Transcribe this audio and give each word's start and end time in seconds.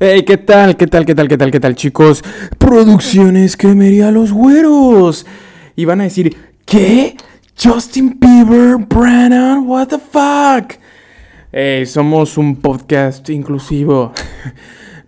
Hey, 0.00 0.22
¿qué 0.22 0.36
tal? 0.36 0.76
¿Qué 0.76 0.86
tal? 0.86 1.04
¿Qué 1.04 1.14
tal? 1.14 1.26
¿Qué 1.26 1.36
tal? 1.36 1.50
¿Qué 1.50 1.58
tal, 1.58 1.74
chicos? 1.74 2.22
Producciones 2.56 3.56
Cremería 3.56 4.12
Los 4.12 4.32
Güeros. 4.32 5.26
Y 5.74 5.84
van 5.86 6.00
a 6.00 6.04
decir, 6.04 6.36
¿qué? 6.64 7.16
Justin 7.60 8.16
Bieber, 8.20 8.76
Brandon, 8.76 9.66
what 9.66 9.88
the 9.88 9.98
fuck? 9.98 10.78
Hey, 11.50 11.84
somos 11.84 12.38
un 12.38 12.56
podcast 12.56 13.28
inclusivo. 13.30 14.12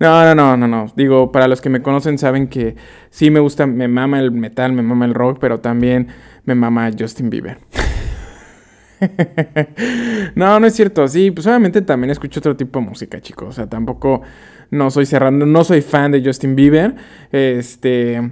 No, 0.00 0.24
no, 0.24 0.34
no, 0.34 0.56
no, 0.56 0.66
no. 0.66 0.90
Digo, 0.96 1.30
para 1.30 1.46
los 1.46 1.60
que 1.60 1.68
me 1.68 1.82
conocen 1.82 2.16
saben 2.16 2.48
que 2.48 2.74
sí 3.10 3.28
me 3.28 3.38
gusta, 3.38 3.66
me 3.66 3.86
mama 3.86 4.18
el 4.18 4.32
metal, 4.32 4.72
me 4.72 4.80
mama 4.80 5.04
el 5.04 5.12
rock, 5.12 5.36
pero 5.38 5.60
también 5.60 6.08
me 6.46 6.54
mama 6.54 6.90
Justin 6.98 7.28
Bieber. 7.28 7.58
no, 10.34 10.60
no 10.60 10.66
es 10.66 10.74
cierto. 10.74 11.06
Sí, 11.08 11.30
pues 11.30 11.46
obviamente 11.46 11.82
también 11.82 12.10
escucho 12.10 12.40
otro 12.40 12.56
tipo 12.56 12.80
de 12.80 12.86
música, 12.86 13.20
chicos. 13.20 13.48
O 13.48 13.52
sea, 13.52 13.68
tampoco 13.68 14.22
no 14.70 14.90
soy 14.90 15.06
cerrando, 15.06 15.46
no 15.46 15.64
soy 15.64 15.82
fan 15.82 16.12
de 16.12 16.22
Justin 16.24 16.56
Bieber. 16.56 16.94
Este, 17.32 18.30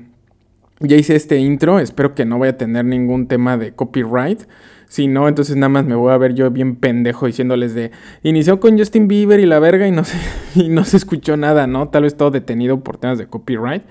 ya 0.81 0.97
hice 0.97 1.17
este 1.17 1.39
intro, 1.39 1.81
espero 1.81 2.15
que 2.15 2.25
no 2.25 2.39
vaya 2.39 2.53
a 2.53 2.57
tener 2.57 2.85
ningún 2.85 3.27
tema 3.27 3.57
de 3.57 3.73
copyright. 3.73 4.43
Si 4.89 5.07
no, 5.07 5.29
entonces 5.29 5.57
nada 5.57 5.69
más 5.69 5.85
me 5.85 5.95
voy 5.95 6.13
a 6.13 6.17
ver 6.17 6.35
yo 6.35 6.51
bien 6.51 6.77
pendejo 6.77 7.27
diciéndoles 7.27 7.75
de 7.75 7.91
inició 8.23 8.59
con 8.59 8.79
Justin 8.79 9.07
Bieber 9.07 9.39
y 9.39 9.45
la 9.45 9.59
verga 9.59 9.87
y 9.87 9.91
no 9.91 10.05
se, 10.05 10.17
no 10.69 10.85
se 10.85 10.97
escuchó 10.97 11.37
nada, 11.37 11.67
¿no? 11.67 11.89
Tal 11.89 12.05
vez 12.05 12.17
todo 12.17 12.31
detenido 12.31 12.81
por 12.81 12.97
temas 12.97 13.19
de 13.19 13.27
copyright. 13.27 13.83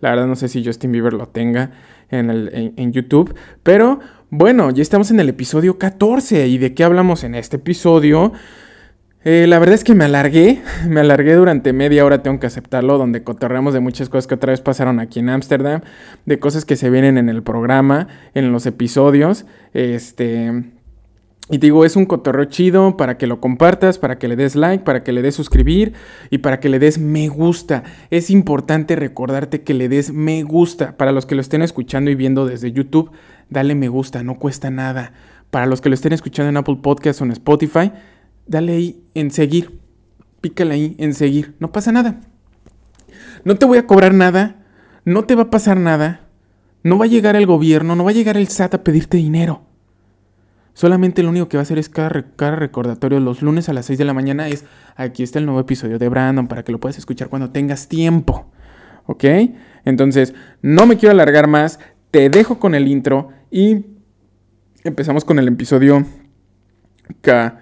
La 0.00 0.10
verdad 0.10 0.26
no 0.26 0.36
sé 0.36 0.48
si 0.48 0.62
Justin 0.64 0.92
Bieber 0.92 1.14
lo 1.14 1.28
tenga 1.28 1.70
en, 2.10 2.30
el, 2.30 2.74
en, 2.76 2.92
YouTube. 2.92 3.34
Pero 3.62 4.00
bueno, 4.36 4.72
ya 4.72 4.82
estamos 4.82 5.12
en 5.12 5.20
el 5.20 5.28
episodio 5.28 5.78
14. 5.78 6.48
¿Y 6.48 6.58
de 6.58 6.74
qué 6.74 6.82
hablamos 6.82 7.22
en 7.22 7.36
este 7.36 7.54
episodio? 7.54 8.32
Eh, 9.22 9.46
la 9.48 9.60
verdad 9.60 9.76
es 9.76 9.84
que 9.84 9.94
me 9.94 10.04
alargué, 10.04 10.60
me 10.88 10.98
alargué 10.98 11.34
durante 11.34 11.72
media 11.72 12.04
hora, 12.04 12.20
tengo 12.20 12.40
que 12.40 12.48
aceptarlo, 12.48 12.98
donde 12.98 13.22
cotorreamos 13.22 13.74
de 13.74 13.78
muchas 13.80 14.08
cosas 14.08 14.26
que 14.26 14.34
otra 14.34 14.50
vez 14.50 14.60
pasaron 14.60 14.98
aquí 14.98 15.20
en 15.20 15.28
Ámsterdam, 15.28 15.82
de 16.26 16.40
cosas 16.40 16.64
que 16.64 16.74
se 16.74 16.90
vienen 16.90 17.16
en 17.16 17.28
el 17.28 17.44
programa, 17.44 18.08
en 18.34 18.50
los 18.50 18.66
episodios, 18.66 19.46
este... 19.72 20.64
Y 21.50 21.58
digo, 21.58 21.84
es 21.84 21.94
un 21.94 22.06
cotorreo 22.06 22.46
chido 22.46 22.96
para 22.96 23.18
que 23.18 23.26
lo 23.26 23.38
compartas, 23.38 23.98
para 23.98 24.18
que 24.18 24.28
le 24.28 24.34
des 24.34 24.56
like, 24.56 24.82
para 24.82 25.04
que 25.04 25.12
le 25.12 25.20
des 25.20 25.34
suscribir 25.34 25.92
y 26.30 26.38
para 26.38 26.58
que 26.58 26.70
le 26.70 26.78
des 26.78 26.96
me 26.98 27.28
gusta. 27.28 27.82
Es 28.08 28.30
importante 28.30 28.96
recordarte 28.96 29.60
que 29.60 29.74
le 29.74 29.90
des 29.90 30.10
me 30.10 30.42
gusta. 30.42 30.96
Para 30.96 31.12
los 31.12 31.26
que 31.26 31.34
lo 31.34 31.42
estén 31.42 31.60
escuchando 31.60 32.10
y 32.10 32.14
viendo 32.14 32.46
desde 32.46 32.72
YouTube, 32.72 33.10
dale 33.54 33.74
me 33.74 33.88
gusta, 33.88 34.22
no 34.22 34.38
cuesta 34.38 34.70
nada. 34.70 35.12
Para 35.50 35.64
los 35.64 35.80
que 35.80 35.88
lo 35.88 35.94
estén 35.94 36.12
escuchando 36.12 36.50
en 36.50 36.56
Apple 36.58 36.80
Podcasts 36.82 37.22
o 37.22 37.24
en 37.24 37.30
Spotify, 37.30 37.92
dale 38.46 38.72
ahí 38.72 39.02
en 39.14 39.30
seguir. 39.30 39.80
Pícale 40.42 40.74
ahí 40.74 40.96
en 40.98 41.14
seguir. 41.14 41.54
No 41.58 41.72
pasa 41.72 41.90
nada. 41.92 42.20
No 43.44 43.56
te 43.56 43.64
voy 43.64 43.78
a 43.78 43.86
cobrar 43.86 44.12
nada. 44.12 44.56
No 45.06 45.24
te 45.24 45.34
va 45.34 45.44
a 45.44 45.50
pasar 45.50 45.78
nada. 45.78 46.28
No 46.82 46.98
va 46.98 47.06
a 47.06 47.08
llegar 47.08 47.34
el 47.34 47.46
gobierno, 47.46 47.96
no 47.96 48.04
va 48.04 48.10
a 48.10 48.14
llegar 48.14 48.36
el 48.36 48.48
SAT 48.48 48.74
a 48.74 48.84
pedirte 48.84 49.16
dinero. 49.16 49.62
Solamente 50.74 51.22
lo 51.22 51.30
único 51.30 51.48
que 51.48 51.56
va 51.56 51.60
a 51.60 51.62
hacer 51.62 51.78
es 51.78 51.88
cada, 51.88 52.10
recordatorio 52.10 53.20
los 53.20 53.42
lunes 53.42 53.68
a 53.68 53.72
las 53.72 53.86
6 53.86 53.98
de 53.98 54.04
la 54.04 54.12
mañana 54.12 54.48
es 54.48 54.64
aquí 54.96 55.22
está 55.22 55.38
el 55.38 55.46
nuevo 55.46 55.60
episodio 55.60 55.98
de 55.98 56.08
Brandon 56.08 56.48
para 56.48 56.64
que 56.64 56.72
lo 56.72 56.80
puedas 56.80 56.98
escuchar 56.98 57.28
cuando 57.28 57.50
tengas 57.50 57.88
tiempo. 57.88 58.50
¿Ok? 59.06 59.24
Entonces, 59.84 60.34
no 60.62 60.86
me 60.86 60.96
quiero 60.96 61.12
alargar 61.12 61.46
más. 61.46 61.78
Te 62.14 62.30
dejo 62.30 62.60
con 62.60 62.76
el 62.76 62.86
intro 62.86 63.30
y 63.50 63.86
empezamos 64.84 65.24
con 65.24 65.40
el 65.40 65.48
episodio 65.48 66.06
K. 67.22 67.60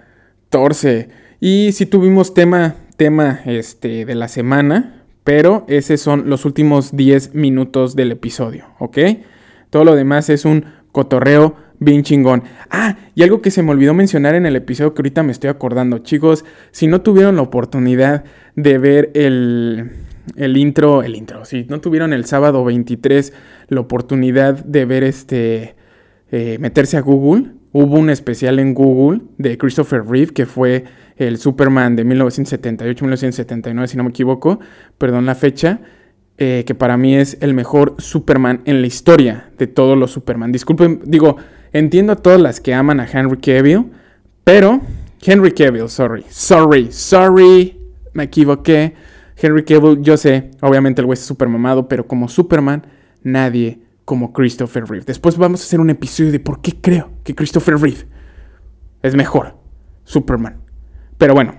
Y 1.39 1.71
si 1.71 1.87
tuvimos 1.87 2.35
tema, 2.35 2.75
tema 2.95 3.39
este, 3.45 4.05
de 4.05 4.13
la 4.13 4.27
semana, 4.27 5.05
pero 5.23 5.65
esos 5.67 5.99
son 6.01 6.29
los 6.29 6.45
últimos 6.45 6.95
10 6.95 7.33
minutos 7.33 7.95
del 7.95 8.11
episodio, 8.11 8.65
¿ok? 8.77 8.99
Todo 9.71 9.85
lo 9.85 9.95
demás 9.95 10.29
es 10.29 10.45
un 10.45 10.65
cotorreo 10.91 11.55
bien 11.79 12.03
chingón. 12.03 12.43
Ah, 12.69 12.97
y 13.15 13.23
algo 13.23 13.41
que 13.41 13.49
se 13.49 13.63
me 13.63 13.71
olvidó 13.71 13.95
mencionar 13.95 14.35
en 14.35 14.45
el 14.45 14.55
episodio 14.55 14.93
que 14.93 15.01
ahorita 15.01 15.23
me 15.23 15.31
estoy 15.31 15.49
acordando, 15.49 15.97
chicos, 15.97 16.45
si 16.69 16.85
no 16.85 17.01
tuvieron 17.01 17.37
la 17.37 17.41
oportunidad 17.41 18.23
de 18.55 18.77
ver 18.77 19.09
el, 19.15 19.93
el 20.35 20.57
intro, 20.57 21.01
el 21.01 21.15
intro, 21.15 21.43
si 21.43 21.63
no 21.63 21.81
tuvieron 21.81 22.13
el 22.13 22.25
sábado 22.25 22.63
23 22.63 23.33
la 23.67 23.81
oportunidad 23.81 24.63
de 24.63 24.85
ver 24.85 25.03
este, 25.03 25.75
eh, 26.31 26.57
meterse 26.59 26.97
a 26.97 27.01
Google, 27.01 27.51
Hubo 27.75 27.97
un 27.97 28.11
especial 28.11 28.59
en 28.59 28.75
Google 28.75 29.21
de 29.39 29.57
Christopher 29.57 30.05
Reeve, 30.05 30.31
que 30.31 30.45
fue 30.45 30.83
el 31.17 31.39
Superman 31.39 31.95
de 31.95 32.05
1978-1979, 32.05 33.87
si 33.87 33.97
no 33.97 34.03
me 34.03 34.11
equivoco, 34.11 34.59
perdón 34.99 35.25
la 35.25 35.33
fecha, 35.33 35.79
eh, 36.37 36.65
que 36.67 36.75
para 36.75 36.97
mí 36.97 37.15
es 37.15 37.35
el 37.41 37.55
mejor 37.55 37.95
Superman 37.97 38.61
en 38.65 38.81
la 38.81 38.87
historia 38.87 39.49
de 39.57 39.65
todos 39.65 39.97
los 39.97 40.11
Superman. 40.11 40.51
Disculpen, 40.51 41.01
digo, 41.05 41.37
entiendo 41.71 42.13
a 42.13 42.15
todas 42.15 42.39
las 42.39 42.59
que 42.59 42.75
aman 42.75 42.99
a 42.99 43.07
Henry 43.11 43.37
Cavill, 43.37 43.85
pero 44.43 44.79
Henry 45.19 45.51
Cavill, 45.51 45.89
sorry, 45.89 46.23
sorry, 46.29 46.91
sorry, 46.91 47.75
me 48.13 48.25
equivoqué. 48.25 48.93
Henry 49.35 49.63
Cavill, 49.63 49.99
yo 50.03 50.15
sé, 50.15 50.51
obviamente 50.61 51.01
el 51.01 51.07
güey 51.07 51.17
es 51.17 51.25
super 51.25 51.47
mamado, 51.47 51.87
pero 51.87 52.05
como 52.05 52.29
Superman, 52.29 52.85
nadie 53.23 53.79
como 54.05 54.33
Christopher 54.33 54.85
Reeve. 54.85 55.05
Después 55.05 55.37
vamos 55.37 55.61
a 55.61 55.63
hacer 55.63 55.79
un 55.79 55.89
episodio 55.89 56.31
de 56.31 56.39
por 56.39 56.61
qué 56.61 56.73
creo 56.79 57.11
que 57.23 57.35
Christopher 57.35 57.77
Reeve 57.77 58.05
es 59.01 59.15
mejor 59.15 59.55
Superman. 60.03 60.61
Pero 61.17 61.33
bueno, 61.33 61.55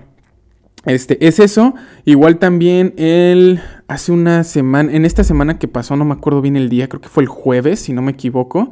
este 0.85 1.25
es 1.25 1.39
eso. 1.39 1.73
Igual 2.05 2.37
también 2.37 2.93
él 2.97 3.61
hace 3.87 4.11
una 4.11 4.43
semana, 4.43 4.91
en 4.93 5.05
esta 5.05 5.23
semana 5.23 5.57
que 5.57 5.67
pasó, 5.67 5.95
no 5.95 6.05
me 6.05 6.13
acuerdo 6.13 6.41
bien 6.41 6.55
el 6.55 6.69
día, 6.69 6.87
creo 6.87 7.01
que 7.01 7.09
fue 7.09 7.23
el 7.23 7.29
jueves, 7.29 7.79
si 7.79 7.93
no 7.93 8.01
me 8.01 8.11
equivoco. 8.11 8.69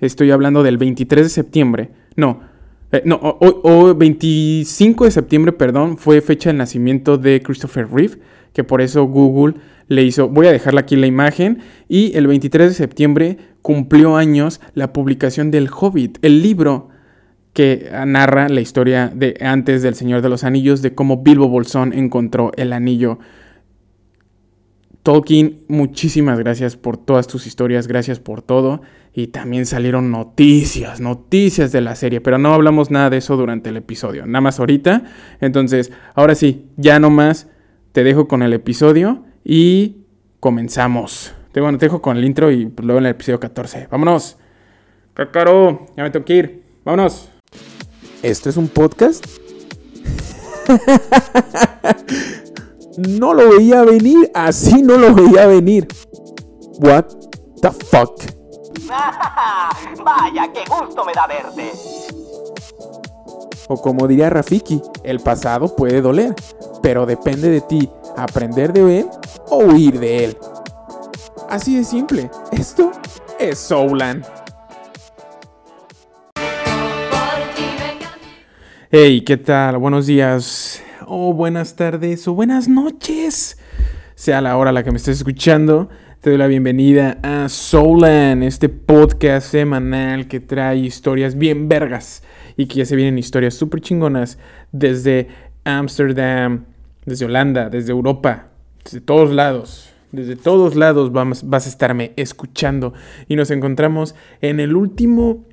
Estoy 0.00 0.30
hablando 0.30 0.62
del 0.62 0.76
23 0.76 1.24
de 1.24 1.30
septiembre. 1.30 1.90
No, 2.16 2.40
eh, 2.92 3.02
no, 3.04 3.18
o, 3.22 3.94
25 3.94 5.04
de 5.04 5.10
septiembre, 5.10 5.52
perdón, 5.52 5.96
fue 5.96 6.20
fecha 6.20 6.50
de 6.50 6.58
nacimiento 6.58 7.16
de 7.16 7.42
Christopher 7.42 7.88
Reeve, 7.90 8.18
que 8.52 8.62
por 8.62 8.80
eso 8.80 9.04
Google 9.04 9.54
le 9.88 10.02
hizo, 10.02 10.28
voy 10.28 10.46
a 10.46 10.52
dejarle 10.52 10.80
aquí 10.80 10.96
la 10.96 11.06
imagen, 11.06 11.58
y 11.88 12.16
el 12.16 12.26
23 12.26 12.70
de 12.70 12.74
septiembre 12.74 13.38
cumplió 13.62 14.16
años 14.16 14.60
la 14.74 14.92
publicación 14.92 15.50
del 15.50 15.68
Hobbit, 15.68 16.18
el 16.22 16.42
libro 16.42 16.88
que 17.54 17.88
narra 18.06 18.48
la 18.48 18.60
historia 18.60 19.10
de 19.14 19.36
antes 19.40 19.82
del 19.82 19.94
Señor 19.94 20.22
de 20.22 20.28
los 20.28 20.44
Anillos, 20.44 20.82
de 20.82 20.94
cómo 20.94 21.22
Bilbo 21.22 21.48
Bolsón 21.48 21.92
encontró 21.92 22.50
el 22.56 22.72
anillo. 22.72 23.20
Tolkien, 25.04 25.60
muchísimas 25.68 26.38
gracias 26.38 26.76
por 26.76 26.96
todas 26.96 27.26
tus 27.28 27.46
historias, 27.46 27.86
gracias 27.86 28.18
por 28.18 28.42
todo. 28.42 28.82
Y 29.12 29.28
también 29.28 29.66
salieron 29.66 30.10
noticias, 30.10 31.00
noticias 31.00 31.70
de 31.70 31.80
la 31.80 31.94
serie, 31.94 32.20
pero 32.20 32.38
no 32.38 32.52
hablamos 32.52 32.90
nada 32.90 33.10
de 33.10 33.18
eso 33.18 33.36
durante 33.36 33.70
el 33.70 33.76
episodio, 33.76 34.26
nada 34.26 34.40
más 34.40 34.58
ahorita. 34.58 35.04
Entonces, 35.40 35.92
ahora 36.14 36.34
sí, 36.34 36.66
ya 36.76 36.98
no 36.98 37.10
más, 37.10 37.48
te 37.92 38.02
dejo 38.02 38.26
con 38.26 38.42
el 38.42 38.52
episodio 38.52 39.24
y 39.44 40.06
comenzamos. 40.40 41.34
Te, 41.52 41.60
bueno, 41.60 41.78
te 41.78 41.86
dejo 41.86 42.02
con 42.02 42.16
el 42.16 42.24
intro 42.24 42.50
y 42.50 42.72
luego 42.82 42.98
en 42.98 43.06
el 43.06 43.12
episodio 43.12 43.38
14. 43.38 43.88
¡Vámonos! 43.90 44.38
¡Caro! 45.30 45.86
Ya 45.96 46.02
me 46.02 46.10
tengo 46.10 46.24
que 46.24 46.34
ir. 46.34 46.64
¡Vámonos! 46.84 47.28
¿Esto 48.22 48.48
es 48.48 48.56
un 48.56 48.68
podcast? 48.68 49.24
no 52.96 53.34
lo 53.34 53.50
veía 53.50 53.82
venir. 53.84 54.30
Así 54.34 54.82
no 54.82 54.96
lo 54.96 55.14
veía 55.14 55.46
venir. 55.46 55.86
What 56.80 57.04
the 57.60 57.70
fuck? 57.70 58.22
Vaya, 60.04 60.52
qué 60.52 60.64
gusto 60.68 61.04
me 61.04 61.12
da 61.12 61.26
verte. 61.26 61.70
O 63.68 63.80
como 63.80 64.06
diría 64.06 64.28
Rafiki, 64.30 64.82
el 65.04 65.20
pasado 65.20 65.74
puede 65.74 66.02
doler, 66.02 66.34
pero 66.84 67.06
depende 67.06 67.48
de 67.48 67.62
ti 67.62 67.88
aprender 68.14 68.70
de 68.70 69.00
él 69.00 69.06
o 69.48 69.64
huir 69.64 69.98
de 69.98 70.24
él. 70.26 70.36
Así 71.48 71.78
de 71.78 71.82
simple. 71.82 72.30
Esto 72.52 72.92
es 73.40 73.58
Soulan. 73.58 74.22
Hey, 78.90 79.22
¿qué 79.22 79.38
tal? 79.38 79.78
Buenos 79.78 80.06
días, 80.06 80.82
o 81.06 81.32
buenas 81.32 81.74
tardes, 81.74 82.28
o 82.28 82.34
buenas 82.34 82.68
noches. 82.68 83.58
Sea 84.14 84.42
la 84.42 84.58
hora 84.58 84.68
a 84.68 84.72
la 84.74 84.84
que 84.84 84.90
me 84.90 84.98
estés 84.98 85.16
escuchando, 85.16 85.88
te 86.20 86.28
doy 86.28 86.38
la 86.38 86.48
bienvenida 86.48 87.16
a 87.22 87.48
Soulan, 87.48 88.42
este 88.42 88.68
podcast 88.68 89.50
semanal 89.50 90.28
que 90.28 90.38
trae 90.38 90.76
historias 90.80 91.34
bien 91.34 91.66
vergas 91.66 92.22
y 92.58 92.66
que 92.66 92.80
ya 92.80 92.84
se 92.84 92.94
vienen 92.94 93.16
historias 93.16 93.54
súper 93.54 93.80
chingonas 93.80 94.38
desde 94.70 95.28
Amsterdam, 95.64 96.66
desde 97.06 97.24
Holanda, 97.24 97.68
desde 97.70 97.92
Europa, 97.92 98.48
desde 98.84 99.00
todos 99.00 99.32
lados. 99.32 99.90
Desde 100.12 100.36
todos 100.36 100.76
lados 100.76 101.10
vas 101.12 101.66
a 101.66 101.68
estarme 101.68 102.12
escuchando. 102.16 102.94
Y 103.26 103.34
nos 103.34 103.50
encontramos 103.50 104.14
en 104.40 104.60
el 104.60 104.76
último 104.76 105.44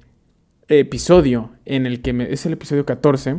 episodio, 0.67 1.51
en 1.65 1.87
el 1.87 2.01
que 2.01 2.27
es 2.29 2.45
el 2.45 2.53
episodio 2.53 2.85
14, 2.85 3.37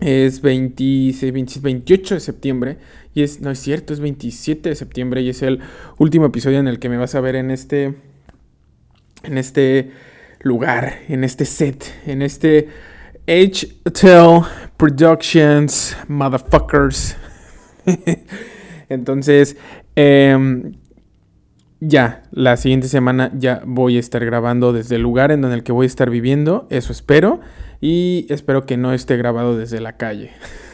Es 0.00 0.42
20, 0.42 1.14
28 1.62 2.14
de 2.14 2.20
septiembre. 2.20 2.78
Y 3.14 3.22
es, 3.22 3.40
no 3.40 3.50
es 3.50 3.60
cierto, 3.60 3.94
es 3.94 4.00
27 4.00 4.68
de 4.68 4.74
septiembre. 4.74 5.22
Y 5.22 5.28
es 5.28 5.42
el 5.42 5.60
último 5.98 6.26
episodio 6.26 6.58
en 6.58 6.66
el 6.66 6.80
que 6.80 6.88
me 6.88 6.96
vas 6.96 7.14
a 7.14 7.20
ver 7.20 7.36
en 7.36 7.50
este. 7.50 7.94
En 9.22 9.38
este 9.38 9.92
lugar, 10.40 11.00
en 11.08 11.24
este 11.24 11.44
set, 11.44 11.84
en 12.06 12.22
este 12.22 12.68
HTL 13.26 14.46
Productions, 14.76 15.96
motherfuckers. 16.06 17.16
Entonces, 18.88 19.56
em, 19.96 20.72
ya, 21.80 22.22
la 22.30 22.56
siguiente 22.56 22.88
semana 22.88 23.32
ya 23.34 23.62
voy 23.64 23.96
a 23.96 24.00
estar 24.00 24.24
grabando 24.24 24.72
desde 24.72 24.96
el 24.96 25.02
lugar 25.02 25.32
en 25.32 25.44
el 25.44 25.62
que 25.62 25.72
voy 25.72 25.84
a 25.84 25.88
estar 25.88 26.08
viviendo, 26.08 26.66
eso 26.70 26.92
espero, 26.92 27.40
y 27.80 28.26
espero 28.30 28.64
que 28.64 28.76
no 28.76 28.92
esté 28.92 29.16
grabado 29.16 29.56
desde 29.56 29.80
la 29.80 29.96
calle. 29.96 30.30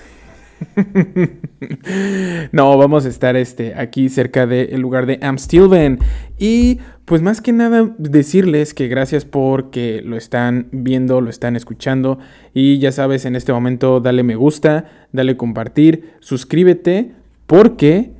no, 2.53 2.77
vamos 2.77 3.07
a 3.07 3.09
estar 3.09 3.37
este, 3.37 3.75
aquí 3.75 4.09
cerca 4.09 4.47
del 4.47 4.81
lugar 4.81 5.07
de 5.07 5.19
Amstilven. 5.23 5.99
Y 6.39 6.81
pues 7.05 7.23
más 7.23 7.41
que 7.41 7.53
nada 7.53 7.95
decirles 7.99 8.75
que 8.75 8.89
gracias 8.89 9.25
porque 9.25 10.03
lo 10.05 10.17
están 10.17 10.69
viendo, 10.73 11.21
lo 11.21 11.31
están 11.31 11.57
escuchando. 11.57 12.19
Y 12.55 12.79
ya 12.79 12.93
sabes, 12.93 13.25
en 13.25 13.37
este 13.37 13.53
momento 13.53 14.01
dale 14.01 14.23
me 14.23 14.37
gusta, 14.37 14.87
dale 15.13 15.37
compartir, 15.37 16.15
suscríbete. 16.21 17.13
Porque, 17.47 18.13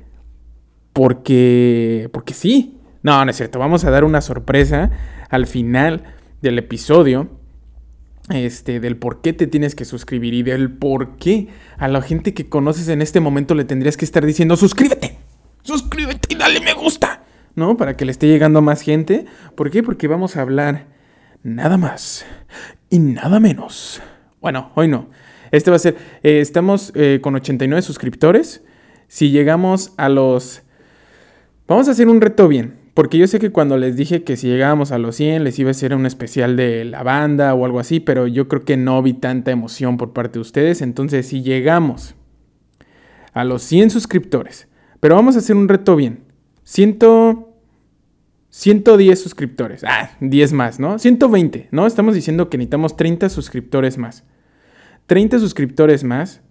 porque, 0.93 2.09
porque 2.11 2.33
sí. 2.33 2.77
No, 3.01 3.23
no 3.25 3.31
es 3.31 3.37
cierto. 3.37 3.59
Vamos 3.59 3.83
a 3.83 3.91
dar 3.91 4.03
una 4.03 4.21
sorpresa 4.21 4.91
al 5.29 5.47
final 5.47 6.03
del 6.41 6.59
episodio 6.59 7.29
este, 8.29 8.79
del 8.79 8.97
por 8.97 9.21
qué 9.21 9.33
te 9.33 9.47
tienes 9.47 9.75
que 9.75 9.85
suscribir 9.85 10.33
y 10.33 10.43
del 10.43 10.71
por 10.71 11.17
qué 11.17 11.49
a 11.77 11.87
la 11.87 12.01
gente 12.01 12.33
que 12.33 12.47
conoces 12.47 12.87
en 12.87 13.01
este 13.01 13.19
momento 13.19 13.55
le 13.55 13.65
tendrías 13.65 13.97
que 13.97 14.05
estar 14.05 14.25
diciendo 14.25 14.55
suscríbete, 14.55 15.17
suscríbete 15.63 16.33
y 16.33 16.37
dale 16.37 16.61
me 16.61 16.73
gusta, 16.73 17.23
¿no? 17.55 17.75
Para 17.77 17.97
que 17.97 18.05
le 18.05 18.11
esté 18.11 18.27
llegando 18.27 18.59
a 18.59 18.61
más 18.61 18.81
gente. 18.81 19.25
¿Por 19.55 19.71
qué? 19.71 19.83
Porque 19.83 20.07
vamos 20.07 20.37
a 20.37 20.41
hablar 20.41 20.87
nada 21.43 21.77
más 21.77 22.25
y 22.89 22.99
nada 22.99 23.39
menos. 23.39 24.01
Bueno, 24.41 24.71
hoy 24.75 24.87
no. 24.87 25.09
Este 25.51 25.69
va 25.69 25.75
a 25.75 25.79
ser, 25.79 25.97
eh, 26.23 26.39
estamos 26.39 26.91
eh, 26.95 27.19
con 27.21 27.35
89 27.35 27.81
suscriptores. 27.81 28.63
Si 29.07 29.29
llegamos 29.29 29.93
a 29.97 30.09
los... 30.09 30.63
Vamos 31.67 31.87
a 31.87 31.91
hacer 31.91 32.07
un 32.07 32.21
reto 32.21 32.47
bien. 32.47 32.82
Porque 32.93 33.17
yo 33.17 33.25
sé 33.27 33.39
que 33.39 33.51
cuando 33.51 33.77
les 33.77 33.95
dije 33.95 34.23
que 34.23 34.37
si 34.37 34.47
llegábamos 34.47 34.91
a 34.91 34.99
los 34.99 35.15
100 35.15 35.43
les 35.43 35.57
iba 35.57 35.69
a 35.69 35.71
hacer 35.71 35.95
un 35.95 36.05
especial 36.05 36.55
de 36.55 36.85
la 36.85 37.01
banda 37.01 37.53
o 37.55 37.65
algo 37.65 37.79
así, 37.79 37.99
pero 37.99 38.27
yo 38.27 38.47
creo 38.47 38.63
que 38.65 38.77
no 38.77 39.01
vi 39.01 39.13
tanta 39.13 39.51
emoción 39.51 39.97
por 39.97 40.13
parte 40.13 40.33
de 40.33 40.41
ustedes. 40.41 40.81
Entonces, 40.81 41.27
si 41.27 41.41
llegamos 41.41 42.13
a 43.33 43.43
los 43.45 43.63
100 43.63 43.89
suscriptores, 43.89 44.67
pero 44.99 45.15
vamos 45.15 45.35
a 45.35 45.39
hacer 45.39 45.55
un 45.55 45.67
reto 45.67 45.95
bien. 45.95 46.25
100, 46.65 46.99
110 48.49 49.21
suscriptores. 49.21 49.83
Ah, 49.83 50.11
10 50.19 50.53
más, 50.53 50.79
¿no? 50.79 50.99
120, 50.99 51.69
¿no? 51.71 51.87
Estamos 51.87 52.13
diciendo 52.13 52.49
que 52.49 52.59
necesitamos 52.59 52.95
30 52.95 53.27
suscriptores 53.29 53.97
más. 53.97 54.23
30 55.07 55.39
suscriptores 55.39 56.03
más. 56.03 56.41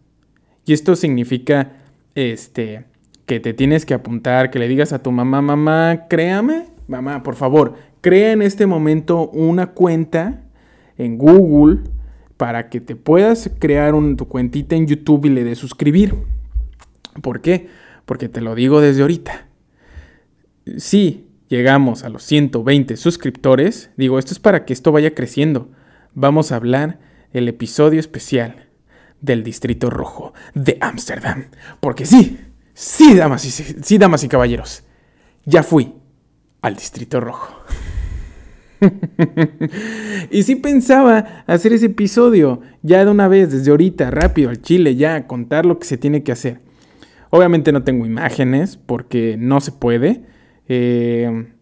Y 0.67 0.73
esto 0.73 0.97
significa, 0.97 1.77
este, 2.17 2.85
que 3.27 3.41
te 3.41 3.55
tienes 3.55 3.87
que 3.87 3.95
apuntar, 3.95 4.51
que 4.51 4.59
le 4.59 4.69
digas 4.69 4.93
a 4.93 5.03
tu 5.03 5.13
mamá, 5.13 5.43
mamá, 5.43 6.07
créame, 6.09 6.67
mamá, 6.89 7.23
por 7.23 7.35
favor, 7.35 7.75
crea 8.01 8.33
en 8.33 8.43
este 8.43 8.67
momento 8.67 9.29
una 9.31 9.69
cuenta 9.69 10.43
en 10.99 11.19
Google 11.19 11.81
para 12.37 12.69
que 12.69 12.81
te 12.81 12.97
puedas 12.97 13.51
crear 13.59 13.95
tu 14.17 14.27
cuentita 14.27 14.75
en 14.75 14.87
YouTube 14.87 15.27
y 15.27 15.31
le 15.31 15.45
des 15.45 15.59
suscribir. 15.59 16.15
¿Por 17.21 17.41
qué? 17.41 17.69
Porque 18.05 18.29
te 18.29 18.41
lo 18.41 18.55
digo 18.55 18.81
desde 18.81 19.03
ahorita. 19.03 19.47
Si 20.77 21.29
llegamos 21.49 22.03
a 22.03 22.09
los 22.09 22.23
120 22.25 22.97
suscriptores, 22.97 23.91
digo, 23.97 24.19
esto 24.19 24.33
es 24.33 24.39
para 24.39 24.65
que 24.65 24.73
esto 24.73 24.91
vaya 24.91 25.15
creciendo. 25.15 25.71
Vamos 26.15 26.51
a 26.51 26.57
hablar 26.57 26.99
el 27.33 27.49
episodio 27.49 28.01
especial 28.01 28.67
del 29.21 29.45
Distrito 29.45 29.89
Rojo 29.89 30.33
de 30.55 30.79
Ámsterdam. 30.81 31.47
Porque 31.81 32.07
sí, 32.07 32.39
Sí, 32.75 33.15
damas 33.15 33.45
y, 33.45 33.51
sí, 33.51 33.99
damas 33.99 34.25
y 34.25 34.29
caballeros. 34.29 34.83
Ya 35.45 35.63
fui 35.63 35.93
al 36.63 36.77
Distrito 36.77 37.21
Rojo. 37.21 37.55
y 40.31 40.43
sí 40.43 40.57
pensaba 40.57 41.45
hacer 41.47 41.73
ese 41.73 41.87
episodio 41.87 42.61
ya 42.83 43.05
de 43.05 43.11
una 43.11 43.29
vez, 43.29 43.53
desde 43.53 43.71
ahorita, 43.71 44.11
rápido, 44.11 44.51
al 44.51 44.61
chile, 44.61 44.97
ya, 44.97 45.27
contar 45.27 45.67
lo 45.67 45.79
que 45.79 45.87
se 45.87 45.99
tiene 45.99 46.23
que 46.23 46.33
hacer. 46.33 46.61
Obviamente 47.31 47.73
no 47.73 47.83
tengo 47.83 48.07
imágenes 48.07 48.77
porque 48.77 49.37
no 49.39 49.61
se 49.61 49.73
puede. 49.73 50.25
Eh, 50.69 51.53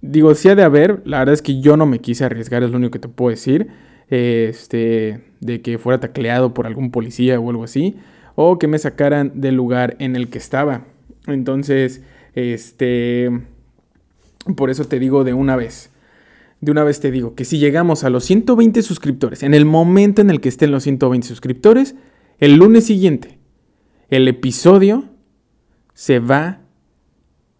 digo, 0.00 0.34
si 0.34 0.48
ha 0.48 0.54
de 0.54 0.62
haber, 0.62 1.02
la 1.04 1.18
verdad 1.20 1.34
es 1.34 1.42
que 1.42 1.60
yo 1.60 1.76
no 1.76 1.86
me 1.86 2.00
quise 2.00 2.24
arriesgar, 2.24 2.62
es 2.62 2.70
lo 2.70 2.76
único 2.76 2.92
que 2.92 2.98
te 2.98 3.08
puedo 3.08 3.30
decir. 3.30 3.68
este, 4.08 5.24
de 5.40 5.62
que 5.62 5.78
fuera 5.78 5.98
tacleado 5.98 6.54
por 6.54 6.66
algún 6.66 6.90
policía 6.90 7.40
o 7.40 7.50
algo 7.50 7.64
así 7.64 7.96
o 8.50 8.58
que 8.58 8.66
me 8.66 8.78
sacaran 8.78 9.40
del 9.40 9.54
lugar 9.54 9.96
en 9.98 10.16
el 10.16 10.28
que 10.28 10.38
estaba. 10.38 10.84
Entonces, 11.26 12.02
este, 12.34 13.30
por 14.56 14.70
eso 14.70 14.84
te 14.84 14.98
digo 14.98 15.24
de 15.24 15.34
una 15.34 15.56
vez. 15.56 15.90
De 16.60 16.70
una 16.70 16.84
vez 16.84 17.00
te 17.00 17.10
digo 17.10 17.34
que 17.34 17.44
si 17.44 17.58
llegamos 17.58 18.04
a 18.04 18.10
los 18.10 18.24
120 18.24 18.82
suscriptores, 18.82 19.42
en 19.42 19.54
el 19.54 19.64
momento 19.64 20.22
en 20.22 20.30
el 20.30 20.40
que 20.40 20.48
estén 20.48 20.70
los 20.70 20.84
120 20.84 21.26
suscriptores, 21.26 21.96
el 22.38 22.54
lunes 22.54 22.86
siguiente, 22.86 23.38
el 24.08 24.28
episodio 24.28 25.04
se 25.94 26.18
va 26.18 26.60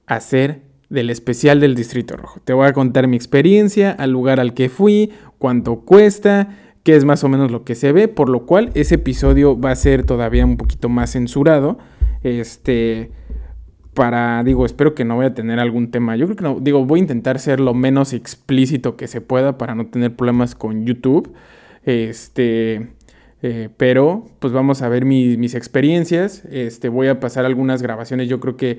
a 0.07 0.15
hacer 0.17 0.63
del 0.89 1.11
especial 1.11 1.59
del 1.59 1.75
Distrito 1.75 2.17
Rojo. 2.17 2.41
Te 2.45 2.53
voy 2.53 2.67
a 2.67 2.73
contar 2.73 3.09
mi 3.09 3.17
experiencia, 3.17 3.93
al 3.93 4.11
lugar 4.11 4.39
al 4.39 4.53
que 4.53 4.69
fui, 4.69 5.11
cuánto 5.39 5.81
cuesta, 5.81 6.72
que 6.83 6.97
es 6.97 7.05
más 7.05 7.23
o 7.25 7.29
menos 7.29 7.51
lo 7.51 7.65
que 7.65 7.75
se 7.75 7.93
ve, 7.93 8.09
por 8.09 8.29
lo 8.29 8.47
cual 8.47 8.71
ese 8.75 8.97
episodio 8.97 9.59
va 9.59 9.71
a 9.71 9.77
ser 9.77 10.05
todavía 10.05 10.45
un 10.45 10.57
poquito 10.57 10.89
más 10.89 11.13
censurado. 11.13 11.79
Este, 12.23 13.11
para, 13.95 14.43
digo, 14.43 14.67
espero 14.67 14.95
que 14.95 15.05
no 15.05 15.19
vaya 15.19 15.31
a 15.31 15.35
tener 15.35 15.61
algún 15.61 15.91
tema. 15.91 16.17
Yo 16.17 16.27
creo 16.27 16.37
que 16.37 16.45
no, 16.45 16.59
digo, 16.61 16.85
voy 16.85 17.01
a 17.01 17.03
intentar 17.03 17.39
ser 17.39 17.61
lo 17.61 17.75
menos 17.75 18.13
explícito 18.13 18.97
que 18.97 19.07
se 19.07 19.21
pueda 19.21 19.59
para 19.59 19.75
no 19.75 19.87
tener 19.87 20.17
problemas 20.17 20.55
con 20.55 20.87
YouTube. 20.87 21.33
Este, 21.85 22.89
eh, 23.43 23.69
pero, 23.77 24.27
pues 24.39 24.53
vamos 24.53 24.83
a 24.83 24.89
ver 24.89 25.05
mis 25.05 25.55
experiencias. 25.55 26.45
Este, 26.51 26.89
voy 26.89 27.09
a 27.09 27.21
pasar 27.21 27.45
algunas 27.45 27.83
grabaciones. 27.83 28.29
Yo 28.29 28.41
creo 28.41 28.57
que 28.57 28.79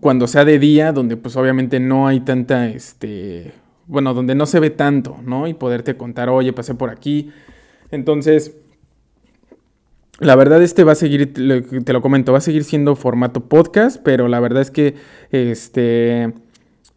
cuando 0.00 0.26
sea 0.26 0.44
de 0.44 0.58
día, 0.58 0.92
donde 0.92 1.16
pues 1.16 1.36
obviamente 1.36 1.80
no 1.80 2.06
hay 2.08 2.20
tanta, 2.20 2.68
este, 2.68 3.52
bueno, 3.88 4.14
donde 4.14 4.34
no 4.34 4.46
se 4.46 4.60
ve 4.60 4.70
tanto, 4.70 5.18
¿no? 5.24 5.48
Y 5.48 5.54
poderte 5.54 5.96
contar, 5.96 6.28
oye, 6.28 6.52
pasé 6.52 6.74
por 6.74 6.90
aquí. 6.90 7.30
Entonces, 7.90 8.54
la 10.20 10.36
verdad 10.36 10.62
este 10.62 10.84
va 10.84 10.92
a 10.92 10.94
seguir, 10.94 11.32
te 11.32 11.92
lo 11.92 12.02
comento, 12.02 12.32
va 12.32 12.38
a 12.38 12.42
seguir 12.42 12.64
siendo 12.64 12.96
formato 12.96 13.48
podcast, 13.48 14.00
pero 14.02 14.28
la 14.28 14.40
verdad 14.40 14.62
es 14.62 14.70
que, 14.70 14.94
este, 15.30 16.34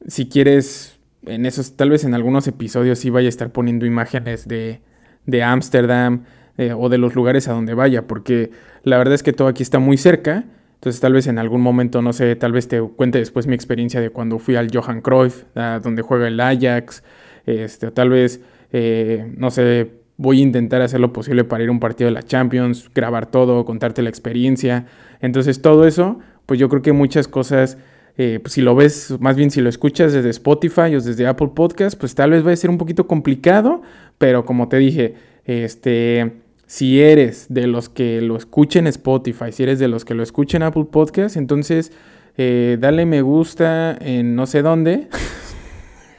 si 0.05 0.27
quieres, 0.27 0.99
en 1.25 1.45
esos, 1.45 1.77
tal 1.77 1.91
vez 1.91 2.03
en 2.03 2.13
algunos 2.13 2.47
episodios 2.47 2.99
sí 2.99 3.09
vaya 3.09 3.27
a 3.27 3.29
estar 3.29 3.51
poniendo 3.51 3.85
imágenes 3.85 4.47
de, 4.47 4.81
de 5.25 5.43
Ámsterdam 5.43 6.25
eh, 6.57 6.73
o 6.73 6.89
de 6.89 6.97
los 6.97 7.15
lugares 7.15 7.47
a 7.47 7.53
donde 7.53 7.73
vaya, 7.73 8.05
porque 8.05 8.51
la 8.83 8.97
verdad 8.97 9.13
es 9.13 9.23
que 9.23 9.31
todo 9.31 9.47
aquí 9.47 9.63
está 9.63 9.79
muy 9.79 9.97
cerca. 9.97 10.45
Entonces 10.81 10.99
tal 10.99 11.13
vez 11.13 11.27
en 11.27 11.37
algún 11.37 11.61
momento, 11.61 12.01
no 12.01 12.11
sé, 12.11 12.35
tal 12.35 12.53
vez 12.53 12.67
te 12.67 12.81
cuente 12.81 13.19
después 13.19 13.45
mi 13.45 13.53
experiencia 13.53 14.01
de 14.01 14.09
cuando 14.09 14.39
fui 14.39 14.55
al 14.55 14.67
Johan 14.73 15.01
Cruyff, 15.01 15.43
donde 15.53 16.01
juega 16.01 16.27
el 16.27 16.39
Ajax, 16.39 17.03
este, 17.45 17.91
tal 17.91 18.09
vez, 18.09 18.41
eh, 18.71 19.31
no 19.37 19.51
sé, 19.51 19.91
voy 20.17 20.39
a 20.39 20.41
intentar 20.41 20.81
hacer 20.81 20.99
lo 20.99 21.13
posible 21.13 21.43
para 21.43 21.61
ir 21.61 21.69
a 21.69 21.71
un 21.71 21.79
partido 21.79 22.07
de 22.07 22.15
la 22.15 22.23
Champions, 22.23 22.89
grabar 22.95 23.29
todo, 23.29 23.63
contarte 23.63 24.01
la 24.01 24.09
experiencia. 24.09 24.87
Entonces 25.19 25.61
todo 25.61 25.85
eso, 25.85 26.17
pues 26.47 26.59
yo 26.59 26.67
creo 26.67 26.81
que 26.81 26.93
muchas 26.93 27.27
cosas, 27.27 27.77
eh, 28.17 28.39
pues 28.41 28.53
si 28.53 28.63
lo 28.63 28.73
ves, 28.73 29.15
más 29.19 29.35
bien 29.35 29.51
si 29.51 29.61
lo 29.61 29.69
escuchas 29.69 30.13
desde 30.13 30.31
Spotify 30.31 30.95
o 30.95 30.99
desde 30.99 31.27
Apple 31.27 31.51
Podcast, 31.53 31.95
pues 31.95 32.15
tal 32.15 32.31
vez 32.31 32.43
va 32.43 32.53
a 32.53 32.55
ser 32.55 32.71
un 32.71 32.79
poquito 32.79 33.05
complicado, 33.05 33.83
pero 34.17 34.45
como 34.45 34.67
te 34.67 34.77
dije, 34.77 35.13
este 35.45 36.41
si 36.71 37.01
eres 37.01 37.47
de 37.49 37.67
los 37.67 37.89
que 37.89 38.21
lo 38.21 38.37
escuchen 38.37 38.85
en 38.85 38.91
Spotify, 38.91 39.51
si 39.51 39.63
eres 39.63 39.77
de 39.77 39.89
los 39.89 40.05
que 40.05 40.13
lo 40.13 40.23
escuchen 40.23 40.61
en 40.61 40.69
Apple 40.69 40.85
Podcast, 40.89 41.35
entonces 41.35 41.91
eh, 42.37 42.77
dale 42.79 43.05
me 43.05 43.21
gusta 43.21 43.97
en 43.99 44.37
no 44.37 44.47
sé 44.47 44.61
dónde. 44.61 45.09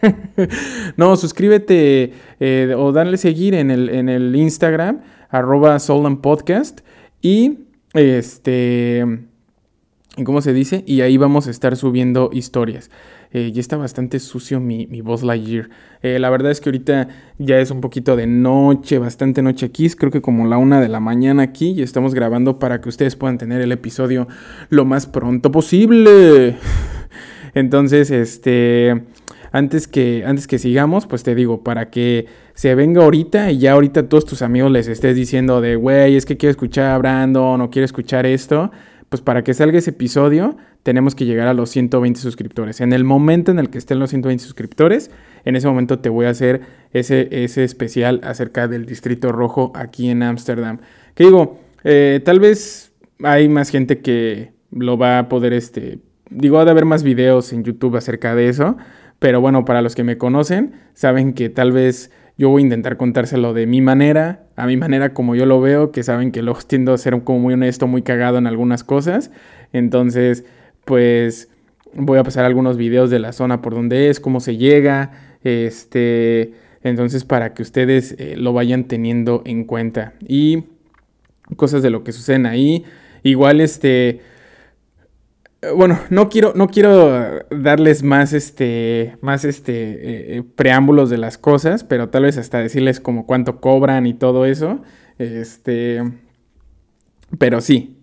no, 0.98 1.16
suscríbete 1.16 2.12
eh, 2.38 2.74
o 2.76 2.92
dale 2.92 3.16
seguir 3.16 3.54
en 3.54 3.70
el, 3.70 3.88
en 3.88 4.10
el 4.10 4.36
Instagram, 4.36 5.00
arroba 5.30 5.78
Podcast. 6.20 6.82
Y 7.22 7.60
este. 7.94 9.20
¿Cómo 10.22 10.42
se 10.42 10.52
dice? 10.52 10.84
Y 10.86 11.00
ahí 11.00 11.16
vamos 11.16 11.46
a 11.46 11.50
estar 11.50 11.78
subiendo 11.78 12.28
historias. 12.30 12.90
Eh, 13.32 13.50
ya 13.52 13.60
está 13.60 13.76
bastante 13.76 14.18
sucio 14.20 14.60
mi, 14.60 14.86
mi 14.86 15.00
Buzz 15.00 15.22
Lightyear. 15.22 15.70
Eh, 16.02 16.18
la 16.18 16.28
verdad 16.30 16.50
es 16.50 16.60
que 16.60 16.68
ahorita 16.68 17.08
ya 17.38 17.58
es 17.58 17.70
un 17.70 17.80
poquito 17.80 18.14
de 18.14 18.26
noche, 18.26 18.98
bastante 18.98 19.42
noche 19.42 19.66
aquí. 19.66 19.88
Creo 19.90 20.10
que 20.10 20.20
como 20.20 20.46
la 20.46 20.58
una 20.58 20.80
de 20.80 20.88
la 20.88 21.00
mañana 21.00 21.42
aquí. 21.42 21.70
Y 21.70 21.82
estamos 21.82 22.14
grabando 22.14 22.58
para 22.58 22.80
que 22.80 22.88
ustedes 22.88 23.16
puedan 23.16 23.38
tener 23.38 23.60
el 23.60 23.72
episodio 23.72 24.28
lo 24.68 24.84
más 24.84 25.06
pronto 25.06 25.50
posible. 25.50 26.56
Entonces, 27.54 28.10
este 28.10 29.02
antes 29.52 29.86
que, 29.86 30.24
antes 30.26 30.46
que 30.46 30.58
sigamos, 30.58 31.06
pues 31.06 31.22
te 31.22 31.34
digo, 31.34 31.62
para 31.62 31.90
que 31.90 32.26
se 32.54 32.74
venga 32.74 33.04
ahorita 33.04 33.50
y 33.50 33.58
ya 33.58 33.72
ahorita 33.72 34.08
todos 34.08 34.24
tus 34.24 34.40
amigos 34.40 34.70
les 34.70 34.88
estés 34.88 35.14
diciendo 35.14 35.60
de, 35.60 35.76
güey, 35.76 36.16
es 36.16 36.24
que 36.24 36.38
quiero 36.38 36.50
escuchar 36.50 36.86
a 36.86 36.98
Brandon 36.98 37.60
o 37.60 37.70
quiero 37.70 37.84
escuchar 37.84 38.24
esto, 38.24 38.72
pues 39.12 39.20
para 39.20 39.44
que 39.44 39.52
salga 39.52 39.76
ese 39.76 39.90
episodio 39.90 40.56
tenemos 40.82 41.14
que 41.14 41.26
llegar 41.26 41.46
a 41.46 41.52
los 41.52 41.68
120 41.68 42.18
suscriptores. 42.18 42.80
En 42.80 42.94
el 42.94 43.04
momento 43.04 43.50
en 43.50 43.58
el 43.58 43.68
que 43.68 43.76
estén 43.76 43.98
los 43.98 44.08
120 44.08 44.42
suscriptores, 44.42 45.10
en 45.44 45.54
ese 45.54 45.68
momento 45.68 45.98
te 45.98 46.08
voy 46.08 46.24
a 46.24 46.30
hacer 46.30 46.62
ese, 46.94 47.28
ese 47.30 47.62
especial 47.62 48.22
acerca 48.24 48.68
del 48.68 48.86
Distrito 48.86 49.30
Rojo 49.30 49.70
aquí 49.74 50.08
en 50.08 50.22
Ámsterdam. 50.22 50.78
Que 51.14 51.24
digo, 51.24 51.60
eh, 51.84 52.22
tal 52.24 52.40
vez 52.40 52.94
hay 53.22 53.50
más 53.50 53.68
gente 53.68 54.00
que 54.00 54.52
lo 54.70 54.96
va 54.96 55.18
a 55.18 55.28
poder, 55.28 55.52
este, 55.52 55.98
digo, 56.30 56.58
ha 56.58 56.64
de 56.64 56.70
haber 56.70 56.86
más 56.86 57.02
videos 57.02 57.52
en 57.52 57.64
YouTube 57.64 57.96
acerca 57.96 58.34
de 58.34 58.48
eso. 58.48 58.78
Pero 59.18 59.42
bueno, 59.42 59.66
para 59.66 59.82
los 59.82 59.94
que 59.94 60.04
me 60.04 60.16
conocen, 60.16 60.72
saben 60.94 61.34
que 61.34 61.50
tal 61.50 61.70
vez 61.70 62.10
yo 62.38 62.48
voy 62.48 62.62
a 62.62 62.64
intentar 62.64 62.96
contárselo 62.96 63.54
de 63.54 63.66
mi 63.66 63.80
manera, 63.80 64.44
a 64.56 64.66
mi 64.66 64.76
manera 64.76 65.14
como 65.14 65.34
yo 65.34 65.46
lo 65.46 65.60
veo, 65.60 65.92
que 65.92 66.02
saben 66.02 66.32
que 66.32 66.42
luego 66.42 66.60
tiendo 66.66 66.92
a 66.92 66.98
ser 66.98 67.22
como 67.22 67.38
muy 67.38 67.54
honesto, 67.54 67.86
muy 67.86 68.02
cagado 68.02 68.38
en 68.38 68.46
algunas 68.46 68.84
cosas. 68.84 69.30
Entonces, 69.72 70.44
pues 70.84 71.48
voy 71.94 72.18
a 72.18 72.24
pasar 72.24 72.44
algunos 72.44 72.76
videos 72.76 73.10
de 73.10 73.18
la 73.18 73.32
zona 73.32 73.62
por 73.62 73.74
donde 73.74 74.08
es, 74.08 74.20
cómo 74.20 74.40
se 74.40 74.56
llega, 74.56 75.10
este, 75.44 76.54
entonces 76.82 77.24
para 77.24 77.52
que 77.52 77.62
ustedes 77.62 78.16
eh, 78.18 78.34
lo 78.36 78.52
vayan 78.52 78.84
teniendo 78.84 79.42
en 79.44 79.64
cuenta 79.64 80.14
y 80.26 80.64
cosas 81.56 81.82
de 81.82 81.90
lo 81.90 82.04
que 82.04 82.12
suceden 82.12 82.46
ahí. 82.46 82.84
Igual 83.22 83.60
este 83.60 84.20
bueno, 85.76 86.00
no 86.10 86.28
quiero, 86.28 86.52
no 86.56 86.68
quiero 86.68 87.44
darles 87.50 88.02
más, 88.02 88.32
este, 88.32 89.16
más, 89.20 89.44
este, 89.44 89.72
eh, 89.72 90.38
eh, 90.38 90.42
preámbulos 90.42 91.08
de 91.08 91.18
las 91.18 91.38
cosas, 91.38 91.84
pero 91.84 92.08
tal 92.08 92.24
vez 92.24 92.36
hasta 92.36 92.58
decirles 92.58 92.98
como 92.98 93.26
cuánto 93.26 93.60
cobran 93.60 94.06
y 94.06 94.14
todo 94.14 94.44
eso. 94.44 94.82
Este, 95.18 96.02
pero 97.38 97.60
sí, 97.60 98.00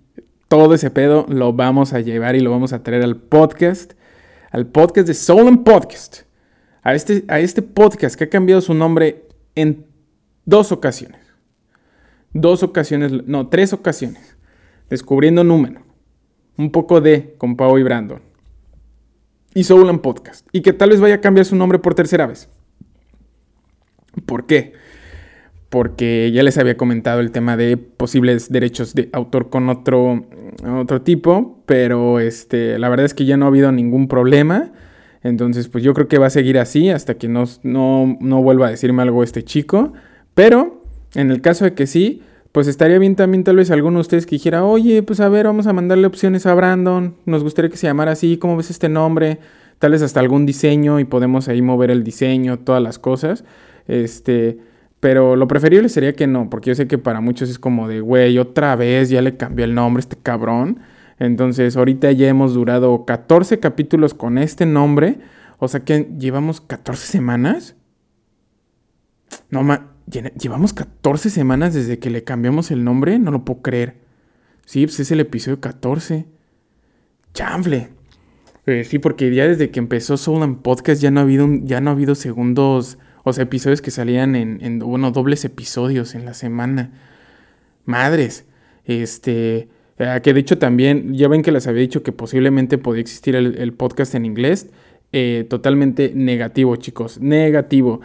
todo 0.47 0.73
ese 0.73 0.89
pedo 0.89 1.25
lo 1.27 1.51
vamos 1.51 1.91
a 1.91 1.99
llevar 1.99 2.35
y 2.35 2.39
lo 2.39 2.49
vamos 2.49 2.71
a 2.71 2.81
traer 2.81 3.03
al 3.03 3.17
podcast, 3.17 3.93
al 4.51 4.67
podcast 4.67 5.07
de 5.07 5.13
Soul 5.13 5.63
Podcast, 5.63 6.21
a 6.81 6.95
este, 6.95 7.25
a 7.27 7.39
este 7.41 7.61
podcast 7.61 8.15
que 8.15 8.23
ha 8.23 8.29
cambiado 8.29 8.61
su 8.61 8.73
nombre 8.73 9.27
en 9.55 9.85
dos 10.45 10.71
ocasiones, 10.71 11.19
dos 12.31 12.63
ocasiones, 12.63 13.11
no, 13.27 13.49
tres 13.49 13.73
ocasiones, 13.73 14.37
descubriendo 14.89 15.43
número 15.43 15.88
un 16.59 16.71
poco 16.71 16.99
de 16.99 17.35
con 17.37 17.55
Pau 17.55 17.77
y 17.77 17.83
Brandon. 17.83 18.19
Y 19.55 19.63
Soul 19.63 20.01
Podcast. 20.01 20.45
Y 20.51 20.61
que 20.61 20.73
tal 20.73 20.89
vez 20.89 20.99
vaya 20.99 21.15
a 21.15 21.21
cambiar 21.21 21.45
su 21.45 21.55
nombre 21.55 21.79
por 21.79 21.95
tercera 21.95 22.27
vez. 22.27 22.49
¿Por 24.25 24.45
qué? 24.45 24.73
Porque 25.69 26.31
ya 26.33 26.43
les 26.43 26.57
había 26.57 26.75
comentado 26.75 27.21
el 27.21 27.31
tema 27.31 27.55
de 27.55 27.77
posibles 27.77 28.51
derechos 28.51 28.93
de 28.93 29.09
autor 29.13 29.49
con 29.49 29.69
otro, 29.69 30.25
otro 30.67 31.01
tipo, 31.01 31.63
pero 31.65 32.19
este, 32.19 32.77
la 32.77 32.89
verdad 32.89 33.05
es 33.05 33.13
que 33.13 33.23
ya 33.23 33.37
no 33.37 33.45
ha 33.45 33.47
habido 33.47 33.71
ningún 33.71 34.09
problema. 34.09 34.73
Entonces, 35.23 35.69
pues 35.69 35.81
yo 35.81 35.93
creo 35.93 36.09
que 36.09 36.17
va 36.17 36.27
a 36.27 36.31
seguir 36.31 36.59
así 36.59 36.89
hasta 36.89 37.13
que 37.13 37.29
no, 37.29 37.45
no, 37.63 38.17
no 38.19 38.43
vuelva 38.43 38.67
a 38.67 38.71
decirme 38.71 39.01
algo 39.01 39.23
este 39.23 39.43
chico. 39.43 39.93
Pero 40.33 40.83
en 41.15 41.31
el 41.31 41.39
caso 41.41 41.63
de 41.63 41.73
que 41.73 41.87
sí, 41.87 42.21
pues 42.51 42.67
estaría 42.67 42.97
bien 42.97 43.15
también 43.15 43.43
tal 43.43 43.57
vez 43.57 43.69
alguno 43.71 43.97
de 43.97 44.01
ustedes 44.01 44.25
que 44.25 44.35
dijera, 44.35 44.65
oye, 44.65 45.03
pues 45.03 45.19
a 45.19 45.29
ver, 45.29 45.45
vamos 45.45 45.67
a 45.67 45.73
mandarle 45.73 46.07
opciones 46.07 46.45
a 46.45 46.53
Brandon, 46.53 47.15
nos 47.25 47.43
gustaría 47.43 47.69
que 47.69 47.77
se 47.77 47.87
llamara 47.87 48.13
así, 48.13 48.37
¿cómo 48.37 48.57
ves 48.57 48.69
este 48.69 48.89
nombre? 48.89 49.39
Tal 49.77 49.91
vez 49.91 50.01
hasta 50.01 50.19
algún 50.19 50.45
diseño 50.45 50.99
y 50.99 51.05
podemos 51.05 51.47
ahí 51.47 51.61
mover 51.61 51.91
el 51.91 52.03
diseño, 52.03 52.59
todas 52.59 52.81
las 52.81 52.99
cosas. 52.99 53.45
Este, 53.87 54.57
pero 54.99 55.35
lo 55.35 55.47
preferible 55.47 55.87
sería 55.89 56.13
que 56.13 56.27
no, 56.27 56.49
porque 56.49 56.69
yo 56.69 56.75
sé 56.75 56.87
que 56.87 56.97
para 56.97 57.21
muchos 57.21 57.49
es 57.49 57.59
como 57.59 57.87
de, 57.87 58.01
güey, 58.01 58.37
otra 58.37 58.75
vez 58.75 59.09
ya 59.09 59.21
le 59.21 59.37
cambió 59.37 59.63
el 59.63 59.73
nombre 59.75 59.99
a 59.99 60.03
este 60.03 60.17
cabrón. 60.17 60.79
Entonces, 61.19 61.77
ahorita 61.77 62.11
ya 62.11 62.27
hemos 62.27 62.53
durado 62.53 63.05
14 63.05 63.59
capítulos 63.59 64.13
con 64.13 64.37
este 64.37 64.65
nombre. 64.65 65.19
O 65.59 65.67
sea 65.67 65.81
que 65.81 66.09
llevamos 66.17 66.61
14 66.61 67.05
semanas. 67.05 67.75
No, 69.49 69.63
ma 69.63 69.87
Llevamos 70.09 70.73
14 70.73 71.29
semanas 71.29 71.75
desde 71.75 71.99
que 71.99 72.09
le 72.09 72.23
cambiamos 72.23 72.71
el 72.71 72.83
nombre, 72.83 73.19
no 73.19 73.29
lo 73.29 73.45
puedo 73.45 73.61
creer. 73.61 73.95
Sí, 74.65 74.85
pues 74.85 74.99
es 74.99 75.11
el 75.11 75.19
episodio 75.19 75.59
14. 75.59 76.25
Chanfle. 77.33 77.89
Eh, 78.65 78.83
sí, 78.85 78.97
porque 78.97 79.33
ya 79.33 79.47
desde 79.47 79.69
que 79.69 79.79
empezó 79.79 80.17
Soul 80.17 80.41
and 80.41 80.61
Podcast 80.61 81.01
ya 81.01 81.11
no 81.11 81.19
ha 81.19 81.23
habido, 81.23 81.47
ya 81.61 81.79
no 81.79 81.91
ha 81.91 81.93
habido 81.93 82.15
segundos, 82.15 82.97
o 83.23 83.33
sea, 83.33 83.43
episodios 83.43 83.81
que 83.81 83.91
salían 83.91 84.35
en, 84.35 84.79
bueno, 84.79 85.11
dobles 85.11 85.45
episodios 85.45 86.15
en 86.15 86.25
la 86.25 86.33
semana. 86.33 86.91
Madres. 87.85 88.45
Este, 88.85 89.69
eh, 89.99 90.19
que 90.23 90.33
de 90.33 90.39
hecho 90.39 90.57
también, 90.57 91.13
ya 91.13 91.27
ven 91.27 91.43
que 91.43 91.51
les 91.51 91.67
había 91.67 91.81
dicho 91.81 92.01
que 92.01 92.11
posiblemente 92.11 92.79
podía 92.79 93.01
existir 93.01 93.35
el, 93.35 93.73
podcast 93.73 94.15
en 94.15 94.25
inglés. 94.25 94.69
Eh, 95.11 95.45
totalmente 95.47 96.13
negativo, 96.15 96.75
chicos. 96.77 97.19
Negativo. 97.19 98.01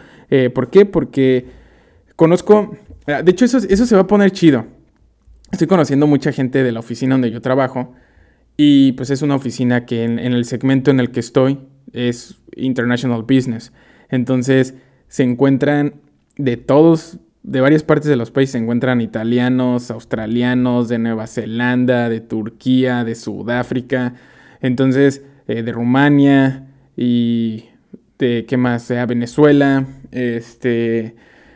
¿Por 0.53 0.69
qué? 0.69 0.85
Porque 0.85 1.64
Conozco, 2.15 2.77
de 3.05 3.29
hecho 3.31 3.45
eso, 3.45 3.57
eso 3.57 3.85
se 3.85 3.95
va 3.95 4.01
a 4.01 4.07
poner 4.07 4.31
chido. 4.31 4.65
Estoy 5.51 5.67
conociendo 5.67 6.07
mucha 6.07 6.31
gente 6.31 6.63
de 6.63 6.71
la 6.71 6.79
oficina 6.79 7.15
donde 7.15 7.31
yo 7.31 7.41
trabajo 7.41 7.93
y 8.57 8.93
pues 8.93 9.09
es 9.09 9.21
una 9.21 9.35
oficina 9.35 9.85
que 9.85 10.03
en, 10.03 10.19
el 10.19 10.45
segmento 10.45 10.91
en 10.91 10.99
el 10.99 11.11
que 11.11 11.19
estoy 11.19 11.59
es 11.93 12.37
International 12.55 13.23
Business. 13.23 13.71
Entonces 14.09 14.75
se 15.07 15.23
encuentran 15.23 15.95
de 16.37 16.57
todos, 16.57 17.19
de 17.43 17.61
varias 17.61 17.83
partes 17.83 18.09
de 18.09 18.15
los 18.15 18.31
países, 18.31 18.53
se 18.53 18.57
encuentran 18.59 19.01
italianos, 19.01 19.91
australianos, 19.91 20.87
de 20.89 20.99
Nueva 20.99 21.27
Zelanda, 21.27 22.09
de 22.09 22.21
Turquía, 22.21 23.03
de 23.03 23.15
Sudáfrica, 23.15 24.15
entonces 24.61 25.23
eh, 25.47 25.63
de 25.63 25.71
Rumania 25.71 26.67
y 26.95 27.65
de, 28.19 28.45
¿qué 28.47 28.57
más? 28.57 28.87
De 28.87 29.05
Venezuela, 29.05 29.85
este 30.11 31.15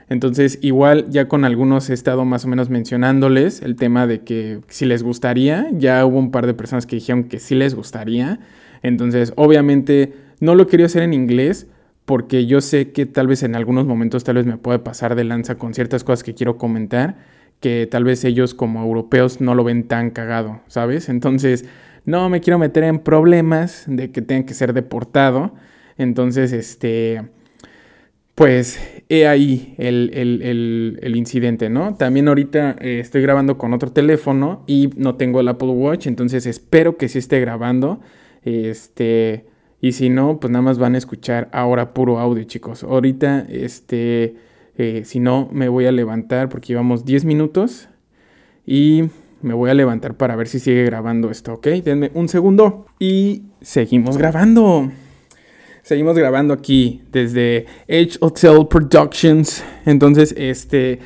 entonces, 0.09 0.57
igual 0.61 1.05
ya 1.09 1.27
con 1.27 1.45
algunos 1.45 1.89
he 1.91 1.93
estado 1.93 2.25
más 2.25 2.43
o 2.43 2.47
menos 2.47 2.71
mencionándoles 2.71 3.61
el 3.61 3.75
tema 3.75 4.07
de 4.07 4.21
que 4.21 4.59
si 4.67 4.85
les 4.85 5.03
gustaría, 5.03 5.67
ya 5.71 6.03
hubo 6.03 6.17
un 6.17 6.31
par 6.31 6.47
de 6.47 6.55
personas 6.55 6.87
que 6.87 6.95
dijeron 6.95 7.25
que 7.25 7.37
sí 7.39 7.53
les 7.53 7.75
gustaría. 7.75 8.39
Entonces, 8.81 9.33
obviamente 9.35 10.13
no 10.39 10.55
lo 10.55 10.65
quería 10.65 10.87
hacer 10.87 11.03
en 11.03 11.13
inglés 11.13 11.67
porque 12.05 12.47
yo 12.47 12.59
sé 12.59 12.91
que 12.91 13.05
tal 13.05 13.27
vez 13.27 13.43
en 13.43 13.55
algunos 13.55 13.85
momentos 13.85 14.23
tal 14.23 14.37
vez 14.37 14.47
me 14.47 14.57
puede 14.57 14.79
pasar 14.79 15.13
de 15.13 15.23
lanza 15.25 15.59
con 15.59 15.75
ciertas 15.75 16.03
cosas 16.03 16.23
que 16.23 16.33
quiero 16.33 16.57
comentar, 16.57 17.17
que 17.59 17.87
tal 17.89 18.03
vez 18.03 18.25
ellos 18.25 18.55
como 18.55 18.81
europeos 18.81 19.41
no 19.41 19.53
lo 19.53 19.63
ven 19.63 19.87
tan 19.87 20.09
cagado, 20.09 20.61
¿sabes? 20.67 21.07
Entonces, 21.09 21.65
no 22.05 22.29
me 22.29 22.41
quiero 22.41 22.57
meter 22.57 22.83
en 22.83 22.97
problemas 22.97 23.83
de 23.85 24.09
que 24.09 24.23
tengan 24.23 24.45
que 24.45 24.55
ser 24.55 24.73
deportado. 24.73 25.53
Entonces, 25.99 26.51
este 26.51 27.29
pues 28.39 28.79
he 29.09 29.27
ahí 29.27 29.75
el, 29.77 31.13
incidente, 31.13 31.69
¿no? 31.69 31.95
También 31.95 32.29
ahorita 32.29 32.77
eh, 32.79 33.01
estoy 33.01 33.21
grabando 33.21 33.57
con 33.57 33.73
otro 33.73 33.91
teléfono 33.91 34.63
y 34.65 34.91
no 34.95 35.15
tengo 35.15 35.41
el 35.41 35.49
Apple 35.49 35.67
Watch, 35.67 36.07
entonces 36.07 36.45
espero 36.45 36.95
que 36.95 37.09
sí 37.09 37.19
esté 37.19 37.41
grabando. 37.41 37.99
Este, 38.43 39.45
y 39.81 39.91
si 39.91 40.09
no, 40.09 40.39
pues 40.39 40.51
nada 40.51 40.61
más 40.61 40.77
van 40.77 40.95
a 40.95 40.99
escuchar 40.99 41.49
ahora 41.51 41.93
puro 41.93 42.17
audio, 42.17 42.45
chicos. 42.45 42.83
Ahorita, 42.83 43.45
este, 43.49 44.37
eh, 44.77 45.01
si 45.03 45.19
no, 45.19 45.49
me 45.51 45.67
voy 45.67 45.85
a 45.85 45.91
levantar 45.91 46.47
porque 46.47 46.67
llevamos 46.67 47.03
10 47.03 47.25
minutos 47.25 47.89
y 48.65 49.09
me 49.41 49.53
voy 49.53 49.69
a 49.69 49.73
levantar 49.73 50.15
para 50.15 50.37
ver 50.37 50.47
si 50.47 50.59
sigue 50.59 50.85
grabando 50.85 51.29
esto, 51.29 51.55
¿ok? 51.55 51.67
Denme 51.83 52.09
un 52.13 52.29
segundo 52.29 52.85
y 52.99 53.41
seguimos 53.59 54.17
grabando. 54.17 54.89
Seguimos 55.89 56.15
grabando 56.15 56.53
aquí 56.53 57.01
desde 57.11 57.65
H 57.89 58.19
Hotel 58.19 58.67
Productions. 58.69 59.63
Entonces, 59.87 60.35
este. 60.37 60.99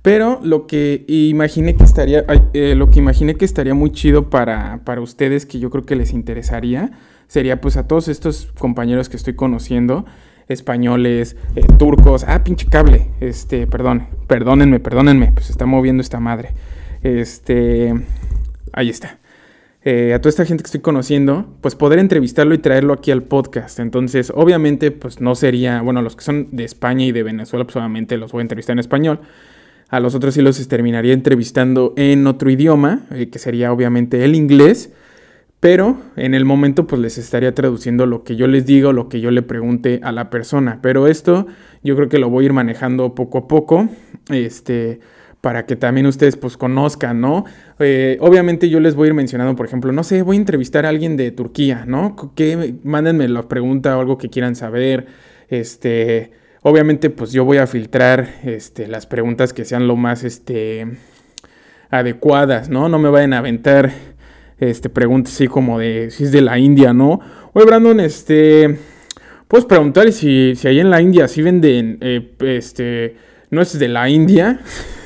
Pero 0.00 0.40
lo 0.42 0.66
que 0.66 1.04
imaginé 1.08 1.76
que 1.76 1.84
estaría. 1.84 2.24
Eh, 2.54 2.74
lo 2.74 2.88
que 2.88 3.00
imaginé 3.00 3.34
que 3.34 3.44
estaría 3.44 3.74
muy 3.74 3.92
chido 3.92 4.30
para, 4.30 4.80
para 4.86 5.02
ustedes, 5.02 5.44
que 5.44 5.58
yo 5.58 5.68
creo 5.68 5.84
que 5.84 5.94
les 5.94 6.14
interesaría. 6.14 6.90
Sería 7.26 7.60
pues 7.60 7.76
a 7.76 7.86
todos 7.86 8.08
estos 8.08 8.50
compañeros 8.58 9.10
que 9.10 9.18
estoy 9.18 9.34
conociendo. 9.34 10.06
Españoles, 10.48 11.36
eh, 11.54 11.60
turcos. 11.78 12.24
Ah, 12.26 12.42
pinche 12.42 12.66
cable. 12.66 13.08
Este, 13.20 13.66
perdón. 13.66 14.06
Perdónenme, 14.26 14.80
perdónenme. 14.80 15.32
Pues 15.32 15.50
está 15.50 15.66
moviendo 15.66 16.00
esta 16.00 16.18
madre. 16.18 16.54
Este. 17.02 17.92
Ahí 18.72 18.88
está. 18.88 19.19
Eh, 19.82 20.12
a 20.12 20.20
toda 20.20 20.30
esta 20.30 20.44
gente 20.44 20.62
que 20.62 20.68
estoy 20.68 20.80
conociendo, 20.80 21.46
pues 21.62 21.74
poder 21.74 21.98
entrevistarlo 21.98 22.54
y 22.54 22.58
traerlo 22.58 22.92
aquí 22.92 23.10
al 23.10 23.22
podcast. 23.22 23.78
Entonces, 23.78 24.30
obviamente, 24.34 24.90
pues 24.90 25.20
no 25.20 25.34
sería, 25.34 25.80
bueno, 25.80 26.02
los 26.02 26.16
que 26.16 26.24
son 26.24 26.48
de 26.52 26.64
España 26.64 27.06
y 27.06 27.12
de 27.12 27.22
Venezuela, 27.22 27.64
pues 27.64 27.76
obviamente 27.76 28.18
los 28.18 28.32
voy 28.32 28.40
a 28.40 28.42
entrevistar 28.42 28.74
en 28.74 28.80
español. 28.80 29.20
A 29.88 29.98
los 29.98 30.14
otros 30.14 30.34
sí 30.34 30.42
los 30.42 30.68
terminaría 30.68 31.14
entrevistando 31.14 31.94
en 31.96 32.26
otro 32.26 32.50
idioma, 32.50 33.06
eh, 33.10 33.30
que 33.30 33.38
sería 33.38 33.72
obviamente 33.72 34.24
el 34.24 34.34
inglés. 34.34 34.92
Pero 35.60 36.00
en 36.16 36.32
el 36.32 36.46
momento 36.46 36.86
pues 36.86 37.02
les 37.02 37.18
estaría 37.18 37.54
traduciendo 37.54 38.06
lo 38.06 38.24
que 38.24 38.34
yo 38.34 38.46
les 38.46 38.64
digo, 38.64 38.94
lo 38.94 39.10
que 39.10 39.20
yo 39.20 39.30
le 39.30 39.42
pregunte 39.42 40.00
a 40.02 40.10
la 40.10 40.30
persona. 40.30 40.78
Pero 40.80 41.06
esto 41.06 41.46
yo 41.82 41.96
creo 41.96 42.08
que 42.08 42.18
lo 42.18 42.30
voy 42.30 42.44
a 42.44 42.46
ir 42.46 42.52
manejando 42.54 43.14
poco 43.14 43.38
a 43.38 43.48
poco. 43.48 43.88
Este, 44.30 45.00
para 45.40 45.64
que 45.64 45.76
también 45.76 46.06
ustedes 46.06 46.36
pues 46.36 46.56
conozcan, 46.56 47.20
¿no? 47.20 47.44
Eh, 47.78 48.18
obviamente 48.20 48.68
yo 48.68 48.78
les 48.80 48.94
voy 48.94 49.06
a 49.06 49.08
ir 49.08 49.14
mencionando, 49.14 49.56
por 49.56 49.66
ejemplo, 49.66 49.90
no 49.92 50.04
sé, 50.04 50.22
voy 50.22 50.36
a 50.36 50.40
entrevistar 50.40 50.84
a 50.84 50.90
alguien 50.90 51.16
de 51.16 51.30
Turquía, 51.30 51.84
¿no? 51.86 52.32
Que 52.34 52.74
mándenme 52.84 53.26
la 53.28 53.48
pregunta 53.48 53.96
o 53.96 54.00
algo 54.00 54.18
que 54.18 54.28
quieran 54.28 54.54
saber. 54.54 55.06
Este, 55.48 56.32
obviamente 56.62 57.10
pues 57.10 57.32
yo 57.32 57.44
voy 57.44 57.56
a 57.56 57.66
filtrar 57.66 58.28
este, 58.44 58.86
las 58.86 59.06
preguntas 59.06 59.52
que 59.52 59.64
sean 59.64 59.88
lo 59.88 59.96
más 59.96 60.24
este, 60.24 60.86
adecuadas, 61.88 62.68
¿no? 62.68 62.88
No 62.88 62.98
me 62.98 63.08
vayan 63.08 63.32
a 63.32 63.38
aventar 63.38 63.92
este, 64.58 64.90
preguntas 64.90 65.32
así 65.34 65.48
como 65.48 65.78
de 65.78 66.10
si 66.10 66.24
es 66.24 66.32
de 66.32 66.42
la 66.42 66.58
India, 66.58 66.92
¿no? 66.92 67.18
Oye, 67.54 67.64
Brandon, 67.64 67.98
este, 67.98 68.78
puedes 69.48 69.64
preguntar 69.64 70.12
si, 70.12 70.54
si 70.54 70.68
ahí 70.68 70.80
en 70.80 70.90
la 70.90 71.00
India 71.00 71.28
sí 71.28 71.40
venden, 71.40 71.96
eh, 72.02 72.30
este, 72.40 73.16
no 73.48 73.62
es 73.62 73.78
de 73.78 73.88
la 73.88 74.10
India. 74.10 74.60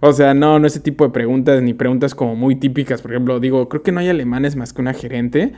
O 0.00 0.12
sea, 0.12 0.34
no, 0.34 0.58
no 0.58 0.66
ese 0.66 0.80
tipo 0.80 1.04
de 1.04 1.10
preguntas, 1.10 1.62
ni 1.62 1.74
preguntas 1.74 2.14
como 2.14 2.36
muy 2.36 2.56
típicas. 2.56 3.02
Por 3.02 3.12
ejemplo, 3.12 3.40
digo, 3.40 3.68
creo 3.68 3.82
que 3.82 3.92
no 3.92 4.00
hay 4.00 4.08
alemanes 4.08 4.56
más 4.56 4.72
que 4.72 4.80
una 4.80 4.94
gerente. 4.94 5.52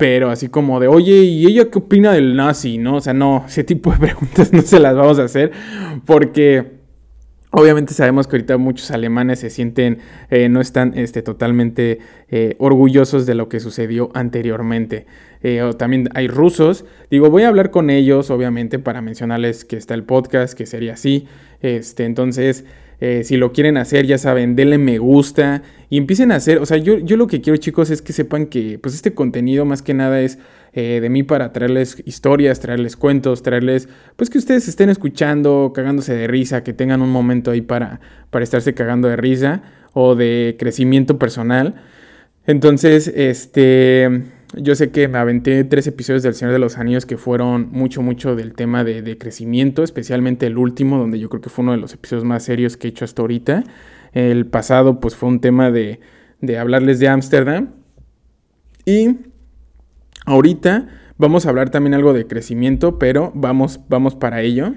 Pero 0.00 0.30
así 0.30 0.48
como 0.48 0.80
de, 0.80 0.88
oye, 0.88 1.12
¿y 1.24 1.44
ella 1.44 1.70
qué 1.70 1.78
opina 1.78 2.12
del 2.12 2.34
nazi? 2.34 2.78
¿No? 2.78 2.96
O 2.96 3.00
sea, 3.02 3.12
no, 3.12 3.44
ese 3.46 3.64
tipo 3.64 3.92
de 3.92 3.98
preguntas 4.06 4.50
no 4.50 4.62
se 4.62 4.80
las 4.80 4.96
vamos 4.96 5.18
a 5.18 5.24
hacer. 5.24 5.52
Porque 6.06 6.78
obviamente 7.50 7.92
sabemos 7.92 8.26
que 8.26 8.36
ahorita 8.36 8.56
muchos 8.56 8.90
alemanes 8.92 9.40
se 9.40 9.50
sienten, 9.50 9.98
eh, 10.30 10.48
no 10.48 10.62
están 10.62 10.96
este, 10.96 11.20
totalmente 11.20 11.98
eh, 12.30 12.54
orgullosos 12.58 13.26
de 13.26 13.34
lo 13.34 13.50
que 13.50 13.60
sucedió 13.60 14.10
anteriormente. 14.14 15.04
Eh, 15.42 15.60
o 15.60 15.74
también 15.74 16.08
hay 16.14 16.28
rusos. 16.28 16.86
Digo, 17.10 17.28
voy 17.28 17.42
a 17.42 17.48
hablar 17.48 17.70
con 17.70 17.90
ellos, 17.90 18.30
obviamente, 18.30 18.78
para 18.78 19.02
mencionarles 19.02 19.66
que 19.66 19.76
está 19.76 19.92
el 19.92 20.04
podcast, 20.04 20.54
que 20.54 20.64
sería 20.64 20.94
así. 20.94 21.26
Este, 21.60 22.06
entonces. 22.06 22.64
Eh, 23.00 23.24
si 23.24 23.36
lo 23.36 23.52
quieren 23.52 23.78
hacer, 23.78 24.06
ya 24.06 24.18
saben, 24.18 24.56
denle 24.56 24.76
me 24.76 24.98
gusta 24.98 25.62
y 25.88 25.96
empiecen 25.96 26.32
a 26.32 26.36
hacer, 26.36 26.58
o 26.58 26.66
sea, 26.66 26.76
yo, 26.76 26.98
yo 26.98 27.16
lo 27.16 27.26
que 27.26 27.40
quiero 27.40 27.56
chicos 27.56 27.90
es 27.90 28.02
que 28.02 28.12
sepan 28.12 28.46
que 28.46 28.78
pues 28.78 28.94
este 28.94 29.14
contenido 29.14 29.64
más 29.64 29.80
que 29.80 29.94
nada 29.94 30.20
es 30.20 30.38
eh, 30.74 31.00
de 31.00 31.08
mí 31.08 31.22
para 31.22 31.52
traerles 31.52 32.02
historias, 32.04 32.60
traerles 32.60 32.96
cuentos, 32.96 33.42
traerles, 33.42 33.88
pues 34.16 34.28
que 34.28 34.38
ustedes 34.38 34.68
estén 34.68 34.90
escuchando, 34.90 35.72
cagándose 35.74 36.14
de 36.14 36.26
risa, 36.26 36.62
que 36.62 36.74
tengan 36.74 37.00
un 37.00 37.10
momento 37.10 37.50
ahí 37.50 37.62
para, 37.62 38.00
para 38.28 38.44
estarse 38.44 38.74
cagando 38.74 39.08
de 39.08 39.16
risa 39.16 39.62
o 39.94 40.14
de 40.14 40.56
crecimiento 40.58 41.18
personal. 41.18 41.76
Entonces, 42.46 43.08
este 43.08 44.22
yo 44.54 44.74
sé 44.74 44.90
que 44.90 45.06
me 45.06 45.18
aventé 45.18 45.62
tres 45.64 45.86
episodios 45.86 46.22
del 46.22 46.34
Señor 46.34 46.52
de 46.52 46.58
los 46.58 46.76
Anillos 46.76 47.06
que 47.06 47.16
fueron 47.16 47.68
mucho, 47.70 48.02
mucho 48.02 48.34
del 48.34 48.54
tema 48.54 48.82
de, 48.82 49.16
crecimiento, 49.16 49.82
especialmente 49.82 50.46
el 50.46 50.58
último, 50.58 50.98
donde 50.98 51.18
yo 51.18 51.28
creo 51.28 51.40
que 51.40 51.50
fue 51.50 51.62
uno 51.62 51.72
de 51.72 51.78
los 51.78 51.94
episodios 51.94 52.24
más 52.24 52.42
serios 52.42 52.76
que 52.76 52.88
he 52.88 52.90
hecho 52.90 53.04
hasta 53.04 53.22
ahorita. 53.22 53.64
El 54.12 54.46
pasado, 54.46 54.98
pues 54.98 55.14
fue 55.14 55.28
un 55.28 55.40
tema 55.40 55.70
de, 55.70 56.00
de 56.40 56.58
hablarles 56.58 56.98
de 56.98 57.08
Ámsterdam. 57.08 57.70
Y 58.84 59.18
ahorita 60.26 60.88
vamos 61.16 61.46
a 61.46 61.50
hablar 61.50 61.70
también 61.70 61.94
algo 61.94 62.12
de 62.12 62.26
crecimiento, 62.26 62.98
pero 62.98 63.30
vamos, 63.34 63.80
vamos 63.88 64.16
para 64.16 64.42
ello 64.42 64.74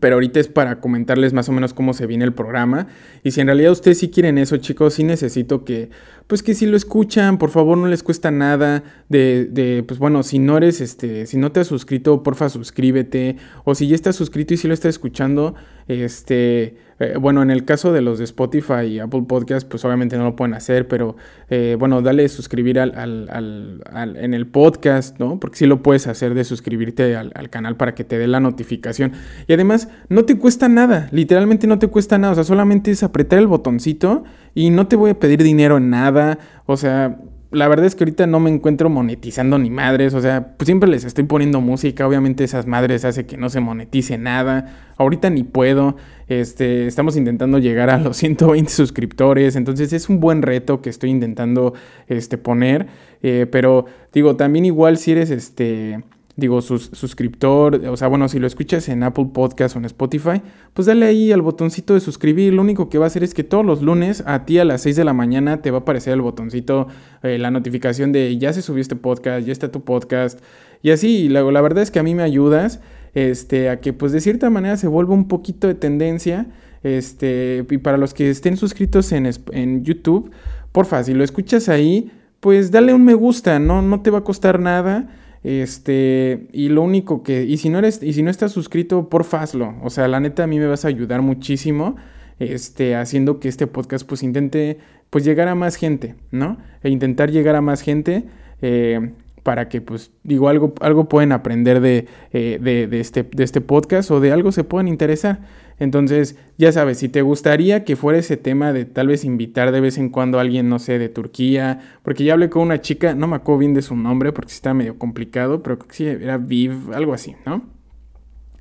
pero 0.00 0.16
ahorita 0.16 0.40
es 0.40 0.48
para 0.48 0.80
comentarles 0.80 1.32
más 1.32 1.48
o 1.48 1.52
menos 1.52 1.72
cómo 1.72 1.94
se 1.94 2.06
viene 2.06 2.24
el 2.24 2.32
programa. 2.32 2.88
Y 3.22 3.30
si 3.30 3.40
en 3.40 3.46
realidad 3.46 3.72
ustedes 3.72 3.98
sí 3.98 4.10
quieren 4.10 4.38
eso, 4.38 4.56
chicos, 4.56 4.94
sí 4.94 5.04
necesito 5.04 5.64
que, 5.64 5.90
pues 6.26 6.42
que 6.42 6.54
si 6.54 6.66
lo 6.66 6.76
escuchan, 6.76 7.38
por 7.38 7.50
favor, 7.50 7.76
no 7.76 7.86
les 7.86 8.02
cuesta 8.02 8.30
nada. 8.30 8.82
De, 9.08 9.44
de, 9.44 9.82
pues 9.82 9.98
bueno, 10.00 10.22
si 10.22 10.38
no 10.38 10.56
eres, 10.56 10.80
este, 10.80 11.26
si 11.26 11.36
no 11.36 11.52
te 11.52 11.60
has 11.60 11.66
suscrito, 11.66 12.22
porfa, 12.22 12.48
suscríbete. 12.48 13.36
O 13.64 13.74
si 13.74 13.88
ya 13.88 13.94
estás 13.94 14.16
suscrito 14.16 14.54
y 14.54 14.56
si 14.56 14.66
lo 14.66 14.74
estás 14.74 14.90
escuchando, 14.90 15.54
este, 15.86 16.76
eh, 16.98 17.16
bueno, 17.20 17.42
en 17.42 17.50
el 17.50 17.64
caso 17.64 17.92
de 17.92 18.00
los 18.00 18.18
de 18.18 18.24
Spotify 18.24 18.84
y 18.88 18.98
Apple 19.00 19.24
Podcast, 19.28 19.68
pues 19.68 19.84
obviamente 19.84 20.16
no 20.16 20.24
lo 20.24 20.36
pueden 20.36 20.54
hacer, 20.54 20.88
pero 20.88 21.16
eh, 21.50 21.76
bueno, 21.78 22.00
dale 22.02 22.28
suscribir 22.28 22.78
al, 22.78 22.94
al, 22.96 24.16
en 24.16 24.32
el 24.32 24.46
podcast, 24.46 25.18
¿no? 25.18 25.40
Porque 25.40 25.58
sí 25.58 25.66
lo 25.66 25.82
puedes 25.82 26.06
hacer 26.06 26.34
de 26.34 26.44
suscribirte 26.44 27.16
al, 27.16 27.50
canal 27.50 27.76
para 27.76 27.94
que 27.94 28.04
te 28.04 28.16
dé 28.16 28.26
la 28.26 28.40
notificación. 28.40 29.12
Y 29.46 29.52
además, 29.52 29.88
no 30.08 30.24
te 30.24 30.38
cuesta 30.38 30.68
nada, 30.68 31.08
literalmente 31.10 31.66
no 31.66 31.78
te 31.78 31.88
cuesta 31.88 32.16
nada, 32.16 32.32
o 32.32 32.34
sea, 32.36 32.44
solamente 32.44 32.90
es 32.90 33.02
apretar 33.02 33.38
el 33.38 33.46
botoncito 33.46 34.24
y 34.54 34.70
no 34.70 34.86
te 34.86 34.96
voy 34.96 35.10
a 35.10 35.18
pedir 35.18 35.42
dinero 35.42 35.76
en 35.76 35.90
nada, 35.90 36.38
o 36.66 36.76
sea, 36.76 37.18
la 37.54 37.68
verdad 37.68 37.86
es 37.86 37.94
que 37.94 38.04
ahorita 38.04 38.26
no 38.26 38.40
me 38.40 38.50
encuentro 38.50 38.90
monetizando 38.90 39.58
ni 39.58 39.70
madres, 39.70 40.14
o 40.14 40.20
sea, 40.20 40.54
pues 40.56 40.66
siempre 40.66 40.88
les 40.88 41.04
estoy 41.04 41.24
poniendo 41.24 41.60
música, 41.60 42.06
obviamente 42.06 42.44
esas 42.44 42.66
madres 42.66 43.04
hace 43.04 43.26
que 43.26 43.36
no 43.36 43.48
se 43.48 43.60
monetice 43.60 44.18
nada, 44.18 44.92
ahorita 44.96 45.30
ni 45.30 45.44
puedo, 45.44 45.96
este, 46.28 46.86
estamos 46.86 47.16
intentando 47.16 47.58
llegar 47.58 47.90
a 47.90 47.98
los 47.98 48.16
120 48.24 48.70
suscriptores, 48.70 49.56
entonces 49.56 49.92
es 49.92 50.08
un 50.08 50.20
buen 50.20 50.42
reto 50.42 50.82
que 50.82 50.90
estoy 50.90 51.10
intentando 51.10 51.74
este, 52.08 52.38
poner, 52.38 52.86
eh, 53.22 53.46
pero 53.50 53.86
digo, 54.12 54.36
también 54.36 54.64
igual 54.64 54.98
si 54.98 55.12
eres 55.12 55.30
este 55.30 56.02
digo, 56.36 56.60
sus, 56.62 56.90
suscriptor, 56.92 57.76
o 57.86 57.96
sea, 57.96 58.08
bueno, 58.08 58.28
si 58.28 58.38
lo 58.38 58.46
escuchas 58.46 58.88
en 58.88 59.02
Apple 59.02 59.28
Podcast 59.32 59.76
o 59.76 59.78
en 59.78 59.84
Spotify, 59.84 60.42
pues 60.72 60.86
dale 60.86 61.06
ahí 61.06 61.30
al 61.30 61.42
botoncito 61.42 61.94
de 61.94 62.00
suscribir. 62.00 62.52
Lo 62.52 62.62
único 62.62 62.88
que 62.88 62.98
va 62.98 63.04
a 63.04 63.08
hacer 63.08 63.22
es 63.22 63.34
que 63.34 63.44
todos 63.44 63.64
los 63.64 63.82
lunes 63.82 64.22
a 64.26 64.44
ti 64.44 64.58
a 64.58 64.64
las 64.64 64.82
6 64.82 64.96
de 64.96 65.04
la 65.04 65.12
mañana 65.12 65.62
te 65.62 65.70
va 65.70 65.78
a 65.78 65.80
aparecer 65.82 66.12
el 66.12 66.22
botoncito, 66.22 66.88
eh, 67.22 67.38
la 67.38 67.50
notificación 67.50 68.12
de 68.12 68.36
ya 68.36 68.52
se 68.52 68.62
subió 68.62 68.80
este 68.80 68.96
podcast, 68.96 69.46
ya 69.46 69.52
está 69.52 69.70
tu 69.70 69.84
podcast. 69.84 70.40
Y 70.82 70.90
así, 70.90 71.28
luego 71.28 71.52
la 71.52 71.60
verdad 71.60 71.82
es 71.82 71.90
que 71.90 72.00
a 72.00 72.02
mí 72.02 72.14
me 72.14 72.22
ayudas 72.22 72.80
este, 73.14 73.70
a 73.70 73.80
que 73.80 73.92
pues 73.92 74.12
de 74.12 74.20
cierta 74.20 74.50
manera 74.50 74.76
se 74.76 74.88
vuelva 74.88 75.14
un 75.14 75.28
poquito 75.28 75.68
de 75.68 75.74
tendencia. 75.74 76.46
Este, 76.82 77.64
y 77.70 77.78
para 77.78 77.96
los 77.96 78.12
que 78.12 78.28
estén 78.28 78.56
suscritos 78.56 79.12
en, 79.12 79.30
en 79.52 79.84
YouTube, 79.84 80.30
porfa, 80.72 81.02
si 81.04 81.14
lo 81.14 81.24
escuchas 81.24 81.68
ahí, 81.68 82.10
pues 82.40 82.70
dale 82.70 82.92
un 82.92 83.04
me 83.04 83.14
gusta, 83.14 83.58
no, 83.58 83.80
no 83.80 84.02
te 84.02 84.10
va 84.10 84.18
a 84.18 84.24
costar 84.24 84.60
nada. 84.60 85.08
Este, 85.44 86.48
y 86.52 86.70
lo 86.70 86.82
único 86.82 87.22
que, 87.22 87.44
y 87.44 87.58
si 87.58 87.68
no 87.68 87.78
eres, 87.78 88.02
y 88.02 88.14
si 88.14 88.22
no 88.22 88.30
estás 88.30 88.52
suscrito, 88.52 89.10
por 89.10 89.26
hazlo. 89.30 89.74
O 89.82 89.90
sea, 89.90 90.08
la 90.08 90.18
neta 90.18 90.44
a 90.44 90.46
mí 90.46 90.58
me 90.58 90.66
vas 90.66 90.86
a 90.86 90.88
ayudar 90.88 91.20
muchísimo, 91.20 91.96
este, 92.38 92.96
haciendo 92.96 93.38
que 93.40 93.48
este 93.48 93.66
podcast 93.66 94.06
pues 94.08 94.22
intente, 94.22 94.78
pues 95.10 95.22
llegar 95.22 95.48
a 95.48 95.54
más 95.54 95.76
gente, 95.76 96.14
¿no? 96.30 96.56
E 96.82 96.88
intentar 96.88 97.30
llegar 97.30 97.56
a 97.56 97.60
más 97.60 97.82
gente, 97.82 98.24
eh, 98.62 99.12
para 99.42 99.68
que 99.68 99.82
pues 99.82 100.10
digo 100.22 100.48
algo, 100.48 100.72
algo 100.80 101.10
pueden 101.10 101.30
aprender 101.30 101.80
de, 101.80 102.06
eh, 102.32 102.58
de, 102.60 102.86
de, 102.86 103.00
este, 103.00 103.22
de 103.22 103.44
este 103.44 103.60
podcast 103.60 104.10
o 104.10 104.20
de 104.20 104.32
algo 104.32 104.50
se 104.50 104.64
puedan 104.64 104.88
interesar. 104.88 105.40
Entonces, 105.78 106.36
ya 106.56 106.70
sabes, 106.72 106.98
si 106.98 107.08
te 107.08 107.22
gustaría 107.22 107.84
que 107.84 107.96
fuera 107.96 108.18
ese 108.18 108.36
tema 108.36 108.72
de 108.72 108.84
tal 108.84 109.08
vez 109.08 109.24
invitar 109.24 109.72
de 109.72 109.80
vez 109.80 109.98
en 109.98 110.08
cuando 110.08 110.38
a 110.38 110.42
alguien, 110.42 110.68
no 110.68 110.78
sé, 110.78 110.98
de 110.98 111.08
Turquía, 111.08 111.80
porque 112.02 112.24
ya 112.24 112.34
hablé 112.34 112.48
con 112.48 112.62
una 112.62 112.80
chica, 112.80 113.14
no 113.14 113.26
me 113.26 113.36
acuerdo 113.36 113.58
bien 113.58 113.74
de 113.74 113.82
su 113.82 113.96
nombre 113.96 114.32
porque 114.32 114.50
sí 114.50 114.56
está 114.56 114.74
medio 114.74 114.98
complicado, 114.98 115.62
pero 115.62 115.78
sí 115.90 116.06
era 116.06 116.38
Viv, 116.38 116.92
algo 116.94 117.12
así, 117.12 117.34
¿no? 117.44 117.64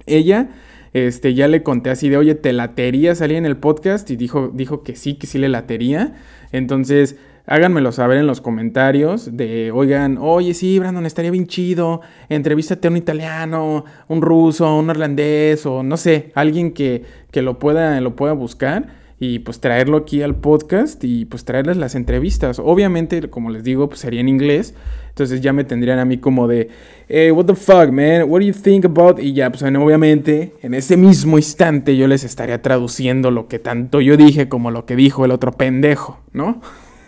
Ella, 0.06 0.50
este, 0.94 1.34
ya 1.34 1.48
le 1.48 1.64
conté 1.64 1.90
así 1.90 2.10
de, 2.10 2.18
oye, 2.18 2.36
¿te 2.36 2.52
latería 2.54 3.16
salir 3.16 3.38
en 3.38 3.46
el 3.46 3.58
podcast? 3.58 4.10
Y 4.12 4.16
dijo, 4.16 4.52
dijo 4.54 4.84
que 4.84 4.96
sí, 4.96 5.16
que 5.16 5.28
sí 5.28 5.38
le 5.38 5.50
latería. 5.50 6.16
Entonces, 6.52 7.18
háganmelo 7.46 7.92
saber 7.92 8.18
en 8.18 8.28
los 8.28 8.42
comentarios 8.42 9.36
de, 9.36 9.72
oigan, 9.72 10.18
oye, 10.20 10.54
sí, 10.54 10.80
Brandon, 10.80 11.06
estaría 11.06 11.32
bien 11.32 11.48
chido, 11.48 12.02
entrevístate 12.30 12.88
a 12.88 12.92
un 12.92 12.98
italiano, 12.98 13.86
un 14.08 14.22
ruso, 14.22 14.78
un 14.78 14.90
irlandés 14.90 15.66
o 15.66 15.84
no 15.84 15.98
sé, 15.98 16.32
alguien 16.36 16.72
que, 16.72 17.04
que 17.32 17.42
lo, 17.42 17.60
pueda, 17.60 18.00
lo 18.02 18.16
pueda 18.16 18.34
buscar 18.34 19.04
y 19.20 19.40
pues 19.40 19.62
traerlo 19.62 19.98
aquí 19.98 20.22
al 20.22 20.36
podcast 20.36 21.02
y 21.04 21.24
pues 21.26 21.46
traerles 21.46 21.78
las 21.78 21.96
entrevistas. 21.96 22.60
Obviamente, 22.60 23.30
como 23.30 23.52
les 23.52 23.64
digo, 23.64 23.88
pues 23.88 24.02
sería 24.02 24.20
en 24.20 24.28
inglés. 24.28 24.74
Entonces 25.10 25.40
ya 25.40 25.54
me 25.54 25.64
tendrían 25.64 26.00
a 26.00 26.06
mí 26.06 26.18
como 26.18 26.48
de, 26.48 26.70
hey, 27.08 27.32
what 27.32 27.46
the 27.46 27.56
fuck, 27.56 27.90
man, 27.90 28.24
what 28.28 28.42
do 28.42 28.48
you 28.48 28.54
think 28.54 28.84
about? 28.84 29.20
Y 29.20 29.32
ya, 29.34 29.50
pues 29.50 29.64
obviamente, 29.64 30.54
en 30.62 30.74
ese 30.74 30.98
mismo 30.98 31.38
instante 31.38 31.96
yo 31.96 32.08
les 32.08 32.26
estaría 32.26 32.62
traduciendo 32.62 33.32
lo 33.32 33.48
que 33.48 33.60
tanto 33.60 34.02
yo 34.02 34.18
dije 34.18 34.50
como 34.50 34.72
lo 34.72 34.86
que 34.86 34.96
dijo 34.96 35.24
el 35.24 35.32
otro 35.32 35.54
pendejo, 35.54 36.20
¿no? 36.34 36.62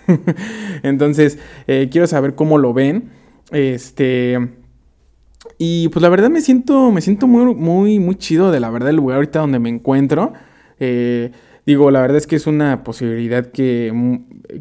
Entonces, 0.84 1.40
eh, 1.68 1.90
quiero 1.92 2.08
saber 2.08 2.36
cómo 2.36 2.58
lo 2.58 2.74
ven. 2.74 3.10
Este. 3.52 4.40
Y 5.58 5.90
pues 5.90 6.02
la 6.02 6.10
verdad 6.10 6.30
me 6.30 6.42
siento, 6.42 6.92
me 6.92 7.02
siento 7.02 7.28
muy, 7.28 7.54
muy, 7.56 8.00
muy 8.00 8.16
chido 8.16 8.52
de 8.52 8.60
la 8.60 8.70
verdad 8.70 8.90
el 8.90 8.98
lugar 8.98 9.18
ahorita 9.18 9.40
donde 9.40 9.60
me 9.60 9.70
encuentro. 9.70 10.34
Eh, 10.80 11.32
digo, 11.66 11.92
la 11.92 12.02
verdad 12.02 12.18
es 12.18 12.28
que 12.28 12.36
es 12.36 12.48
una 12.48 12.84
posibilidad 12.84 13.52
que, 13.52 13.92
mm, 13.94 14.16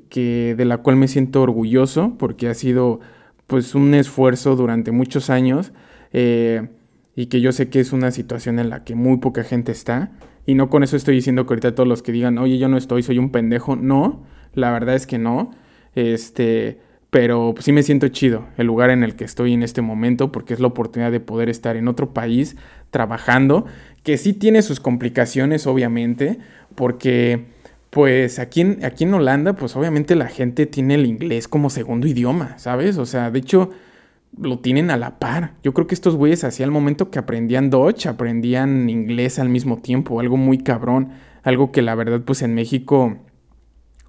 que 0.08 0.54
de 0.56 0.64
la 0.64 0.78
cual 0.78 0.96
me 0.96 1.08
siento 1.08 1.42
orgulloso 1.42 2.14
porque 2.18 2.48
ha 2.48 2.54
sido 2.54 3.00
pues 3.46 3.74
un 3.74 3.94
esfuerzo 3.94 4.56
durante 4.56 4.90
muchos 4.90 5.30
años 5.30 5.72
eh, 6.12 6.68
y 7.16 7.26
que 7.26 7.40
yo 7.40 7.52
sé 7.52 7.68
que 7.68 7.80
es 7.80 7.92
una 7.92 8.10
situación 8.10 8.58
en 8.58 8.70
la 8.70 8.84
que 8.84 8.94
muy 8.94 9.18
poca 9.18 9.44
gente 9.44 9.72
está. 9.72 10.12
Y 10.46 10.54
no 10.54 10.68
con 10.68 10.82
eso 10.82 10.96
estoy 10.96 11.16
diciendo 11.16 11.46
que 11.46 11.54
ahorita 11.54 11.74
todos 11.74 11.88
los 11.88 12.02
que 12.02 12.12
digan, 12.12 12.38
oye, 12.38 12.58
yo 12.58 12.68
no 12.68 12.76
estoy, 12.76 13.02
soy 13.02 13.18
un 13.18 13.30
pendejo. 13.30 13.76
No, 13.76 14.24
la 14.54 14.70
verdad 14.72 14.94
es 14.94 15.06
que 15.06 15.18
no. 15.18 15.52
Este, 15.94 16.80
pero 17.10 17.54
sí 17.60 17.70
me 17.70 17.84
siento 17.84 18.08
chido 18.08 18.46
el 18.56 18.66
lugar 18.66 18.90
en 18.90 19.04
el 19.04 19.14
que 19.14 19.22
estoy 19.22 19.52
en 19.52 19.62
este 19.62 19.82
momento 19.82 20.32
porque 20.32 20.52
es 20.52 20.58
la 20.58 20.66
oportunidad 20.66 21.12
de 21.12 21.20
poder 21.20 21.48
estar 21.48 21.76
en 21.76 21.86
otro 21.86 22.12
país 22.12 22.56
trabajando, 22.90 23.66
que 24.02 24.18
sí 24.18 24.32
tiene 24.32 24.62
sus 24.62 24.80
complicaciones, 24.80 25.68
obviamente, 25.68 26.38
porque 26.74 27.44
pues 27.90 28.40
aquí 28.40 28.62
en, 28.62 28.84
aquí 28.84 29.04
en 29.04 29.14
Holanda, 29.14 29.52
pues 29.52 29.76
obviamente 29.76 30.16
la 30.16 30.26
gente 30.26 30.66
tiene 30.66 30.96
el 30.96 31.06
inglés 31.06 31.46
como 31.46 31.70
segundo 31.70 32.08
idioma, 32.08 32.58
¿sabes? 32.58 32.98
O 32.98 33.06
sea, 33.06 33.30
de 33.30 33.38
hecho, 33.38 33.70
lo 34.36 34.58
tienen 34.58 34.90
a 34.90 34.96
la 34.96 35.20
par. 35.20 35.52
Yo 35.62 35.72
creo 35.72 35.86
que 35.86 35.94
estos 35.94 36.16
güeyes 36.16 36.42
hacía 36.42 36.66
el 36.66 36.72
momento 36.72 37.12
que 37.12 37.20
aprendían 37.20 37.70
Dutch, 37.70 38.06
aprendían 38.06 38.90
inglés 38.90 39.38
al 39.38 39.48
mismo 39.48 39.78
tiempo, 39.78 40.18
algo 40.18 40.36
muy 40.36 40.58
cabrón, 40.58 41.10
algo 41.44 41.70
que 41.70 41.82
la 41.82 41.94
verdad 41.94 42.22
pues 42.24 42.42
en 42.42 42.54
México 42.54 43.18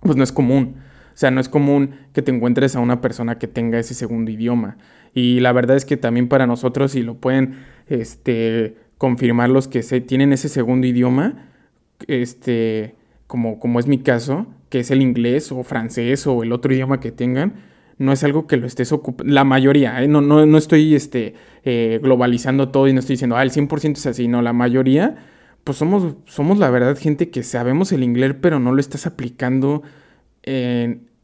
pues 0.05 0.17
no 0.17 0.23
es 0.23 0.31
común. 0.31 0.75
O 1.13 1.17
sea, 1.17 1.31
no 1.31 1.39
es 1.39 1.49
común 1.49 1.91
que 2.13 2.21
te 2.21 2.31
encuentres 2.31 2.75
a 2.75 2.79
una 2.79 3.01
persona 3.01 3.37
que 3.37 3.47
tenga 3.47 3.79
ese 3.79 3.93
segundo 3.93 4.31
idioma. 4.31 4.77
Y 5.13 5.39
la 5.39 5.53
verdad 5.53 5.77
es 5.77 5.85
que 5.85 5.97
también 5.97 6.27
para 6.27 6.45
nosotros, 6.45 6.91
si 6.91 7.03
lo 7.03 7.15
pueden 7.15 7.55
este, 7.87 8.75
confirmar 8.97 9.49
los 9.49 9.67
que 9.67 9.81
tienen 10.01 10.33
ese 10.33 10.49
segundo 10.49 10.87
idioma, 10.87 11.49
este, 12.07 12.95
como, 13.27 13.59
como 13.59 13.79
es 13.79 13.87
mi 13.87 13.99
caso, 13.99 14.47
que 14.69 14.81
es 14.81 14.91
el 14.91 15.01
inglés 15.01 15.51
o 15.51 15.63
francés 15.63 16.27
o 16.27 16.43
el 16.43 16.51
otro 16.51 16.73
idioma 16.73 16.99
que 16.99 17.11
tengan, 17.11 17.53
no 17.97 18.11
es 18.11 18.23
algo 18.25 18.45
que 18.45 18.57
lo 18.57 18.67
estés 18.67 18.91
ocupando, 18.91 19.33
la 19.33 19.45
mayoría, 19.45 20.03
¿eh? 20.03 20.07
no, 20.09 20.19
no, 20.19 20.45
no, 20.45 20.57
estoy 20.57 20.95
este, 20.95 21.33
eh, 21.63 21.99
globalizando 22.03 22.69
todo 22.69 22.89
y 22.89 22.93
no 22.93 22.99
estoy 22.99 23.13
diciendo, 23.13 23.37
ah, 23.37 23.43
el 23.43 23.51
100% 23.51 23.93
es 23.93 24.05
así, 24.05 24.27
no, 24.27 24.41
la 24.41 24.51
mayoría, 24.51 25.15
pues 25.65 25.77
somos, 25.77 26.15
somos 26.25 26.57
la 26.57 26.69
verdad 26.69 26.97
gente 26.97 27.29
que 27.29 27.43
sabemos 27.43 27.91
el 27.91 28.03
inglés, 28.03 28.35
pero 28.39 28.61
no 28.61 28.71
lo 28.71 28.79
estás 28.79 29.05
aplicando 29.05 29.83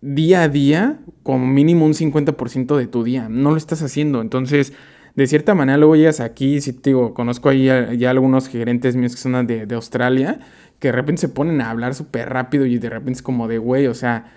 día 0.01 0.41
a 0.41 0.49
día 0.49 0.99
como 1.23 1.45
mínimo 1.45 1.85
un 1.85 1.93
50% 1.93 2.75
de 2.75 2.87
tu 2.87 3.03
día, 3.03 3.29
no 3.29 3.51
lo 3.51 3.57
estás 3.57 3.81
haciendo, 3.83 4.19
entonces 4.19 4.73
de 5.15 5.27
cierta 5.27 5.55
manera 5.55 5.77
luego 5.77 5.95
llegas 5.95 6.19
aquí, 6.19 6.61
si 6.61 6.73
te 6.73 6.91
digo, 6.91 7.13
conozco 7.13 7.49
ahí 7.49 7.65
ya 7.65 8.09
algunos 8.09 8.47
gerentes 8.47 8.95
míos 8.95 9.15
que 9.15 9.21
son 9.21 9.45
de, 9.45 9.67
Australia, 9.75 10.39
que 10.79 10.87
de 10.87 10.91
repente 10.93 11.21
se 11.21 11.29
ponen 11.29 11.61
a 11.61 11.69
hablar 11.69 11.93
súper 11.93 12.29
rápido 12.29 12.65
y 12.65 12.79
de 12.79 12.89
repente 12.89 13.17
es 13.17 13.21
como 13.21 13.47
de, 13.47 13.57
güey, 13.57 13.87
o 13.87 13.93
sea, 13.93 14.33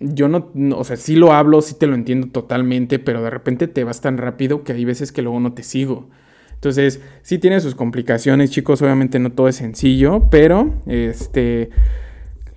yo 0.00 0.28
no, 0.28 0.50
o 0.76 0.84
sea, 0.84 0.96
sí 0.96 1.14
lo 1.16 1.32
hablo, 1.32 1.62
sí 1.62 1.74
te 1.78 1.86
lo 1.86 1.94
entiendo 1.94 2.28
totalmente, 2.28 2.98
pero 2.98 3.22
de 3.22 3.30
repente 3.30 3.68
te 3.68 3.84
vas 3.84 4.00
tan 4.00 4.18
rápido 4.18 4.64
que 4.64 4.72
hay 4.72 4.84
veces 4.84 5.12
que 5.12 5.22
luego 5.22 5.40
no 5.40 5.52
te 5.52 5.62
sigo. 5.62 6.08
Entonces, 6.60 7.00
sí 7.22 7.38
tiene 7.38 7.58
sus 7.60 7.74
complicaciones, 7.74 8.50
chicos, 8.50 8.82
obviamente 8.82 9.18
no 9.18 9.32
todo 9.32 9.48
es 9.48 9.56
sencillo, 9.56 10.28
pero 10.30 10.74
este, 10.84 11.70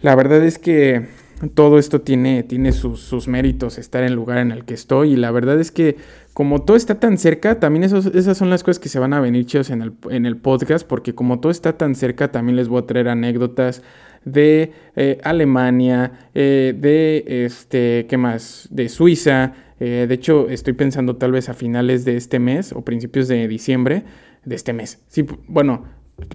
la 0.02 0.14
verdad 0.16 0.44
es 0.44 0.60
que 0.60 1.08
todo 1.54 1.80
esto 1.80 2.02
tiene, 2.02 2.44
tiene 2.44 2.74
sus, 2.74 3.30
méritos, 3.30 3.78
estar 3.78 4.04
en 4.04 4.10
el 4.10 4.16
lugar 4.16 4.40
en 4.40 4.52
el 4.52 4.66
que 4.66 4.74
estoy, 4.74 5.14
y 5.14 5.16
la 5.16 5.32
verdad 5.32 5.58
es 5.58 5.72
que 5.72 5.96
como 6.34 6.64
todo 6.64 6.76
está 6.76 7.00
tan 7.00 7.18
cerca, 7.18 7.62
también 7.62 7.86
esas 7.86 8.38
son 8.38 8.50
las 8.50 8.62
cosas 8.62 8.80
que 8.80 8.90
se 8.90 9.00
van 9.00 9.14
a 9.14 9.22
venir 9.22 9.46
chidos 9.46 9.70
en 9.70 9.82
el, 9.82 9.94
en 10.10 10.26
el 10.26 10.36
podcast, 10.36 10.86
porque 10.86 11.16
como 11.16 11.40
todo 11.40 11.54
está 11.54 11.78
tan 11.78 11.96
cerca, 11.96 12.30
también 12.30 12.58
les 12.58 12.68
voy 12.68 12.82
a 12.82 12.86
traer 12.86 13.08
anécdotas 13.08 13.84
de 14.26 14.74
eh, 14.98 15.20
Alemania, 15.24 16.30
eh, 16.34 16.76
de 16.78 17.46
este, 17.46 18.06
¿qué 18.10 18.18
más? 18.18 18.68
De 18.70 18.90
Suiza. 18.90 19.54
Eh, 19.86 20.06
de 20.08 20.14
hecho, 20.16 20.48
estoy 20.48 20.72
pensando 20.72 21.18
tal 21.18 21.34
vez 21.34 21.50
a 21.50 21.54
finales 21.54 22.06
de 22.06 22.16
este 22.16 22.40
mes 22.40 22.72
o 22.72 22.86
principios 22.86 23.28
de 23.28 23.50
diciembre 23.50 24.04
de 24.46 24.56
este 24.56 24.72
mes. 24.72 25.04
Sí, 25.10 25.26
bueno, 25.50 25.84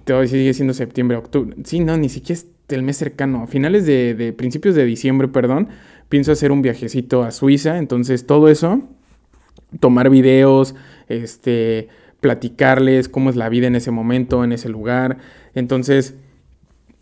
te 0.03 0.13
voy 0.13 0.19
a 0.19 0.21
decir, 0.21 0.37
sigue 0.37 0.53
siendo 0.53 0.75
septiembre, 0.75 1.17
octubre. 1.17 1.55
Sí, 1.63 1.79
no, 1.79 1.97
ni 1.97 2.09
siquiera 2.09 2.39
es 2.39 2.47
del 2.67 2.83
mes 2.83 2.97
cercano. 2.97 3.41
A 3.41 3.47
finales 3.47 3.87
de, 3.87 4.13
de 4.13 4.33
principios 4.33 4.75
de 4.75 4.85
diciembre, 4.85 5.29
perdón, 5.29 5.69
pienso 6.09 6.31
hacer 6.31 6.51
un 6.51 6.61
viajecito 6.61 7.23
a 7.23 7.31
Suiza. 7.31 7.79
Entonces, 7.79 8.27
todo 8.27 8.49
eso, 8.49 8.83
tomar 9.79 10.11
videos, 10.11 10.75
este, 11.07 11.87
platicarles 12.19 13.09
cómo 13.09 13.31
es 13.31 13.35
la 13.35 13.49
vida 13.49 13.65
en 13.65 13.75
ese 13.75 13.89
momento, 13.89 14.43
en 14.43 14.51
ese 14.51 14.69
lugar. 14.69 15.17
Entonces, 15.55 16.13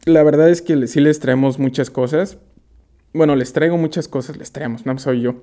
la 0.05 0.23
verdad 0.23 0.49
es 0.49 0.61
que 0.61 0.87
sí 0.87 1.01
les 1.01 1.19
traemos 1.19 1.59
muchas 1.59 1.89
cosas. 1.89 2.37
Bueno, 3.13 3.35
les 3.35 3.51
traigo 3.51 3.75
muchas 3.75 4.07
cosas, 4.07 4.37
les 4.37 4.53
traemos, 4.53 4.85
no 4.85 4.97
soy 4.97 5.19
yo. 5.23 5.41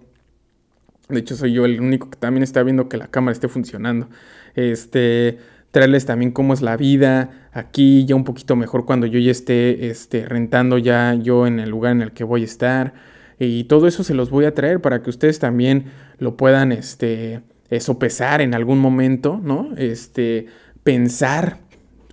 De 1.09 1.21
hecho, 1.21 1.37
soy 1.37 1.53
yo 1.53 1.64
el 1.64 1.81
único 1.81 2.11
que 2.11 2.17
también 2.17 2.43
está 2.43 2.62
viendo 2.62 2.88
que 2.88 2.97
la 2.97 3.09
cámara 3.09 3.33
esté 3.33 3.49
funcionando. 3.49 4.09
Este, 4.55 5.38
traerles 5.71 6.07
también 6.07 6.31
cómo 6.31 6.55
es 6.55 6.62
la 6.62 6.77
vida 6.77 7.49
aquí, 7.53 8.05
ya 8.07 8.14
un 8.14 8.25
poquito 8.25 8.57
mejor 8.57 8.87
cuando 8.87 9.07
yo 9.07 9.19
ya 9.19 9.31
esté 9.31 9.90
este, 9.90 10.25
rentando 10.27 10.79
ya 10.79 11.14
yo 11.14 11.47
en 11.47 11.61
el 11.61 11.69
lugar 11.69 11.93
en 11.93 12.03
el 12.03 12.12
que 12.12 12.25
voy 12.25 12.43
a 12.43 12.45
estar. 12.45 12.95
Y 13.38 13.64
todo 13.64 13.87
eso 13.87 14.05
se 14.05 14.14
los 14.14 14.31
voy 14.31 14.47
a 14.47 14.55
traer 14.55 14.81
para 14.81 15.03
que 15.03 15.11
ustedes 15.11 15.38
también 15.38 15.87
lo 16.19 16.37
puedan 16.37 16.73
este, 16.73 17.43
sopesar 17.81 18.40
en 18.40 18.55
algún 18.55 18.79
momento, 18.79 19.40
¿no? 19.43 19.71
Este, 19.77 20.47
pensar 20.85 21.59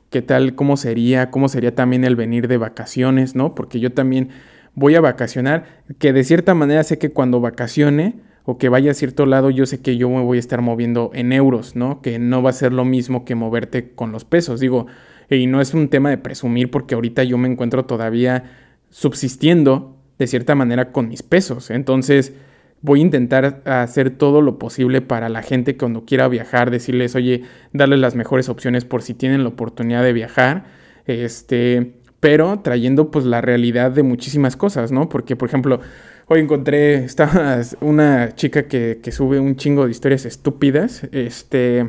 qué 0.09 0.21
tal, 0.21 0.55
cómo 0.55 0.75
sería, 0.75 1.31
cómo 1.31 1.47
sería 1.47 1.73
también 1.73 2.03
el 2.03 2.15
venir 2.15 2.47
de 2.47 2.57
vacaciones, 2.57 3.35
¿no? 3.35 3.55
Porque 3.55 3.79
yo 3.79 3.93
también 3.93 4.29
voy 4.73 4.95
a 4.95 5.01
vacacionar, 5.01 5.83
que 5.99 6.13
de 6.13 6.23
cierta 6.23 6.53
manera 6.53 6.83
sé 6.83 6.97
que 6.97 7.11
cuando 7.11 7.39
vacacione 7.39 8.30
o 8.43 8.57
que 8.57 8.69
vaya 8.69 8.91
a 8.91 8.93
cierto 8.93 9.25
lado, 9.25 9.49
yo 9.49 9.65
sé 9.65 9.81
que 9.81 9.97
yo 9.97 10.09
me 10.09 10.21
voy 10.23 10.37
a 10.37 10.39
estar 10.39 10.61
moviendo 10.61 11.11
en 11.13 11.31
euros, 11.33 11.75
¿no? 11.75 12.01
Que 12.01 12.19
no 12.19 12.41
va 12.41 12.49
a 12.49 12.53
ser 12.53 12.73
lo 12.73 12.85
mismo 12.85 13.23
que 13.25 13.35
moverte 13.35 13.91
con 13.93 14.11
los 14.11 14.25
pesos, 14.25 14.59
digo, 14.59 14.87
y 15.29 15.47
no 15.47 15.61
es 15.61 15.73
un 15.73 15.89
tema 15.89 16.09
de 16.09 16.17
presumir 16.17 16.71
porque 16.71 16.95
ahorita 16.95 17.23
yo 17.23 17.37
me 17.37 17.47
encuentro 17.47 17.85
todavía 17.85 18.43
subsistiendo 18.89 19.97
de 20.17 20.27
cierta 20.27 20.55
manera 20.55 20.91
con 20.91 21.07
mis 21.07 21.23
pesos, 21.23 21.69
entonces 21.69 22.33
voy 22.81 22.99
a 22.99 23.03
intentar 23.03 23.61
hacer 23.65 24.09
todo 24.09 24.41
lo 24.41 24.57
posible 24.57 25.01
para 25.01 25.29
la 25.29 25.43
gente 25.43 25.77
cuando 25.77 26.03
quiera 26.05 26.27
viajar, 26.27 26.71
decirles, 26.71 27.15
oye, 27.15 27.43
darles 27.73 27.99
las 27.99 28.15
mejores 28.15 28.49
opciones 28.49 28.85
por 28.85 29.03
si 29.03 29.13
tienen 29.13 29.43
la 29.43 29.49
oportunidad 29.49 30.03
de 30.03 30.13
viajar, 30.13 30.65
este, 31.05 31.93
pero 32.19 32.59
trayendo 32.61 33.11
pues 33.11 33.25
la 33.25 33.41
realidad 33.41 33.91
de 33.91 34.03
muchísimas 34.03 34.55
cosas, 34.55 34.91
¿no? 34.91 35.09
Porque, 35.09 35.35
por 35.35 35.47
ejemplo, 35.47 35.79
hoy 36.27 36.39
encontré, 36.41 37.03
estaba 37.03 37.61
una 37.81 38.35
chica 38.35 38.67
que, 38.67 38.99
que 39.01 39.11
sube 39.11 39.39
un 39.39 39.55
chingo 39.55 39.85
de 39.85 39.91
historias 39.91 40.25
estúpidas, 40.25 41.03
este, 41.11 41.87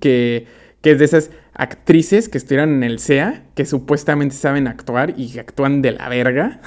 que, 0.00 0.46
que 0.80 0.90
es 0.92 0.98
de 0.98 1.04
esas 1.04 1.30
actrices 1.54 2.28
que 2.28 2.38
estuvieron 2.38 2.74
en 2.74 2.82
el 2.82 2.98
SEA, 2.98 3.44
que 3.54 3.64
supuestamente 3.64 4.34
saben 4.34 4.66
actuar 4.66 5.14
y 5.18 5.38
actúan 5.38 5.82
de 5.82 5.92
la 5.92 6.08
verga. 6.08 6.60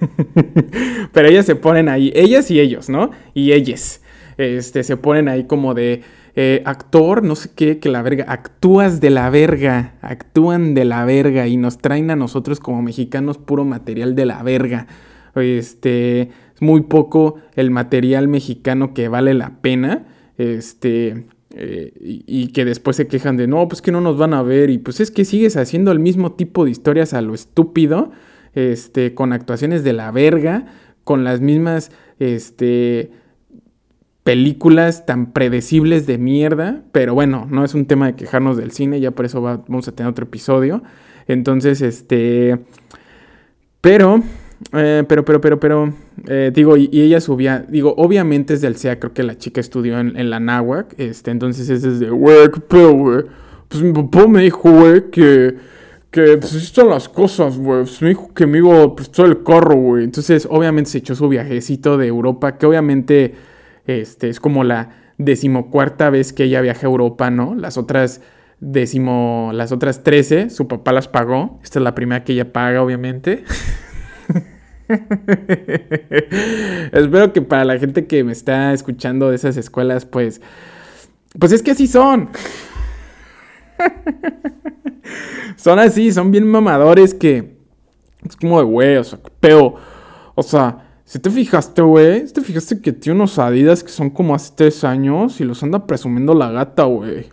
Pero 1.12 1.28
ellas 1.28 1.46
se 1.46 1.56
ponen 1.56 1.88
ahí, 1.88 2.12
ellas 2.14 2.50
y 2.50 2.60
ellos, 2.60 2.88
¿no? 2.88 3.10
Y 3.34 3.52
ellas. 3.52 4.02
Este, 4.38 4.84
se 4.84 4.96
ponen 4.96 5.28
ahí 5.28 5.44
como 5.44 5.74
de 5.74 6.02
eh, 6.34 6.62
actor, 6.64 7.22
no 7.22 7.34
sé 7.34 7.50
qué, 7.54 7.78
que 7.78 7.88
la 7.88 8.02
verga, 8.02 8.24
actúas 8.28 9.00
de 9.00 9.10
la 9.10 9.28
verga, 9.30 9.94
actúan 10.00 10.74
de 10.74 10.84
la 10.84 11.04
verga 11.04 11.46
y 11.46 11.56
nos 11.56 11.78
traen 11.78 12.10
a 12.10 12.16
nosotros 12.16 12.60
como 12.60 12.82
mexicanos 12.82 13.36
puro 13.36 13.64
material 13.64 14.14
de 14.14 14.26
la 14.26 14.42
verga. 14.42 14.86
Este, 15.34 16.22
es 16.22 16.62
muy 16.62 16.82
poco 16.82 17.36
el 17.54 17.70
material 17.70 18.28
mexicano 18.28 18.94
que 18.94 19.08
vale 19.08 19.34
la 19.34 19.60
pena. 19.60 20.06
Este, 20.38 21.26
eh, 21.54 21.92
y, 22.00 22.24
y, 22.26 22.48
que 22.48 22.64
después 22.64 22.96
se 22.96 23.08
quejan 23.08 23.36
de 23.36 23.46
no, 23.46 23.66
pues 23.68 23.82
que 23.82 23.92
no 23.92 24.00
nos 24.00 24.16
van 24.16 24.34
a 24.34 24.42
ver. 24.42 24.70
Y 24.70 24.78
pues 24.78 25.00
es 25.00 25.10
que 25.10 25.24
sigues 25.24 25.56
haciendo 25.56 25.92
el 25.92 25.98
mismo 25.98 26.32
tipo 26.32 26.64
de 26.64 26.70
historias 26.70 27.12
a 27.14 27.20
lo 27.20 27.34
estúpido 27.34 28.12
este, 28.54 29.14
con 29.14 29.32
actuaciones 29.32 29.84
de 29.84 29.92
la 29.92 30.10
verga, 30.10 30.66
con 31.04 31.24
las 31.24 31.40
mismas, 31.40 31.90
este, 32.18 33.10
películas 34.22 35.06
tan 35.06 35.32
predecibles 35.32 36.06
de 36.06 36.18
mierda, 36.18 36.82
pero 36.92 37.14
bueno, 37.14 37.46
no 37.50 37.64
es 37.64 37.74
un 37.74 37.86
tema 37.86 38.06
de 38.06 38.14
quejarnos 38.14 38.56
del 38.56 38.72
cine, 38.72 39.00
ya 39.00 39.10
por 39.12 39.24
eso 39.24 39.40
vamos 39.40 39.88
a 39.88 39.92
tener 39.92 40.10
otro 40.10 40.24
episodio. 40.24 40.82
Entonces, 41.26 41.80
este, 41.80 42.58
pero, 43.80 44.22
eh, 44.72 45.04
pero, 45.08 45.24
pero, 45.24 45.40
pero, 45.40 45.60
pero, 45.60 45.94
eh, 46.28 46.50
digo, 46.54 46.76
y, 46.76 46.88
ella 46.92 47.20
subía, 47.20 47.64
digo, 47.68 47.94
obviamente 47.96 48.54
es 48.54 48.60
del 48.60 48.76
SEA, 48.76 48.98
creo 48.98 49.12
que 49.12 49.22
la 49.22 49.36
chica 49.36 49.60
estudió 49.60 49.98
en, 49.98 50.30
la 50.30 50.40
náhuac, 50.40 50.94
este, 50.98 51.30
entonces 51.30 51.68
es 51.70 51.82
desde, 51.82 52.06
pedo, 52.68 52.92
güey. 52.92 53.24
Pues 53.68 53.82
mi 53.82 53.92
papá 53.92 54.26
me 54.26 54.42
dijo, 54.42 54.70
güey, 54.70 55.10
que 55.10 55.56
que 56.10 56.38
pues 56.38 56.54
están 56.54 56.88
las 56.88 57.08
cosas, 57.08 57.56
güey. 57.56 57.82
Pues, 57.82 58.02
me 58.02 58.08
dijo 58.08 58.34
que 58.34 58.46
me 58.46 58.58
iba 58.58 58.82
a 58.82 58.94
prestar 58.94 59.26
el 59.26 59.42
carro, 59.42 59.76
güey. 59.76 60.04
Entonces, 60.04 60.46
obviamente 60.50 60.90
se 60.90 60.98
echó 60.98 61.14
su 61.14 61.28
viajecito 61.28 61.96
de 61.96 62.06
Europa, 62.08 62.58
que 62.58 62.66
obviamente 62.66 63.34
este, 63.86 64.28
es 64.28 64.40
como 64.40 64.64
la 64.64 64.96
decimocuarta 65.18 66.10
vez 66.10 66.32
que 66.32 66.44
ella 66.44 66.60
viaja 66.60 66.86
a 66.86 66.90
Europa, 66.90 67.30
¿no? 67.30 67.54
Las 67.54 67.78
otras 67.78 68.22
décimo, 68.58 69.50
las 69.54 69.72
otras 69.72 70.02
13, 70.02 70.50
su 70.50 70.66
papá 70.68 70.92
las 70.92 71.08
pagó. 71.08 71.60
Esta 71.62 71.78
es 71.78 71.82
la 71.84 71.94
primera 71.94 72.24
que 72.24 72.32
ella 72.32 72.52
paga, 72.52 72.82
obviamente. 72.82 73.44
Espero 76.92 77.32
que 77.32 77.42
para 77.42 77.64
la 77.64 77.78
gente 77.78 78.06
que 78.06 78.24
me 78.24 78.32
está 78.32 78.72
escuchando 78.72 79.30
de 79.30 79.36
esas 79.36 79.56
escuelas, 79.56 80.04
pues, 80.04 80.40
pues 81.38 81.52
es 81.52 81.62
que 81.62 81.70
así 81.70 81.86
son. 81.86 82.30
son 85.56 85.78
así, 85.78 86.12
son 86.12 86.30
bien 86.30 86.46
mamadores 86.46 87.14
que 87.14 87.56
es 88.26 88.36
como 88.36 88.58
de 88.58 88.64
güey, 88.64 88.96
o 88.96 89.04
sea, 89.04 89.18
pero, 89.38 89.76
o 90.34 90.42
sea, 90.42 90.86
si 91.04 91.18
te 91.18 91.30
fijaste, 91.30 91.82
güey, 91.82 92.26
te 92.26 92.40
fijaste 92.40 92.80
que 92.80 92.92
tiene 92.92 93.16
unos 93.16 93.38
Adidas 93.38 93.82
que 93.82 93.90
son 93.90 94.10
como 94.10 94.34
hace 94.34 94.52
tres 94.54 94.84
años 94.84 95.40
y 95.40 95.44
los 95.44 95.62
anda 95.62 95.86
presumiendo 95.86 96.34
la 96.34 96.50
gata, 96.50 96.84
güey. 96.84 97.28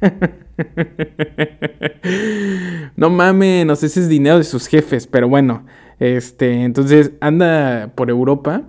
no 2.96 3.10
mames, 3.10 3.66
no 3.66 3.76
sé 3.76 3.88
si 3.88 4.00
es 4.00 4.08
dinero 4.08 4.38
de 4.38 4.44
sus 4.44 4.66
jefes, 4.66 5.06
pero 5.06 5.28
bueno, 5.28 5.64
este, 5.98 6.64
entonces 6.64 7.12
anda 7.20 7.92
por 7.94 8.10
Europa 8.10 8.62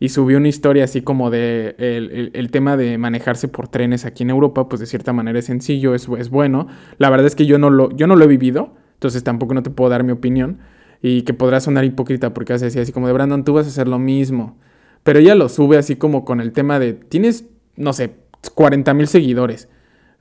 y 0.00 0.10
subió 0.10 0.38
una 0.38 0.48
historia 0.48 0.84
así 0.84 1.02
como 1.02 1.30
de 1.30 1.74
el, 1.78 2.50
tema 2.50 2.76
de 2.76 2.98
manejarse 2.98 3.48
por 3.48 3.68
trenes 3.68 4.04
aquí 4.04 4.22
en 4.22 4.30
Europa, 4.30 4.68
pues 4.68 4.80
de 4.80 4.86
cierta 4.86 5.12
manera 5.12 5.38
es 5.38 5.46
sencillo, 5.46 5.94
es, 5.94 6.08
es 6.18 6.30
bueno. 6.30 6.68
La 6.98 7.10
verdad 7.10 7.26
es 7.26 7.34
que 7.34 7.46
yo 7.46 7.58
no, 7.58 7.70
lo, 7.70 7.90
yo 7.96 8.06
no 8.06 8.14
lo 8.14 8.24
he 8.24 8.28
vivido, 8.28 8.74
entonces 8.94 9.24
tampoco 9.24 9.54
no 9.54 9.62
te 9.62 9.70
puedo 9.70 9.90
dar 9.90 10.04
mi 10.04 10.12
opinión 10.12 10.58
y 11.02 11.22
que 11.22 11.34
podrá 11.34 11.60
sonar 11.60 11.84
hipócrita 11.84 12.32
porque 12.32 12.52
hace 12.52 12.66
así, 12.66 12.78
así 12.78 12.92
como 12.92 13.08
de 13.08 13.12
Brandon, 13.12 13.44
tú 13.44 13.54
vas 13.54 13.66
a 13.66 13.70
hacer 13.70 13.88
lo 13.88 13.98
mismo. 13.98 14.56
Pero 15.02 15.18
ella 15.18 15.34
lo 15.34 15.48
sube 15.48 15.78
así 15.78 15.96
como 15.96 16.24
con 16.24 16.40
el 16.40 16.52
tema 16.52 16.78
de, 16.78 16.92
tienes, 16.92 17.46
no 17.76 17.92
sé, 17.92 18.16
40 18.54 18.94
mil 18.94 19.08
seguidores 19.08 19.68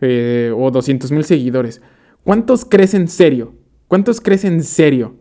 eh, 0.01 0.51
o 0.55 0.71
200 0.71 1.11
mil 1.11 1.23
seguidores. 1.23 1.81
¿Cuántos 2.23 2.65
crees 2.65 2.93
en 2.93 3.07
serio? 3.07 3.53
¿Cuántos 3.87 4.21
crees 4.21 4.43
en 4.43 4.63
serio 4.63 5.15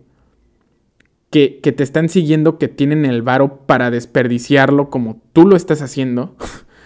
que, 1.31 1.61
te 1.61 1.83
están 1.83 2.09
siguiendo, 2.09 2.59
que 2.59 2.69
tienen 2.69 3.05
el 3.05 3.23
varo 3.23 3.59
para 3.67 3.91
desperdiciarlo 3.91 4.91
como 4.91 5.21
tú 5.33 5.47
lo 5.47 5.57
estás 5.57 5.83
haciendo. 5.83 6.37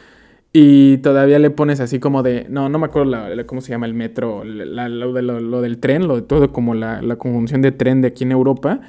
y 0.53 0.99
todavía 0.99 1.39
le 1.39 1.51
pones 1.51 1.81
así 1.81 2.01
como 2.01 2.23
de, 2.23 2.47
no, 2.49 2.69
no 2.69 2.79
me 2.79 2.87
acuerdo 2.87 3.17
cómo 3.47 3.61
se 3.61 3.71
llama 3.71 3.87
el 3.87 3.95
metro, 3.95 4.45
lo, 4.45 5.13
de, 5.13 5.23
lo, 5.23 5.61
del 5.61 5.79
tren, 5.79 6.09
lo 6.09 6.17
de 6.17 6.23
todo 6.23 6.53
como 6.53 6.75
la, 6.75 7.03
la 7.03 7.17
conjunción 7.17 7.63
de 7.63 7.73
tren 7.73 8.01
de 8.03 8.09
aquí 8.09 8.25
en 8.25 8.33
Europa. 8.33 8.81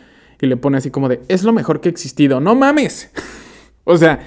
Y 0.42 0.48
le 0.48 0.58
pone 0.58 0.78
así 0.78 0.90
como 0.90 1.08
de, 1.08 1.22
es 1.28 1.44
lo 1.44 1.54
mejor 1.54 1.82
que 1.82 1.90
ha 1.90 1.92
existido. 1.92 2.40
No 2.40 2.56
mames. 2.56 3.12
o 3.84 3.98
sea, 3.98 4.20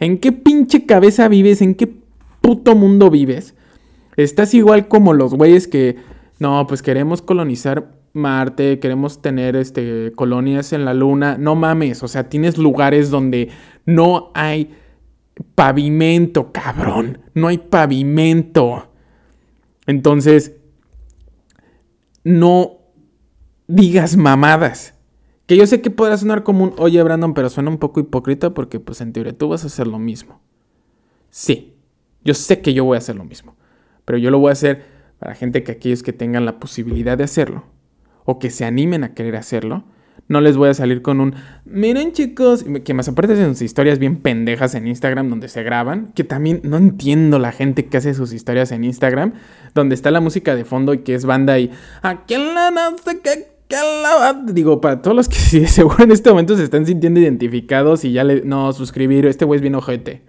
¿en 0.00 0.18
qué 0.18 0.32
pinche 0.32 0.86
cabeza 0.86 1.28
vives? 1.28 1.60
¿En 1.60 1.74
qué 1.74 1.92
puto 2.40 2.74
mundo 2.74 3.10
vives? 3.10 3.54
Estás 4.16 4.54
igual 4.54 4.88
como 4.88 5.12
los 5.12 5.34
güeyes 5.34 5.68
que, 5.68 5.96
no, 6.38 6.66
pues 6.66 6.82
queremos 6.82 7.20
colonizar 7.20 7.97
Marte, 8.12 8.78
queremos 8.80 9.22
tener 9.22 9.56
este, 9.56 10.12
colonias 10.14 10.72
en 10.72 10.84
la 10.84 10.94
Luna. 10.94 11.36
No 11.38 11.54
mames, 11.54 12.02
o 12.02 12.08
sea, 12.08 12.28
tienes 12.28 12.58
lugares 12.58 13.10
donde 13.10 13.50
no 13.86 14.30
hay 14.34 14.74
pavimento, 15.54 16.52
cabrón. 16.52 17.18
No 17.34 17.48
hay 17.48 17.58
pavimento. 17.58 18.90
Entonces, 19.86 20.56
no 22.24 22.78
digas 23.66 24.16
mamadas. 24.16 24.94
Que 25.46 25.56
yo 25.56 25.66
sé 25.66 25.80
que 25.80 25.90
podrá 25.90 26.16
sonar 26.16 26.42
como 26.42 26.64
un, 26.64 26.74
oye 26.76 27.02
Brandon, 27.02 27.32
pero 27.32 27.48
suena 27.48 27.70
un 27.70 27.78
poco 27.78 28.00
hipócrita 28.00 28.52
porque 28.52 28.80
pues 28.80 29.00
en 29.00 29.12
teoría 29.12 29.36
tú 29.36 29.48
vas 29.48 29.64
a 29.64 29.68
hacer 29.68 29.86
lo 29.86 29.98
mismo. 29.98 30.40
Sí, 31.30 31.74
yo 32.22 32.34
sé 32.34 32.60
que 32.60 32.74
yo 32.74 32.84
voy 32.84 32.96
a 32.96 32.98
hacer 32.98 33.16
lo 33.16 33.24
mismo. 33.24 33.56
Pero 34.04 34.18
yo 34.18 34.30
lo 34.30 34.38
voy 34.38 34.50
a 34.50 34.52
hacer 34.52 34.84
para 35.18 35.34
gente 35.34 35.62
que 35.62 35.72
aquellos 35.72 36.02
que 36.02 36.12
tengan 36.12 36.44
la 36.44 36.58
posibilidad 36.58 37.16
de 37.16 37.24
hacerlo 37.24 37.64
o 38.30 38.38
que 38.38 38.50
se 38.50 38.66
animen 38.66 39.04
a 39.04 39.14
querer 39.14 39.36
hacerlo, 39.36 39.84
no 40.28 40.42
les 40.42 40.58
voy 40.58 40.68
a 40.68 40.74
salir 40.74 41.00
con 41.00 41.18
un, 41.22 41.34
miren 41.64 42.12
chicos, 42.12 42.62
que 42.84 42.92
más 42.92 43.08
aparte 43.08 43.34
de 43.34 43.46
sus 43.46 43.62
historias 43.62 43.98
bien 43.98 44.16
pendejas 44.16 44.74
en 44.74 44.86
Instagram 44.86 45.30
donde 45.30 45.48
se 45.48 45.62
graban, 45.62 46.12
que 46.14 46.24
también 46.24 46.60
no 46.62 46.76
entiendo 46.76 47.38
la 47.38 47.52
gente 47.52 47.86
que 47.86 47.96
hace 47.96 48.12
sus 48.12 48.34
historias 48.34 48.70
en 48.70 48.84
Instagram, 48.84 49.32
donde 49.74 49.94
está 49.94 50.10
la 50.10 50.20
música 50.20 50.54
de 50.54 50.66
fondo 50.66 50.92
y 50.92 50.98
que 50.98 51.14
es 51.14 51.24
banda 51.24 51.58
y, 51.58 51.70
¿a 52.02 52.26
quién 52.26 52.54
la 52.54 52.70
no 52.70 52.98
sé 52.98 53.20
qué? 53.24 53.46
Digo, 54.52 54.82
para 54.82 55.00
todos 55.00 55.16
los 55.16 55.28
que 55.30 55.36
seguro 55.66 56.04
en 56.04 56.10
este 56.10 56.28
momento 56.28 56.54
se 56.54 56.64
están 56.64 56.84
sintiendo 56.84 57.20
identificados 57.20 58.04
y 58.04 58.12
ya 58.12 58.24
le... 58.24 58.42
No, 58.42 58.74
suscribir, 58.74 59.24
este 59.24 59.46
güey 59.46 59.56
es 59.56 59.62
bien 59.62 59.74
ojete. 59.74 60.20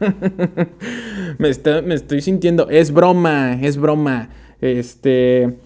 me, 1.38 1.50
me 1.82 1.94
estoy 1.94 2.22
sintiendo... 2.22 2.70
Es 2.70 2.92
broma, 2.92 3.58
es 3.60 3.76
broma. 3.76 4.30
Este... 4.62 5.65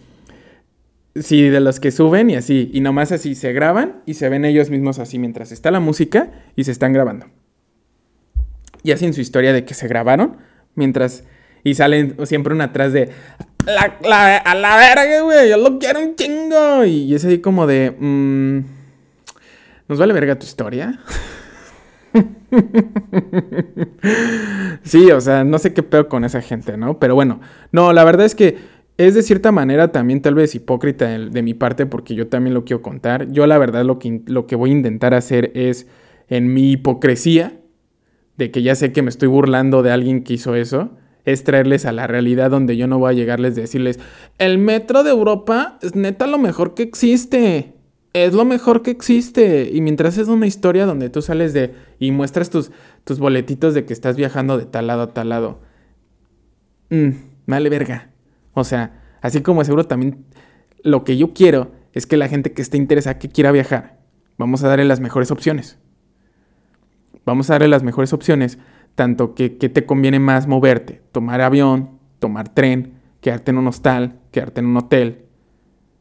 Sí, 1.15 1.49
de 1.49 1.61
los 1.61 1.81
que 1.81 1.91
suben 1.91 2.31
y 2.31 2.37
así. 2.37 2.71
Y 2.73 2.81
nomás 2.81 3.13
así 3.13 3.35
se 3.35 3.53
graban 3.53 4.03
y 4.07 4.15
se 4.15 4.29
ven 4.29 4.45
ellos 4.45 4.71
mismos 4.71 4.99
así 4.99 5.19
mientras 5.19 5.51
está 5.51 5.71
la 5.71 5.81
música 5.81 6.31
y 6.57 6.65
se 6.65 6.73
están 6.73 6.93
grabando. 6.93 7.27
Y 8.83 8.93
hacen 8.93 9.13
su 9.13 9.21
historia 9.21 9.53
de 9.53 9.65
que 9.65 9.75
se 9.75 9.89
grabaron 9.89 10.37
mientras. 10.75 11.25
Y 11.63 11.75
salen 11.75 12.17
siempre 12.27 12.55
una 12.55 12.65
atrás 12.65 12.93
de. 12.93 13.11
La, 13.67 14.37
a 14.37 14.55
la 14.55 14.77
verga, 14.77 15.21
güey, 15.23 15.51
yo 15.51 15.59
lo 15.59 15.79
quiero 15.79 16.01
un 16.01 16.15
chingo. 16.15 16.85
Y 16.85 17.15
es 17.15 17.25
así 17.25 17.41
como 17.41 17.67
de. 17.67 17.91
Mm, 17.91 18.61
¿Nos 19.89 19.99
vale 19.99 20.15
verga 20.15 20.39
tu 20.39 20.47
historia? 20.47 21.01
sí, 24.83 25.11
o 25.11 25.21
sea, 25.21 25.45
no 25.45 25.59
sé 25.59 25.75
qué 25.75 25.83
peor 25.83 26.09
con 26.09 26.25
esa 26.25 26.41
gente, 26.41 26.77
¿no? 26.77 26.99
Pero 26.99 27.15
bueno, 27.15 27.41
no, 27.73 27.93
la 27.93 28.05
verdad 28.05 28.27
es 28.27 28.35
que 28.35 28.59
es 29.07 29.15
de 29.15 29.23
cierta 29.23 29.51
manera 29.51 29.93
también 29.93 30.21
tal 30.21 30.35
vez 30.35 30.55
hipócrita 30.55 31.07
de, 31.07 31.43
mi 31.43 31.55
parte 31.55 31.87
porque 31.87 32.15
yo 32.15 32.29
también 32.29 32.53
lo 32.53 32.67
quiero 32.67 32.83
contar. 32.83 33.33
Yo 33.33 33.47
la 33.47 33.57
verdad 33.57 33.83
lo 33.83 33.99
que, 33.99 34.21
lo 34.27 34.47
que 34.47 34.57
voy 34.57 34.71
a 34.71 34.75
intentar 34.75 35.15
hacer 35.15 35.53
es 35.55 35.87
en 36.29 36.53
mi 36.53 36.73
hipocresía, 36.73 37.59
de 38.37 38.51
que 38.51 38.63
ya 38.63 38.75
sé 38.75 38.93
que 38.93 39.01
me 39.01 39.09
estoy 39.09 39.29
burlando 39.29 39.83
de 39.83 39.91
alguien 39.91 40.23
que 40.23 40.35
hizo 40.35 40.55
eso, 40.55 40.91
es 41.25 41.45
traerles 41.45 41.87
a 41.87 41.93
la 41.93 42.09
realidad 42.09 42.51
donde 42.51 42.77
yo 42.77 42.87
no 42.87 42.99
voy 42.99 43.13
a 43.13 43.17
llegarles 43.17 43.57
a 43.57 43.63
decirles, 43.63 43.99
el 44.37 44.59
metro 44.59 45.03
de 45.03 45.11
Europa 45.11 45.79
es 45.81 45.95
neta 45.95 46.27
lo 46.27 46.37
mejor 46.37 46.75
que 46.75 46.83
existe. 46.83 47.73
Es 48.13 48.35
lo 48.35 48.45
mejor 48.45 48.83
que 48.83 48.91
existe. 48.91 49.71
Y 49.73 49.81
mientras 49.81 50.19
es 50.19 50.29
una 50.29 50.47
historia 50.47 50.85
donde 50.85 51.09
tú 51.09 51.23
sales 51.23 51.55
de 51.55 51.73
y 51.99 52.11
muestras 52.11 52.51
tus, 52.51 52.71
tus 53.05 53.19
boletitos 53.19 53.73
de 53.73 53.87
que 53.87 53.95
estás 53.95 54.17
viajando 54.17 54.59
de 54.59 54.67
tal 54.67 54.89
lado 54.89 55.03
a 55.03 55.15
tal 55.15 55.31
lado. 55.31 55.61
Mmm, 56.91 57.13
vale 57.47 57.71
verga. 57.71 58.11
O 58.53 58.65
sea, 58.65 59.03
así 59.21 59.43
como 59.43 59.65
seguro 59.65 59.87
también 59.87 60.25
lo 60.83 61.05
que 61.05 61.17
yo 61.17 61.33
quiero 61.35 61.73
es 61.93 62.07
que 62.07 62.17
la 62.17 62.29
gente 62.29 62.53
que 62.53 62.63
esté 62.63 62.77
interesada, 62.77 63.19
que 63.19 63.29
quiera 63.29 63.53
viajar, 63.53 63.99
vamos 64.39 64.63
a 64.63 64.69
darle 64.69 64.85
las 64.85 65.01
mejores 65.01 65.31
opciones. 65.31 65.79
Vamos 67.25 67.51
a 67.51 67.55
darle 67.55 67.69
las 67.69 67.83
mejores 67.83 68.13
opciones, 68.13 68.59
tanto 68.95 69.35
que, 69.35 69.59
que 69.59 69.69
te 69.69 69.85
conviene 69.85 70.19
más 70.19 70.47
moverte, 70.47 71.03
tomar 71.13 71.41
avión, 71.41 71.99
tomar 72.19 72.49
tren, 72.49 72.95
quedarte 73.21 73.51
en 73.51 73.59
un 73.59 73.67
hostal, 73.67 74.21
quedarte 74.31 74.61
en 74.61 74.67
un 74.67 74.77
hotel. 74.77 75.27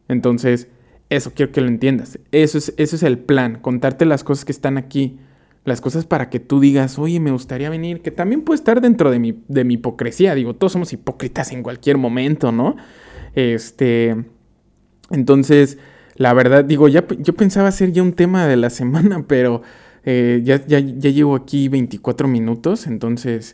Entonces, 0.08 0.70
eso 1.10 1.34
quiero 1.34 1.52
que 1.52 1.62
lo 1.62 1.68
entiendas. 1.68 2.20
Eso 2.32 2.58
es, 2.58 2.74
eso 2.78 2.96
es 2.96 3.04
el 3.04 3.20
plan, 3.20 3.60
contarte 3.60 4.06
las 4.06 4.24
cosas 4.24 4.46
que 4.46 4.52
están 4.52 4.78
aquí, 4.78 5.20
las 5.66 5.82
cosas 5.82 6.06
para 6.06 6.30
que 6.30 6.40
tú 6.40 6.60
digas, 6.60 6.98
oye, 6.98 7.20
me 7.20 7.32
gustaría 7.32 7.70
venir, 7.70 8.02
que 8.02 8.12
también 8.12 8.42
puede 8.42 8.56
estar 8.56 8.82
dentro 8.82 9.12
de 9.12 9.20
mi, 9.20 9.44
de 9.48 9.64
mi 9.64 9.76
hipocresía. 9.76 10.36
Digo, 10.36 10.56
todos 10.56 10.74
somos 10.74 10.94
hipócritas 10.94 11.52
en 11.52 11.64
cualquier 11.64 11.98
momento, 11.98 12.52
¿no? 12.52 12.76
Este. 13.36 14.16
Entonces, 15.12 15.78
la 16.16 16.34
verdad, 16.34 16.66
digo, 16.66 16.88
ya 16.88 17.06
yo 17.20 17.34
pensaba 17.34 17.70
hacer 17.70 17.92
ya 17.92 18.04
un 18.04 18.14
tema 18.14 18.48
de 18.48 18.58
la 18.58 18.70
semana, 18.70 19.26
pero 19.28 19.62
eh, 20.04 20.42
ya, 20.44 20.66
ya, 20.66 20.80
ya, 20.80 21.10
llevo 21.10 21.36
aquí 21.36 21.68
24 21.68 22.28
minutos, 22.28 22.88
entonces 22.88 23.54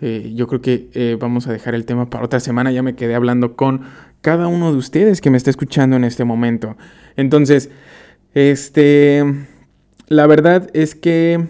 eh, 0.00 0.32
yo 0.34 0.46
creo 0.46 0.60
que 0.60 0.90
eh, 0.92 1.16
vamos 1.18 1.46
a 1.46 1.52
dejar 1.52 1.74
el 1.74 1.86
tema 1.86 2.10
para 2.10 2.24
otra 2.24 2.40
semana. 2.40 2.70
Ya 2.72 2.82
me 2.82 2.94
quedé 2.94 3.14
hablando 3.14 3.56
con 3.56 3.82
cada 4.20 4.46
uno 4.48 4.72
de 4.72 4.78
ustedes 4.78 5.20
que 5.20 5.30
me 5.30 5.36
está 5.36 5.50
escuchando 5.50 5.96
en 5.96 6.04
este 6.04 6.24
momento. 6.24 6.76
Entonces, 7.16 7.70
este 8.34 9.24
la 10.08 10.26
verdad 10.26 10.70
es 10.74 10.94
que... 10.94 11.46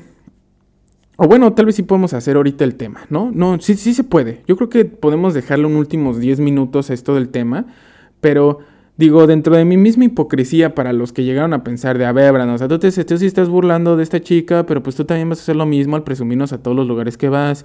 O 1.18 1.26
bueno, 1.26 1.54
tal 1.54 1.66
vez 1.66 1.76
sí 1.76 1.82
podemos 1.82 2.12
hacer 2.12 2.36
ahorita 2.36 2.64
el 2.64 2.74
tema, 2.74 3.00
¿no? 3.08 3.30
No, 3.32 3.58
sí, 3.60 3.74
sí 3.74 3.94
se 3.94 4.04
puede. 4.04 4.42
Yo 4.46 4.56
creo 4.56 4.68
que 4.68 4.84
podemos 4.84 5.32
dejarle 5.32 5.64
un 5.64 5.76
últimos 5.76 6.18
10 6.18 6.40
minutos 6.40 6.90
a 6.90 6.94
esto 6.94 7.14
del 7.14 7.30
tema, 7.30 7.66
pero 8.20 8.58
digo, 8.98 9.26
dentro 9.26 9.56
de 9.56 9.64
mi 9.64 9.78
misma 9.78 10.04
hipocresía 10.04 10.74
para 10.74 10.92
los 10.92 11.14
que 11.14 11.24
llegaron 11.24 11.54
a 11.54 11.64
pensar 11.64 11.96
de, 11.96 12.04
a 12.04 12.12
ver, 12.12 12.32
Brandon, 12.32 12.62
o 12.62 12.68
tú, 12.68 12.78
tú 12.78 13.18
sí 13.18 13.26
estás 13.26 13.48
burlando 13.48 13.96
de 13.96 14.02
esta 14.02 14.20
chica, 14.20 14.66
pero 14.66 14.82
pues 14.82 14.94
tú 14.96 15.06
también 15.06 15.28
vas 15.30 15.38
a 15.38 15.42
hacer 15.42 15.56
lo 15.56 15.64
mismo 15.64 15.96
al 15.96 16.04
presumirnos 16.04 16.52
a 16.52 16.62
todos 16.62 16.76
los 16.76 16.86
lugares 16.86 17.16
que 17.16 17.30
vas. 17.30 17.64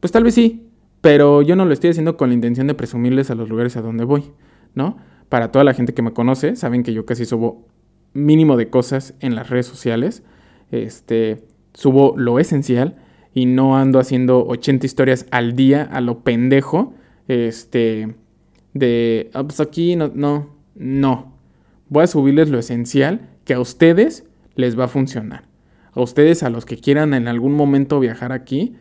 Pues 0.00 0.10
tal 0.10 0.24
vez 0.24 0.34
sí, 0.34 0.68
pero 1.00 1.42
yo 1.42 1.54
no 1.54 1.64
lo 1.64 1.72
estoy 1.72 1.90
haciendo 1.90 2.16
con 2.16 2.30
la 2.30 2.34
intención 2.34 2.66
de 2.66 2.74
presumirles 2.74 3.30
a 3.30 3.34
los 3.34 3.48
lugares 3.48 3.76
a 3.76 3.82
donde 3.82 4.04
voy, 4.04 4.32
¿no? 4.74 4.96
Para 5.28 5.52
toda 5.52 5.64
la 5.64 5.74
gente 5.74 5.94
que 5.94 6.02
me 6.02 6.12
conoce, 6.12 6.56
saben 6.56 6.82
que 6.82 6.92
yo 6.92 7.06
casi 7.06 7.24
subo 7.24 7.66
mínimo 8.14 8.56
de 8.56 8.70
cosas 8.70 9.14
en 9.20 9.34
las 9.34 9.50
redes 9.50 9.66
sociales. 9.66 10.22
Este, 10.70 11.44
subo 11.74 12.14
lo 12.16 12.38
esencial 12.38 12.96
y 13.34 13.46
no 13.46 13.76
ando 13.76 13.98
haciendo 13.98 14.46
80 14.46 14.86
historias 14.86 15.26
al 15.30 15.54
día 15.56 15.82
a 15.82 16.00
lo 16.00 16.20
pendejo. 16.20 16.94
Este, 17.28 18.14
de, 18.72 19.30
ah, 19.34 19.42
pues 19.44 19.60
aquí 19.60 19.96
no, 19.96 20.10
no, 20.14 20.56
no. 20.74 21.34
Voy 21.88 22.04
a 22.04 22.06
subirles 22.06 22.48
lo 22.48 22.58
esencial 22.58 23.28
que 23.44 23.54
a 23.54 23.60
ustedes 23.60 24.24
les 24.54 24.78
va 24.78 24.84
a 24.84 24.88
funcionar. 24.88 25.44
A 25.92 26.00
ustedes, 26.00 26.42
a 26.42 26.50
los 26.50 26.64
que 26.64 26.78
quieran 26.78 27.14
en 27.14 27.28
algún 27.28 27.52
momento 27.52 28.00
viajar 28.00 28.32
aquí, 28.32 28.76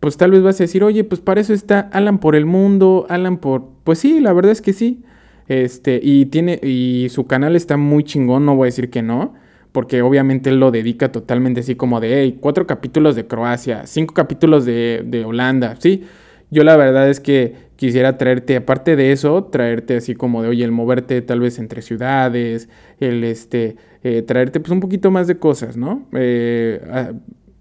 pues 0.00 0.16
tal 0.16 0.32
vez 0.32 0.42
vas 0.42 0.60
a 0.60 0.64
decir, 0.64 0.84
oye, 0.84 1.04
pues 1.04 1.20
para 1.20 1.40
eso 1.40 1.52
está 1.52 1.80
Alan 1.92 2.18
por 2.18 2.36
el 2.36 2.46
mundo, 2.46 3.06
Alan 3.08 3.38
por... 3.38 3.70
Pues 3.84 3.98
sí, 3.98 4.20
la 4.20 4.32
verdad 4.32 4.52
es 4.52 4.62
que 4.62 4.72
sí. 4.72 5.04
Este, 5.48 6.00
y 6.02 6.26
tiene, 6.26 6.58
y 6.62 7.08
su 7.10 7.26
canal 7.26 7.56
está 7.56 7.76
muy 7.76 8.04
chingón, 8.04 8.44
no 8.46 8.56
voy 8.56 8.66
a 8.66 8.68
decir 8.68 8.90
que 8.90 9.02
no, 9.02 9.34
porque 9.72 10.02
obviamente 10.02 10.50
él 10.50 10.58
lo 10.58 10.70
dedica 10.70 11.12
totalmente 11.12 11.60
así 11.60 11.74
como 11.74 12.00
de, 12.00 12.22
hey, 12.22 12.38
cuatro 12.40 12.66
capítulos 12.66 13.14
de 13.14 13.26
Croacia, 13.26 13.86
cinco 13.86 14.14
capítulos 14.14 14.64
de, 14.64 15.02
de 15.06 15.24
Holanda, 15.24 15.76
sí. 15.78 16.04
Yo 16.50 16.62
la 16.62 16.76
verdad 16.76 17.10
es 17.10 17.18
que 17.20 17.54
quisiera 17.76 18.16
traerte, 18.18 18.56
aparte 18.56 18.96
de 18.96 19.12
eso, 19.12 19.44
traerte 19.44 19.96
así 19.96 20.14
como 20.14 20.42
de, 20.42 20.48
oye, 20.48 20.64
el 20.64 20.72
moverte 20.72 21.20
tal 21.22 21.40
vez 21.40 21.58
entre 21.58 21.82
ciudades, 21.82 22.68
el 23.00 23.24
este, 23.24 23.76
eh, 24.02 24.22
traerte 24.22 24.60
pues 24.60 24.70
un 24.70 24.80
poquito 24.80 25.10
más 25.10 25.26
de 25.26 25.38
cosas, 25.38 25.76
¿no? 25.76 26.06
Eh, 26.12 26.80
ah, 26.90 27.12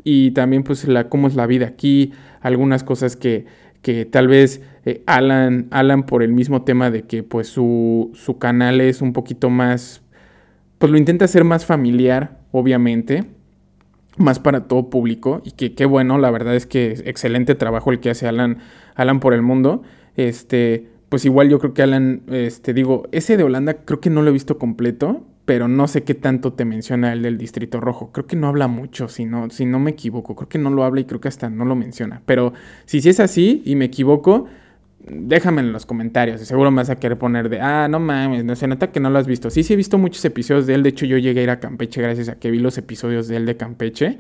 y 0.04 0.32
también 0.32 0.63
pues 0.63 0.88
la, 0.88 1.10
cómo 1.10 1.28
es 1.28 1.36
la 1.36 1.48
vida 1.48 1.65
aquí, 1.65 2.13
algunas 2.41 2.84
cosas 2.84 3.15
que, 3.15 3.45
que 3.82 4.06
tal 4.06 4.28
vez 4.28 4.62
eh, 4.86 5.04
Alan, 5.08 5.67
Alan 5.71 6.06
por 6.06 6.24
el 6.24 6.32
mismo 6.32 6.63
tema 6.63 6.91
de 6.91 7.04
que 7.04 7.24
pues 7.24 7.48
su, 7.48 8.12
su 8.13 8.38
canal 8.38 8.82
es 8.82 9.02
un 9.02 9.13
poquito 9.13 9.50
más, 9.50 10.04
pues 10.78 10.91
lo 10.91 10.98
intenta 10.98 11.26
hacer 11.26 11.43
más 11.43 11.65
familiar, 11.65 12.39
obviamente, 12.52 13.26
más 14.17 14.39
para 14.39 14.67
todo 14.67 14.89
público 14.89 15.41
y 15.43 15.52
que 15.52 15.74
qué 15.74 15.86
bueno, 15.86 16.17
la 16.17 16.32
verdad 16.32 16.56
es 16.56 16.65
que 16.65 16.91
excelente 17.06 17.56
trabajo 17.56 17.91
el 17.91 18.00
que 18.00 18.12
hace 18.12 18.28
Alan, 18.28 18.60
Alan 18.95 19.19
por 19.19 19.34
el 19.34 19.41
mundo. 19.41 19.82
Este, 20.15 20.88
pues 21.10 21.26
igual 21.26 21.50
yo 21.50 21.60
creo 21.60 21.74
que 21.74 21.82
Alan, 21.82 22.21
este, 22.32 22.74
digo, 22.74 23.08
ese 23.12 23.38
de 23.38 23.43
Holanda 23.43 23.86
creo 23.86 24.00
que 24.00 24.10
no 24.10 24.21
lo 24.21 24.30
he 24.30 24.34
visto 24.34 24.58
completo, 24.58 25.26
pero 25.45 25.67
no 25.67 25.88
sé 25.88 26.04
qué 26.04 26.13
tanto 26.13 26.54
te 26.54 26.65
menciona 26.65 27.13
el 27.13 27.21
del 27.21 27.38
Distrito 27.38 27.80
Rojo. 27.80 28.12
Creo 28.12 28.26
que 28.26 28.36
no 28.36 28.48
habla 28.48 28.67
mucho, 28.67 29.08
si 29.08 29.26
no, 29.26 29.50
si 29.50 29.65
no 29.65 29.80
me 29.80 29.91
equivoco. 29.91 30.36
Creo 30.36 30.50
que 30.50 30.58
no 30.58 30.69
lo 30.69 30.84
habla 30.84 31.02
y 31.02 31.06
creo 31.06 31.21
que 31.21 31.28
hasta 31.28 31.50
no 31.50 31.65
lo 31.65 31.76
menciona. 31.76 32.21
Pero 32.26 32.54
si 32.86 33.02
sí 33.02 33.10
es 33.10 33.19
así 33.19 33.62
y 33.65 33.76
me 33.76 33.86
equivoco, 33.86 34.48
déjame 35.08 35.62
en 35.62 35.72
los 35.72 35.86
comentarios. 35.86 36.41
Seguro 36.41 36.72
me 36.72 36.78
vas 36.78 36.89
a 36.89 36.98
querer 36.98 37.18
poner 37.18 37.50
de, 37.50 37.62
ah, 37.62 37.88
no 37.88 38.00
mames, 38.00 38.44
no 38.44 38.56
se 38.56 38.68
nota 38.68 38.91
que 38.91 39.00
no 39.00 39.10
lo 39.10 39.20
has 39.20 39.28
visto. 39.28 39.50
Sí, 39.50 39.63
sí 39.63 39.74
he 39.74 39.76
visto 39.76 39.98
muchos 39.98 40.24
episodios 40.26 40.68
de 40.68 40.76
él. 40.76 40.84
De 40.84 40.89
hecho, 40.89 41.06
yo 41.06 41.18
llegué 41.18 41.41
a 41.41 41.44
ir 41.44 41.50
a 41.50 41.60
Campeche 41.60 42.02
gracias 42.02 42.30
a 42.30 42.36
que 42.36 42.52
vi 42.52 42.60
los 42.60 42.78
episodios 42.78 43.28
de 43.28 43.38
él 43.38 43.46
de 43.46 43.58
Campeche. 43.58 44.20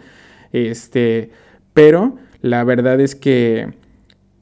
Este, 0.51 1.31
pero 1.73 2.17
la 2.41 2.63
verdad 2.63 2.99
es 2.99 3.15
que, 3.15 3.73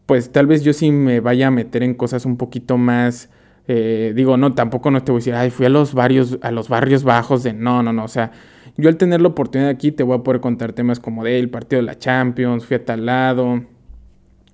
pues 0.05 0.31
tal 0.31 0.47
vez 0.47 0.63
yo 0.63 0.73
sí 0.73 0.91
me 0.91 1.19
vaya 1.19 1.47
a 1.47 1.51
meter 1.51 1.83
en 1.83 1.93
cosas 1.93 2.25
un 2.25 2.37
poquito 2.37 2.77
más 2.77 3.29
eh, 3.67 4.11
digo, 4.15 4.35
no, 4.37 4.53
tampoco 4.53 4.91
no 4.91 5.03
te 5.03 5.11
voy 5.11 5.19
a 5.19 5.21
decir, 5.21 5.35
ay, 5.35 5.49
fui 5.49 5.65
a 5.65 5.69
los 5.69 5.93
barrios, 5.93 6.37
a 6.41 6.51
los 6.51 6.69
barrios 6.69 7.03
bajos 7.03 7.43
de. 7.43 7.53
No, 7.53 7.81
no, 7.81 7.93
no. 7.93 8.03
O 8.03 8.07
sea, 8.07 8.31
yo 8.77 8.89
al 8.89 8.97
tener 8.97 9.21
la 9.21 9.29
oportunidad 9.29 9.69
aquí 9.69 9.91
te 9.91 10.03
voy 10.03 10.17
a 10.17 10.23
poder 10.23 10.41
contar 10.41 10.73
temas 10.73 10.99
como 10.99 11.23
de 11.23 11.39
el 11.39 11.49
partido 11.49 11.81
de 11.81 11.85
la 11.85 11.97
Champions, 11.97 12.65
fui 12.65 12.75
a 12.75 12.85
tal 12.85 13.05
lado, 13.05 13.63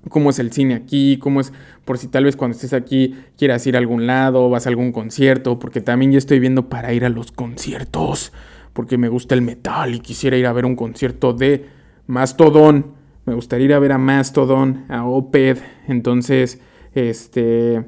cómo 0.07 0.29
es 0.29 0.39
el 0.39 0.51
cine 0.51 0.75
aquí, 0.75 1.17
cómo 1.17 1.41
es, 1.41 1.51
por 1.83 1.97
si 1.97 2.07
tal 2.07 2.23
vez 2.23 2.35
cuando 2.35 2.55
estés 2.55 2.73
aquí 2.73 3.15
quieras 3.37 3.67
ir 3.67 3.75
a 3.75 3.79
algún 3.79 4.07
lado, 4.07 4.49
vas 4.49 4.65
a 4.65 4.69
algún 4.69 4.91
concierto, 4.91 5.59
porque 5.59 5.81
también 5.81 6.13
ya 6.13 6.17
estoy 6.17 6.39
viendo 6.39 6.69
para 6.69 6.93
ir 6.93 7.03
a 7.03 7.09
los 7.09 7.31
conciertos, 7.31 8.31
porque 8.73 8.97
me 8.97 9.09
gusta 9.09 9.35
el 9.35 9.41
metal 9.41 9.93
y 9.95 9.99
quisiera 9.99 10.37
ir 10.37 10.47
a 10.47 10.53
ver 10.53 10.65
un 10.65 10.75
concierto 10.75 11.33
de 11.33 11.65
Mastodon. 12.07 12.93
Me 13.25 13.33
gustaría 13.33 13.65
ir 13.65 13.73
a 13.73 13.79
ver 13.79 13.91
a 13.91 13.97
Mastodon, 13.97 14.85
a 14.87 15.05
Oped. 15.05 15.57
Entonces, 15.87 16.61
este 16.93 17.83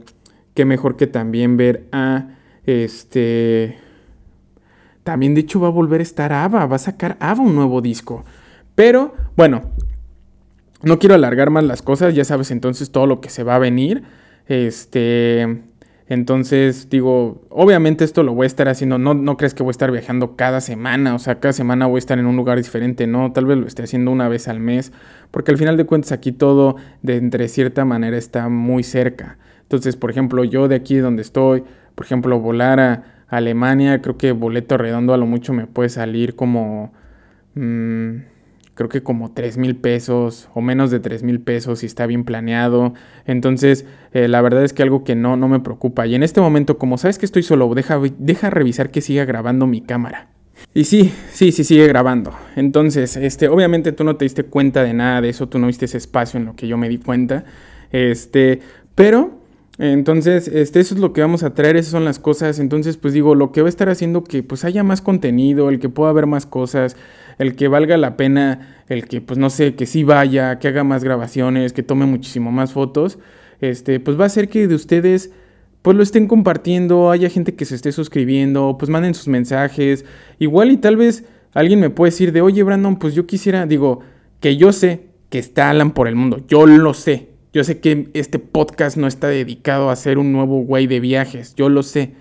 qué 0.53 0.65
mejor 0.65 0.97
que 0.97 1.07
también 1.07 1.57
ver 1.57 1.87
a 1.91 2.27
este... 2.65 3.77
También 5.03 5.33
de 5.33 5.41
hecho 5.41 5.59
va 5.59 5.67
a 5.67 5.71
volver 5.71 5.99
a 5.99 6.03
estar 6.03 6.31
Ava, 6.31 6.67
va 6.67 6.75
a 6.75 6.79
sacar 6.79 7.17
Ava 7.19 7.41
un 7.41 7.55
nuevo 7.55 7.81
disco. 7.81 8.23
Pero 8.75 9.15
bueno, 9.35 9.63
no 10.83 10.99
quiero 10.99 11.15
alargar 11.15 11.49
más 11.49 11.63
las 11.63 11.81
cosas, 11.81 12.15
ya 12.15 12.23
sabes 12.23 12.51
entonces 12.51 12.91
todo 12.91 13.07
lo 13.07 13.21
que 13.21 13.29
se 13.29 13.43
va 13.43 13.55
a 13.55 13.59
venir. 13.59 14.03
Este, 14.47 15.61
entonces 16.07 16.89
digo, 16.89 17.41
obviamente 17.49 18.03
esto 18.03 18.23
lo 18.23 18.33
voy 18.33 18.43
a 18.43 18.47
estar 18.47 18.67
haciendo, 18.67 18.97
no, 18.97 19.13
no 19.13 19.37
crees 19.37 19.53
que 19.53 19.63
voy 19.63 19.69
a 19.69 19.71
estar 19.71 19.91
viajando 19.91 20.35
cada 20.35 20.59
semana, 20.59 21.15
o 21.15 21.19
sea, 21.19 21.39
cada 21.39 21.53
semana 21.53 21.85
voy 21.85 21.97
a 21.97 21.99
estar 21.99 22.19
en 22.19 22.25
un 22.25 22.35
lugar 22.35 22.57
diferente, 22.57 23.07
no, 23.07 23.31
tal 23.31 23.45
vez 23.45 23.57
lo 23.57 23.65
esté 23.65 23.83
haciendo 23.83 24.11
una 24.11 24.27
vez 24.27 24.49
al 24.49 24.59
mes, 24.59 24.91
porque 25.31 25.51
al 25.51 25.57
final 25.57 25.77
de 25.77 25.85
cuentas 25.85 26.11
aquí 26.11 26.33
todo 26.33 26.75
de 27.01 27.15
entre 27.15 27.47
cierta 27.47 27.85
manera 27.85 28.17
está 28.17 28.49
muy 28.49 28.83
cerca. 28.83 29.37
Entonces, 29.61 29.95
por 29.95 30.11
ejemplo, 30.11 30.43
yo 30.43 30.67
de 30.67 30.75
aquí 30.75 30.97
donde 30.97 31.21
estoy, 31.21 31.63
por 31.95 32.05
ejemplo, 32.05 32.41
volar 32.41 32.81
a 32.81 33.03
Alemania, 33.29 34.01
creo 34.01 34.17
que 34.17 34.33
boleto 34.33 34.77
redondo 34.77 35.13
a 35.13 35.17
lo 35.17 35.25
mucho 35.25 35.53
me 35.53 35.65
puede 35.65 35.87
salir 35.87 36.35
como, 36.35 36.91
mm, 37.55 38.15
creo 38.81 38.89
que 38.89 39.03
como 39.03 39.31
3 39.31 39.57
mil 39.57 39.75
pesos 39.75 40.49
o 40.53 40.61
menos 40.61 40.89
de 40.89 40.99
3 40.99 41.23
mil 41.23 41.39
pesos 41.39 41.79
si 41.79 41.85
está 41.85 42.07
bien 42.07 42.23
planeado. 42.23 42.93
Entonces, 43.25 43.85
eh, 44.13 44.27
la 44.27 44.41
verdad 44.41 44.63
es 44.63 44.73
que 44.73 44.81
algo 44.81 45.03
que 45.03 45.15
no, 45.15 45.37
no 45.37 45.47
me 45.47 45.59
preocupa. 45.59 46.07
Y 46.07 46.15
en 46.15 46.23
este 46.23 46.41
momento, 46.41 46.77
como 46.77 46.97
sabes 46.97 47.19
que 47.19 47.25
estoy 47.25 47.43
solo, 47.43 47.71
deja, 47.75 47.99
deja 48.17 48.49
revisar 48.49 48.89
que 48.89 49.01
siga 49.01 49.25
grabando 49.25 49.67
mi 49.67 49.81
cámara. 49.81 50.29
Y 50.73 50.85
sí, 50.85 51.13
sí, 51.31 51.51
sí 51.51 51.63
sigue 51.63 51.87
grabando. 51.87 52.33
Entonces, 52.55 53.17
este, 53.17 53.47
obviamente 53.47 53.91
tú 53.91 54.03
no 54.03 54.15
te 54.15 54.25
diste 54.25 54.43
cuenta 54.43 54.83
de 54.83 54.93
nada 54.93 55.21
de 55.21 55.29
eso, 55.29 55.47
tú 55.47 55.59
no 55.59 55.67
viste 55.67 55.85
ese 55.85 55.97
espacio 55.97 56.39
en 56.39 56.45
lo 56.45 56.55
que 56.55 56.67
yo 56.67 56.77
me 56.77 56.89
di 56.89 56.97
cuenta. 56.97 57.45
Este, 57.91 58.61
pero 58.95 59.41
entonces, 59.77 60.47
este, 60.47 60.79
eso 60.79 60.93
es 60.93 61.01
lo 61.01 61.11
que 61.11 61.21
vamos 61.21 61.43
a 61.43 61.55
traer, 61.55 61.75
esas 61.75 61.91
son 61.91 62.05
las 62.05 62.19
cosas. 62.19 62.59
Entonces, 62.59 62.97
pues 62.97 63.13
digo, 63.13 63.35
lo 63.35 63.51
que 63.51 63.61
va 63.61 63.67
a 63.67 63.69
estar 63.69 63.89
haciendo 63.89 64.23
que 64.23 64.43
pues 64.43 64.63
haya 64.63 64.83
más 64.83 65.01
contenido, 65.01 65.69
el 65.69 65.79
que 65.79 65.89
pueda 65.89 66.11
haber 66.11 66.27
más 66.27 66.45
cosas, 66.45 66.95
el 67.37 67.55
que 67.55 67.67
valga 67.67 67.97
la 67.97 68.17
pena, 68.17 68.83
el 68.87 69.07
que 69.07 69.21
pues 69.21 69.37
no 69.37 69.49
sé, 69.49 69.75
que 69.75 69.85
sí 69.85 70.03
vaya, 70.03 70.59
que 70.59 70.67
haga 70.67 70.83
más 70.83 71.03
grabaciones, 71.03 71.73
que 71.73 71.83
tome 71.83 72.05
muchísimo 72.05 72.51
más 72.51 72.73
fotos, 72.73 73.19
este, 73.59 73.99
pues 73.99 74.19
va 74.19 74.23
a 74.23 74.27
hacer 74.27 74.49
que 74.49 74.67
de 74.67 74.75
ustedes 74.75 75.31
pues 75.81 75.97
lo 75.97 76.03
estén 76.03 76.27
compartiendo, 76.27 77.09
haya 77.09 77.29
gente 77.29 77.55
que 77.55 77.65
se 77.65 77.75
esté 77.75 77.91
suscribiendo, 77.91 78.75
pues 78.77 78.89
manden 78.89 79.15
sus 79.15 79.27
mensajes. 79.27 80.05
Igual 80.37 80.71
y 80.71 80.77
tal 80.77 80.95
vez 80.95 81.25
alguien 81.53 81.79
me 81.79 81.89
puede 81.89 82.11
decir 82.11 82.31
de, 82.31 82.41
oye 82.41 82.63
Brandon, 82.63 82.97
pues 82.97 83.15
yo 83.15 83.25
quisiera, 83.25 83.65
digo, 83.65 84.01
que 84.39 84.57
yo 84.57 84.71
sé 84.71 85.07
que 85.29 85.39
está 85.39 85.69
Alan 85.69 85.91
por 85.91 86.07
el 86.07 86.15
mundo, 86.15 86.43
yo 86.47 86.65
lo 86.65 86.93
sé, 86.93 87.29
yo 87.53 87.63
sé 87.63 87.79
que 87.79 88.09
este 88.13 88.39
podcast 88.39 88.97
no 88.97 89.07
está 89.07 89.27
dedicado 89.27 89.89
a 89.89 89.95
ser 89.95 90.17
un 90.17 90.31
nuevo 90.31 90.61
güey 90.61 90.87
de 90.87 90.99
viajes, 90.99 91.55
yo 91.55 91.69
lo 91.69 91.83
sé. 91.83 92.13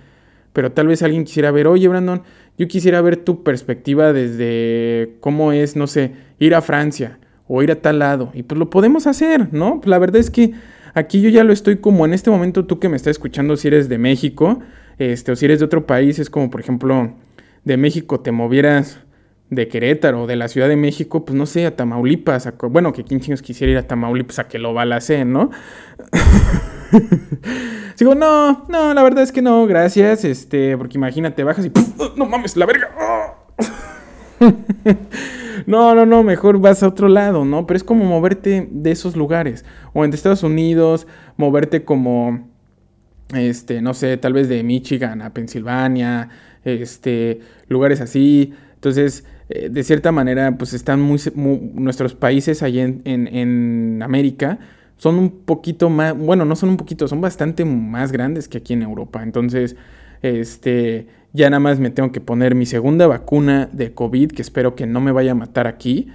Pero 0.60 0.72
tal 0.72 0.88
vez 0.88 1.02
alguien 1.02 1.24
quisiera 1.24 1.50
ver, 1.50 1.66
oye 1.66 1.88
Brandon, 1.88 2.20
yo 2.58 2.68
quisiera 2.68 3.00
ver 3.00 3.16
tu 3.16 3.42
perspectiva 3.42 4.12
desde 4.12 5.16
cómo 5.20 5.52
es, 5.52 5.74
no 5.74 5.86
sé, 5.86 6.12
ir 6.38 6.54
a 6.54 6.60
Francia 6.60 7.18
o 7.48 7.62
ir 7.62 7.70
a 7.70 7.76
tal 7.76 8.00
lado. 8.00 8.30
Y 8.34 8.42
pues 8.42 8.58
lo 8.58 8.68
podemos 8.68 9.06
hacer, 9.06 9.54
¿no? 9.54 9.80
La 9.86 9.98
verdad 9.98 10.16
es 10.16 10.28
que 10.30 10.52
aquí 10.92 11.22
yo 11.22 11.30
ya 11.30 11.44
lo 11.44 11.54
estoy 11.54 11.78
como 11.78 12.04
en 12.04 12.12
este 12.12 12.30
momento 12.30 12.66
tú 12.66 12.78
que 12.78 12.90
me 12.90 12.96
estás 12.96 13.12
escuchando 13.12 13.56
si 13.56 13.68
eres 13.68 13.88
de 13.88 13.96
México, 13.96 14.60
este, 14.98 15.32
o 15.32 15.36
si 15.36 15.46
eres 15.46 15.60
de 15.60 15.64
otro 15.64 15.86
país, 15.86 16.18
es 16.18 16.28
como 16.28 16.50
por 16.50 16.60
ejemplo 16.60 17.14
de 17.64 17.76
México 17.78 18.20
te 18.20 18.30
movieras 18.30 19.00
de 19.48 19.66
Querétaro, 19.66 20.26
de 20.26 20.36
la 20.36 20.48
Ciudad 20.48 20.68
de 20.68 20.76
México, 20.76 21.24
pues 21.24 21.38
no 21.38 21.46
sé, 21.46 21.64
a 21.64 21.74
Tamaulipas, 21.74 22.52
bueno, 22.68 22.92
que 22.92 23.02
quién 23.02 23.20
quisiera 23.20 23.72
ir 23.72 23.78
a 23.78 23.86
Tamaulipas 23.86 24.40
a 24.40 24.46
que 24.46 24.58
lo 24.58 24.74
balacen, 24.74 25.32
¿no? 25.32 25.48
Digo, 27.98 28.14
no, 28.14 28.66
no, 28.68 28.94
la 28.94 29.02
verdad 29.02 29.22
es 29.22 29.32
que 29.32 29.42
no, 29.42 29.66
gracias, 29.66 30.24
este, 30.24 30.76
porque 30.76 30.98
imagínate, 30.98 31.44
bajas 31.44 31.66
y 31.66 31.72
no 32.16 32.26
mames, 32.26 32.56
la 32.56 32.66
verga. 32.66 32.90
no, 35.66 35.94
no, 35.94 36.06
no, 36.06 36.22
mejor 36.22 36.58
vas 36.60 36.82
a 36.82 36.88
otro 36.88 37.08
lado, 37.08 37.44
¿no? 37.44 37.66
Pero 37.66 37.76
es 37.76 37.84
como 37.84 38.04
moverte 38.04 38.68
de 38.70 38.90
esos 38.90 39.16
lugares, 39.16 39.64
o 39.92 40.04
en 40.04 40.12
Estados 40.12 40.42
Unidos, 40.42 41.06
moverte 41.36 41.84
como, 41.84 42.48
este, 43.34 43.82
no 43.82 43.94
sé, 43.94 44.16
tal 44.16 44.32
vez 44.32 44.48
de 44.48 44.62
Michigan 44.62 45.22
a 45.22 45.32
Pensilvania, 45.32 46.30
este, 46.64 47.40
lugares 47.68 48.00
así. 48.00 48.54
Entonces, 48.74 49.24
eh, 49.48 49.68
de 49.68 49.82
cierta 49.82 50.12
manera, 50.12 50.56
pues 50.56 50.72
están 50.72 51.00
muy, 51.00 51.20
nuestros 51.34 52.14
países 52.14 52.62
allí 52.62 52.80
en, 52.80 53.02
en, 53.04 54.02
América 54.02 54.58
son 55.00 55.18
un 55.18 55.30
poquito 55.30 55.88
más, 55.88 56.14
bueno, 56.16 56.44
no 56.44 56.54
son 56.56 56.68
un 56.68 56.76
poquito, 56.76 57.08
son 57.08 57.22
bastante 57.22 57.64
más 57.64 58.12
grandes 58.12 58.48
que 58.48 58.58
aquí 58.58 58.74
en 58.74 58.82
Europa. 58.82 59.22
Entonces, 59.22 59.74
este, 60.20 61.06
ya 61.32 61.48
nada 61.48 61.58
más 61.58 61.80
me 61.80 61.88
tengo 61.88 62.12
que 62.12 62.20
poner 62.20 62.54
mi 62.54 62.66
segunda 62.66 63.06
vacuna 63.06 63.70
de 63.72 63.94
COVID, 63.94 64.32
que 64.32 64.42
espero 64.42 64.74
que 64.74 64.86
no 64.86 65.00
me 65.00 65.10
vaya 65.10 65.32
a 65.32 65.34
matar 65.34 65.66
aquí. 65.66 66.08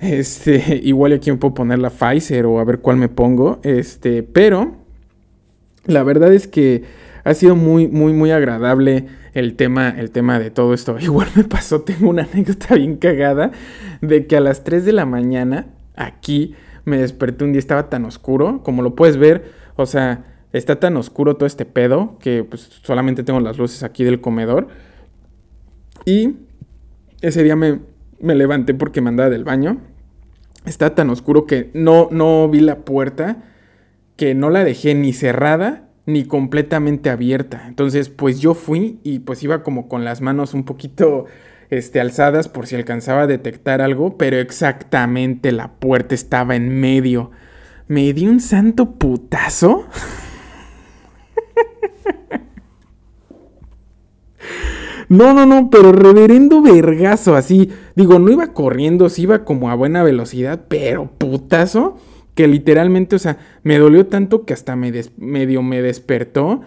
Este, 0.00 0.80
igual 0.84 1.12
aquí 1.12 1.30
me 1.30 1.36
puedo 1.36 1.52
poner 1.52 1.80
la 1.80 1.90
Pfizer 1.90 2.46
o 2.46 2.60
a 2.60 2.64
ver 2.64 2.78
cuál 2.78 2.96
me 2.96 3.10
pongo. 3.10 3.60
Este, 3.62 4.22
pero 4.22 4.74
la 5.84 6.02
verdad 6.02 6.32
es 6.32 6.46
que 6.46 6.82
ha 7.24 7.34
sido 7.34 7.56
muy, 7.56 7.88
muy, 7.88 8.14
muy 8.14 8.30
agradable 8.30 9.04
el 9.34 9.54
tema, 9.54 9.90
el 9.90 10.10
tema 10.10 10.38
de 10.38 10.50
todo 10.50 10.72
esto. 10.72 10.96
Igual 11.00 11.28
me 11.34 11.44
pasó, 11.44 11.82
tengo 11.82 12.08
una 12.08 12.22
anécdota 12.22 12.74
bien 12.74 12.96
cagada 12.96 13.52
de 14.00 14.26
que 14.26 14.38
a 14.38 14.40
las 14.40 14.64
3 14.64 14.86
de 14.86 14.92
la 14.94 15.04
mañana 15.04 15.66
aquí 15.94 16.54
me 16.84 16.98
desperté 16.98 17.44
un 17.44 17.52
día, 17.52 17.58
estaba 17.58 17.88
tan 17.88 18.04
oscuro, 18.04 18.62
como 18.62 18.82
lo 18.82 18.94
puedes 18.94 19.16
ver, 19.16 19.52
o 19.76 19.86
sea, 19.86 20.24
está 20.52 20.78
tan 20.78 20.96
oscuro 20.96 21.36
todo 21.36 21.46
este 21.46 21.64
pedo 21.64 22.16
que 22.20 22.44
pues 22.44 22.62
solamente 22.82 23.24
tengo 23.24 23.40
las 23.40 23.58
luces 23.58 23.82
aquí 23.82 24.04
del 24.04 24.20
comedor. 24.20 24.68
Y 26.04 26.36
ese 27.22 27.42
día 27.42 27.56
me, 27.56 27.80
me 28.20 28.34
levanté 28.34 28.74
porque 28.74 29.00
me 29.00 29.08
andaba 29.08 29.30
del 29.30 29.44
baño. 29.44 29.78
Está 30.66 30.94
tan 30.94 31.10
oscuro 31.10 31.46
que 31.46 31.70
no, 31.74 32.08
no 32.10 32.48
vi 32.48 32.60
la 32.60 32.78
puerta, 32.80 33.42
que 34.16 34.34
no 34.34 34.50
la 34.50 34.64
dejé 34.64 34.94
ni 34.94 35.12
cerrada 35.12 35.88
ni 36.06 36.24
completamente 36.24 37.10
abierta. 37.10 37.64
Entonces, 37.66 38.08
pues 38.10 38.40
yo 38.40 38.54
fui 38.54 39.00
y 39.02 39.20
pues 39.20 39.42
iba 39.42 39.62
como 39.62 39.88
con 39.88 40.04
las 40.04 40.20
manos 40.20 40.54
un 40.54 40.64
poquito 40.64 41.24
este, 41.76 42.00
alzadas 42.00 42.48
por 42.48 42.66
si 42.66 42.76
alcanzaba 42.76 43.22
a 43.22 43.26
detectar 43.26 43.80
algo, 43.80 44.16
pero 44.16 44.38
exactamente 44.38 45.52
la 45.52 45.72
puerta 45.72 46.14
estaba 46.14 46.56
en 46.56 46.68
medio. 46.80 47.30
Me 47.88 48.12
di 48.12 48.26
un 48.26 48.40
santo 48.40 48.92
putazo. 48.92 49.86
No, 55.08 55.34
no, 55.34 55.44
no, 55.44 55.68
pero 55.70 55.92
reverendo 55.92 56.62
vergazo, 56.62 57.36
así. 57.36 57.70
Digo, 57.94 58.18
no 58.18 58.32
iba 58.32 58.52
corriendo, 58.52 59.08
sí 59.08 59.22
iba 59.22 59.44
como 59.44 59.70
a 59.70 59.74
buena 59.74 60.02
velocidad, 60.02 60.64
pero 60.68 61.10
putazo, 61.18 61.98
que 62.34 62.48
literalmente, 62.48 63.16
o 63.16 63.18
sea, 63.18 63.38
me 63.62 63.78
dolió 63.78 64.06
tanto 64.06 64.44
que 64.44 64.54
hasta 64.54 64.76
me 64.76 64.92
medio 65.18 65.62
me 65.62 65.82
despertó, 65.82 66.62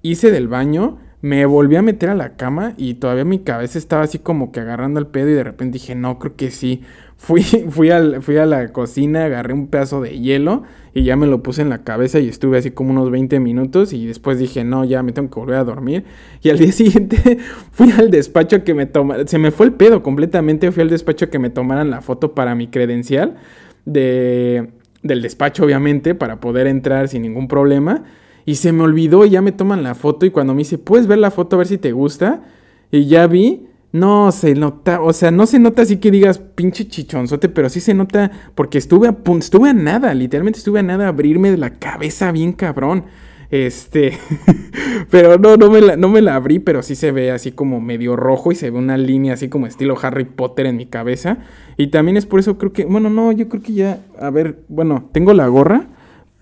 hice 0.00 0.30
del 0.30 0.48
baño, 0.48 0.98
me 1.22 1.46
volví 1.46 1.76
a 1.76 1.82
meter 1.82 2.10
a 2.10 2.14
la 2.16 2.36
cama 2.36 2.74
y 2.76 2.94
todavía 2.94 3.24
mi 3.24 3.38
cabeza 3.38 3.78
estaba 3.78 4.02
así 4.02 4.18
como 4.18 4.50
que 4.50 4.58
agarrando 4.58 4.98
el 4.98 5.06
pedo 5.06 5.30
y 5.30 5.34
de 5.34 5.44
repente 5.44 5.78
dije, 5.78 5.94
no, 5.94 6.18
creo 6.18 6.36
que 6.36 6.50
sí. 6.50 6.82
Fui, 7.22 7.44
fui, 7.44 7.90
al, 7.90 8.20
fui 8.20 8.36
a 8.38 8.46
la 8.46 8.72
cocina, 8.72 9.26
agarré 9.26 9.54
un 9.54 9.68
pedazo 9.68 10.00
de 10.00 10.18
hielo 10.18 10.64
y 10.92 11.04
ya 11.04 11.14
me 11.14 11.28
lo 11.28 11.40
puse 11.40 11.62
en 11.62 11.68
la 11.68 11.84
cabeza 11.84 12.18
y 12.18 12.26
estuve 12.26 12.58
así 12.58 12.72
como 12.72 12.90
unos 12.90 13.12
20 13.12 13.38
minutos 13.38 13.92
y 13.92 14.08
después 14.08 14.40
dije, 14.40 14.64
no, 14.64 14.84
ya 14.84 15.04
me 15.04 15.12
tengo 15.12 15.30
que 15.30 15.38
volver 15.38 15.54
a 15.54 15.62
dormir. 15.62 16.02
Y 16.42 16.50
al 16.50 16.58
día 16.58 16.72
siguiente 16.72 17.38
fui 17.70 17.92
al 17.92 18.10
despacho 18.10 18.64
que 18.64 18.74
me 18.74 18.86
tomaran, 18.86 19.28
se 19.28 19.38
me 19.38 19.52
fue 19.52 19.66
el 19.66 19.72
pedo 19.72 20.02
completamente, 20.02 20.72
fui 20.72 20.82
al 20.82 20.90
despacho 20.90 21.30
que 21.30 21.38
me 21.38 21.48
tomaran 21.48 21.90
la 21.90 22.00
foto 22.00 22.34
para 22.34 22.56
mi 22.56 22.66
credencial 22.66 23.36
de, 23.84 24.70
del 25.04 25.22
despacho, 25.22 25.64
obviamente, 25.64 26.16
para 26.16 26.40
poder 26.40 26.66
entrar 26.66 27.06
sin 27.06 27.22
ningún 27.22 27.46
problema. 27.46 28.02
Y 28.44 28.56
se 28.56 28.72
me 28.72 28.82
olvidó 28.82 29.24
y 29.24 29.30
ya 29.30 29.42
me 29.42 29.52
toman 29.52 29.82
la 29.82 29.94
foto 29.94 30.26
y 30.26 30.30
cuando 30.30 30.54
me 30.54 30.58
dice, 30.58 30.78
¿puedes 30.78 31.06
ver 31.06 31.18
la 31.18 31.30
foto 31.30 31.56
a 31.56 31.58
ver 31.58 31.68
si 31.68 31.78
te 31.78 31.92
gusta? 31.92 32.42
Y 32.90 33.06
ya 33.06 33.26
vi, 33.26 33.66
no 33.92 34.32
se 34.32 34.54
nota, 34.54 35.00
o 35.00 35.12
sea, 35.12 35.30
no 35.30 35.46
se 35.46 35.58
nota 35.58 35.82
así 35.82 35.98
que 35.98 36.10
digas 36.10 36.38
pinche 36.38 36.88
chichonzote, 36.88 37.48
pero 37.48 37.68
sí 37.68 37.80
se 37.80 37.94
nota 37.94 38.30
porque 38.54 38.78
estuve 38.78 39.06
a 39.06 39.12
punto, 39.12 39.44
estuve 39.44 39.70
a 39.70 39.74
nada, 39.74 40.12
literalmente 40.14 40.58
estuve 40.58 40.80
a 40.80 40.82
nada 40.82 41.06
a 41.06 41.08
abrirme 41.08 41.50
de 41.50 41.58
la 41.58 41.70
cabeza 41.78 42.32
bien 42.32 42.52
cabrón. 42.52 43.04
Este, 43.50 44.16
pero 45.10 45.36
no, 45.36 45.58
no 45.58 45.70
me, 45.70 45.82
la, 45.82 45.96
no 45.96 46.08
me 46.08 46.22
la 46.22 46.36
abrí, 46.36 46.58
pero 46.58 46.82
sí 46.82 46.96
se 46.96 47.12
ve 47.12 47.30
así 47.30 47.52
como 47.52 47.82
medio 47.82 48.16
rojo 48.16 48.50
y 48.50 48.54
se 48.54 48.70
ve 48.70 48.78
una 48.78 48.96
línea 48.96 49.34
así 49.34 49.50
como 49.50 49.66
estilo 49.66 49.94
Harry 50.00 50.24
Potter 50.24 50.64
en 50.64 50.78
mi 50.78 50.86
cabeza. 50.86 51.36
Y 51.76 51.88
también 51.88 52.16
es 52.16 52.24
por 52.24 52.40
eso 52.40 52.56
creo 52.56 52.72
que, 52.72 52.86
bueno, 52.86 53.10
no, 53.10 53.30
yo 53.30 53.50
creo 53.50 53.62
que 53.62 53.74
ya, 53.74 54.00
a 54.18 54.30
ver, 54.30 54.64
bueno, 54.68 55.10
tengo 55.12 55.34
la 55.34 55.46
gorra 55.48 55.88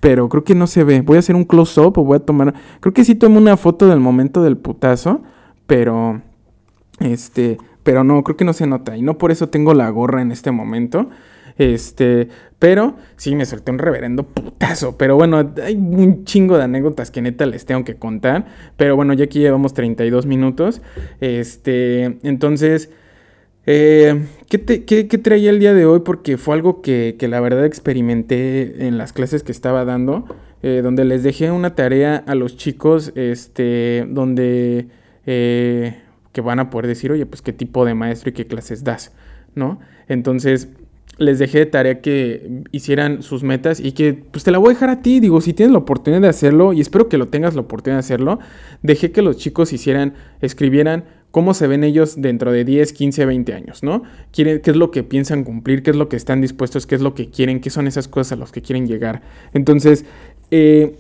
pero 0.01 0.28
creo 0.28 0.44
que 0.44 0.55
no 0.55 0.66
se 0.66 0.82
ve. 0.82 1.03
Voy 1.03 1.16
a 1.16 1.20
hacer 1.20 1.36
un 1.36 1.44
close-up 1.44 1.98
o 1.98 2.05
voy 2.05 2.16
a 2.16 2.20
tomar... 2.20 2.55
Creo 2.80 2.92
que 2.92 3.05
sí 3.05 3.14
tomo 3.14 3.38
una 3.38 3.57
foto 3.57 3.86
del 3.86 4.01
momento 4.01 4.42
del 4.42 4.57
putazo, 4.57 5.22
pero... 5.66 6.22
Este... 6.98 7.59
Pero 7.82 8.05
no, 8.05 8.22
creo 8.24 8.36
que 8.36 8.44
no 8.44 8.53
se 8.53 8.66
nota. 8.66 8.96
Y 8.96 9.03
no 9.03 9.16
por 9.16 9.30
eso 9.30 9.48
tengo 9.48 9.72
la 9.74 9.88
gorra 9.90 10.22
en 10.22 10.32
este 10.32 10.51
momento. 10.51 11.11
Este... 11.59 12.28
Pero 12.59 12.96
sí 13.16 13.34
me 13.34 13.44
solté 13.44 13.70
un 13.70 13.78
reverendo 13.78 14.24
putazo. 14.24 14.96
Pero 14.96 15.16
bueno, 15.16 15.53
hay 15.62 15.76
un 15.76 16.24
chingo 16.24 16.57
de 16.57 16.64
anécdotas 16.64 17.11
que 17.11 17.22
neta 17.22 17.44
les 17.46 17.66
tengo 17.66 17.84
que 17.84 17.96
contar. 17.96 18.46
Pero 18.76 18.96
bueno, 18.96 19.12
ya 19.12 19.24
aquí 19.24 19.38
llevamos 19.38 19.74
32 19.74 20.24
minutos. 20.26 20.80
Este... 21.20 22.18
Entonces... 22.22 22.90
Eh, 23.73 24.27
¿qué, 24.49 24.59
traía 25.23 25.51
el 25.51 25.61
día 25.61 25.73
de 25.73 25.87
hoy? 25.87 26.01
Porque 26.01 26.39
fue 26.39 26.57
algo 26.57 26.83
que, 26.83 27.16
la 27.21 27.39
verdad 27.39 27.64
experimenté 27.64 28.89
en 28.89 28.99
las 28.99 29.12
clases 29.12 29.45
que 29.45 29.53
estaba 29.53 29.85
dando, 29.85 30.25
eh, 30.64 30.81
donde 30.83 31.05
les 31.05 31.23
dejé 31.23 31.53
una 31.53 31.77
tarea 31.77 32.16
a 32.16 32.35
los 32.35 32.57
chicos, 32.57 33.12
este, 33.14 34.09
donde 34.09 34.89
eh, 35.25 36.03
que 36.33 36.41
van 36.41 36.59
a 36.59 36.68
poder 36.68 36.89
decir, 36.89 37.12
oye, 37.12 37.27
pues 37.27 37.43
qué 37.43 37.53
tipo 37.53 37.85
de 37.85 37.95
maestro 37.95 38.31
y 38.31 38.33
qué 38.33 38.49
clases 38.49 38.83
das, 38.83 39.12
¿no? 39.55 39.79
Entonces 40.09 40.71
les 41.18 41.39
dejé 41.39 41.59
de 41.59 41.66
tarea 41.66 42.01
que 42.01 42.64
hicieran 42.73 43.23
sus 43.23 43.45
metas 43.45 43.79
y 43.79 43.93
que 43.93 44.14
pues 44.14 44.43
te 44.43 44.51
la 44.51 44.59
voy 44.59 44.71
a 44.71 44.75
dejar 44.75 44.91
a 44.91 45.03
ti, 45.03 45.21
digo, 45.21 45.41
si 45.43 45.53
tienes 45.53 45.71
la 45.73 45.79
oportunidad 45.79 46.23
de 46.23 46.29
hacerlo 46.29 46.73
y 46.73 46.81
espero 46.81 47.09
que 47.09 47.18
lo 47.18 47.29
tengas 47.29 47.55
la 47.55 47.61
oportunidad 47.61 47.99
de 47.99 48.01
hacerlo, 48.01 48.41
dejé 48.83 49.12
que 49.12 49.23
los 49.23 49.37
chicos 49.37 49.73
hicieran, 49.73 50.14
escribieran 50.41 51.05
cómo 51.31 51.55
se 51.55 51.66
ven 51.66 51.85
ellos 51.85 52.20
dentro 52.20 52.53
de 52.53 52.64
10, 52.64 52.93
15, 52.93 53.26
20 53.26 53.55
años, 53.55 53.83
¿no? 53.83 54.03
¿Qué 54.33 54.61
es 54.64 54.76
lo 54.76 54.91
que 54.91 55.03
piensan 55.03 55.45
cumplir? 55.45 55.83
¿Qué 55.83 55.91
es 55.91 55.97
lo 55.97 56.09
que 56.09 56.16
están 56.16 56.41
dispuestos? 56.41 56.87
¿Qué 56.87 56.95
es 56.95 57.01
lo 57.01 57.14
que 57.14 57.31
quieren? 57.31 57.61
¿Qué 57.61 57.70
son 57.70 57.87
esas 57.87 58.09
cosas 58.09 58.33
a 58.33 58.37
las 58.37 58.53
que 58.53 58.62
quieren 58.62 58.87
llegar? 58.87 59.22
Entonces, 59.53 60.05
eh, 60.51 60.97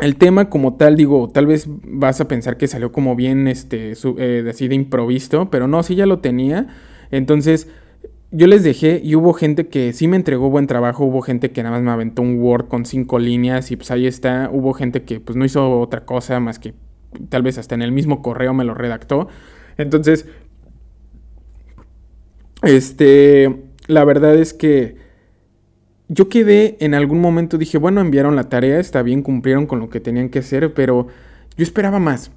el 0.00 0.16
tema 0.16 0.50
como 0.50 0.74
tal, 0.74 0.96
digo, 0.96 1.30
tal 1.32 1.46
vez 1.46 1.66
vas 1.68 2.20
a 2.20 2.28
pensar 2.28 2.56
que 2.56 2.66
salió 2.66 2.92
como 2.92 3.16
bien, 3.16 3.48
este, 3.48 3.92
eh, 4.18 4.46
así 4.48 4.68
de 4.68 4.74
improvisto, 4.74 5.50
pero 5.50 5.68
no, 5.68 5.82
sí 5.82 5.94
ya 5.94 6.06
lo 6.06 6.18
tenía. 6.18 6.66
Entonces, 7.10 7.68
yo 8.32 8.46
les 8.48 8.64
dejé 8.64 9.00
y 9.02 9.14
hubo 9.14 9.32
gente 9.32 9.68
que 9.68 9.92
sí 9.92 10.08
me 10.08 10.16
entregó 10.16 10.50
buen 10.50 10.66
trabajo, 10.66 11.04
hubo 11.04 11.22
gente 11.22 11.52
que 11.52 11.62
nada 11.62 11.76
más 11.76 11.84
me 11.84 11.92
aventó 11.92 12.22
un 12.22 12.38
Word 12.40 12.66
con 12.66 12.84
cinco 12.84 13.18
líneas 13.18 13.70
y 13.70 13.76
pues 13.76 13.90
ahí 13.90 14.06
está, 14.06 14.50
hubo 14.52 14.74
gente 14.74 15.04
que 15.04 15.20
pues 15.20 15.36
no 15.36 15.44
hizo 15.44 15.80
otra 15.80 16.04
cosa 16.04 16.40
más 16.40 16.58
que 16.58 16.74
tal 17.28 17.42
vez 17.42 17.58
hasta 17.58 17.74
en 17.74 17.82
el 17.82 17.92
mismo 17.92 18.22
correo 18.22 18.54
me 18.54 18.64
lo 18.64 18.74
redactó. 18.74 19.28
Entonces, 19.76 20.26
este, 22.62 23.54
la 23.86 24.04
verdad 24.04 24.34
es 24.34 24.54
que 24.54 24.96
yo 26.08 26.28
quedé 26.28 26.76
en 26.80 26.94
algún 26.94 27.20
momento, 27.20 27.58
dije, 27.58 27.78
bueno, 27.78 28.00
enviaron 28.00 28.36
la 28.36 28.48
tarea, 28.48 28.78
está 28.78 29.02
bien, 29.02 29.22
cumplieron 29.22 29.66
con 29.66 29.80
lo 29.80 29.90
que 29.90 30.00
tenían 30.00 30.28
que 30.28 30.38
hacer, 30.38 30.72
pero 30.72 31.08
yo 31.56 31.62
esperaba 31.62 31.98
más. 31.98 32.30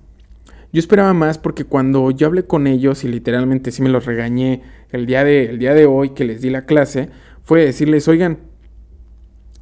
Yo 0.72 0.80
esperaba 0.80 1.14
más 1.14 1.38
porque 1.38 1.64
cuando 1.64 2.12
yo 2.12 2.28
hablé 2.28 2.46
con 2.46 2.68
ellos 2.68 3.04
y 3.04 3.08
literalmente 3.08 3.72
sí 3.72 3.82
me 3.82 3.90
los 3.90 4.06
regañé 4.06 4.62
el 4.92 5.06
día 5.06 5.24
de, 5.24 5.46
el 5.46 5.60
día 5.60 5.74
de 5.74 5.86
hoy 5.86 6.12
que 6.12 6.26
les 6.26 6.42
di 6.42 6.50
la 6.50 6.66
clase, 6.66 7.10
fue 7.42 7.66
decirles, 7.66 8.08
oigan, 8.08 8.40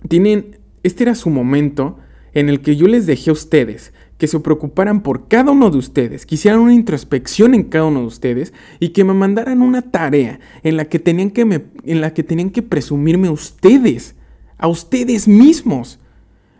tienen, 0.09 0.57
este 0.83 1.03
era 1.03 1.15
su 1.15 1.29
momento 1.29 1.97
en 2.33 2.49
el 2.49 2.61
que 2.61 2.75
yo 2.75 2.87
les 2.87 3.05
dejé 3.05 3.29
a 3.29 3.33
ustedes 3.33 3.93
que 4.17 4.27
se 4.27 4.39
preocuparan 4.39 5.01
por 5.01 5.27
cada 5.27 5.51
uno 5.51 5.69
de 5.69 5.77
ustedes, 5.77 6.25
que 6.25 6.35
hicieran 6.35 6.59
una 6.59 6.73
introspección 6.73 7.53
en 7.53 7.63
cada 7.63 7.85
uno 7.85 8.01
de 8.01 8.07
ustedes 8.07 8.53
y 8.79 8.89
que 8.89 9.03
me 9.03 9.13
mandaran 9.13 9.61
una 9.61 9.83
tarea 9.83 10.39
en 10.63 10.77
la 10.77 10.85
que 10.85 10.99
tenían 10.99 11.29
que, 11.29 11.45
me, 11.45 11.65
en 11.83 12.01
la 12.01 12.13
que, 12.13 12.23
tenían 12.23 12.49
que 12.49 12.63
presumirme 12.63 13.29
ustedes, 13.29 14.15
a 14.57 14.67
ustedes 14.67 15.27
mismos. 15.27 15.99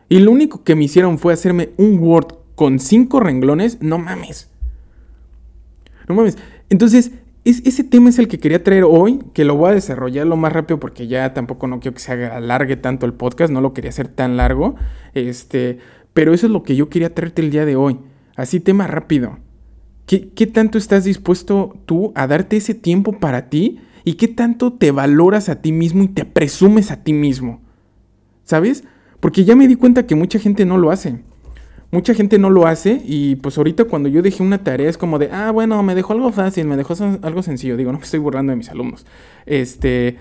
Y 0.09 0.19
lo 0.19 0.31
único 0.31 0.63
que 0.63 0.75
me 0.75 0.83
hicieron 0.83 1.17
fue 1.17 1.33
hacerme 1.33 1.69
un 1.77 1.99
Word 1.99 2.35
con 2.55 2.79
cinco 2.79 3.19
renglones, 3.19 3.81
no 3.81 3.97
mames. 3.97 4.49
No 6.07 6.15
mames. 6.15 6.37
Entonces, 6.69 7.11
ese 7.43 7.83
tema 7.85 8.09
es 8.09 8.19
el 8.19 8.27
que 8.27 8.39
quería 8.39 8.61
traer 8.61 8.83
hoy, 8.83 9.19
que 9.33 9.45
lo 9.45 9.55
voy 9.55 9.71
a 9.71 9.73
desarrollar 9.73 10.27
lo 10.27 10.35
más 10.35 10.51
rápido 10.51 10.79
porque 10.79 11.07
ya 11.07 11.33
tampoco 11.33 11.67
no 11.67 11.79
quiero 11.79 11.95
que 11.95 12.01
se 12.01 12.11
alargue 12.25 12.75
tanto 12.75 13.05
el 13.05 13.13
podcast, 13.13 13.53
no 13.53 13.61
lo 13.61 13.73
quería 13.73 13.89
hacer 13.89 14.09
tan 14.09 14.35
largo. 14.35 14.75
Este, 15.13 15.79
pero 16.17 16.33
eso 16.33 16.47
es 16.47 16.51
lo 16.51 16.63
que 16.63 16.75
yo 16.75 16.89
quería 16.89 17.13
traerte 17.13 17.43
el 17.43 17.51
día 17.51 17.63
de 17.63 17.75
hoy. 17.75 17.99
Así 18.35 18.59
tema 18.59 18.87
rápido. 18.87 19.37
¿Qué, 20.07 20.29
¿Qué, 20.29 20.47
tanto 20.47 20.79
estás 20.79 21.03
dispuesto 21.03 21.77
tú 21.85 22.11
a 22.15 22.25
darte 22.25 22.57
ese 22.57 22.73
tiempo 22.73 23.19
para 23.19 23.49
ti? 23.49 23.81
¿Y 24.03 24.13
qué 24.13 24.27
tanto 24.27 24.73
te 24.73 24.89
valoras 24.89 25.47
a 25.47 25.61
ti 25.61 25.71
mismo 25.71 26.01
y 26.01 26.07
te 26.07 26.25
presumes 26.25 26.89
a 26.89 27.03
ti 27.03 27.13
mismo? 27.13 27.61
¿Sabes? 28.45 28.83
Porque 29.19 29.45
ya 29.45 29.55
me 29.55 29.67
di 29.67 29.75
cuenta 29.75 30.07
que 30.07 30.15
mucha 30.15 30.39
gente 30.39 30.65
no 30.65 30.79
lo 30.79 30.89
hace. 30.89 31.19
Mucha 31.91 32.15
gente 32.15 32.39
no 32.39 32.49
lo 32.49 32.65
hace 32.65 32.99
y 33.05 33.35
pues 33.35 33.55
ahorita 33.59 33.83
cuando 33.83 34.09
yo 34.09 34.23
dejé 34.23 34.41
una 34.41 34.63
tarea 34.63 34.89
es 34.89 34.97
como 34.97 35.19
de, 35.19 35.29
ah, 35.31 35.51
bueno, 35.51 35.83
me 35.83 35.93
dejó 35.93 36.13
algo 36.13 36.31
fácil, 36.31 36.65
me 36.65 36.77
dejó 36.77 36.95
algo 37.21 37.43
sencillo. 37.43 37.77
Digo, 37.77 37.91
no 37.91 37.99
me 37.99 38.03
estoy 38.03 38.19
burlando 38.19 38.49
de 38.49 38.55
mis 38.55 38.69
alumnos. 38.71 39.05
Este, 39.45 40.17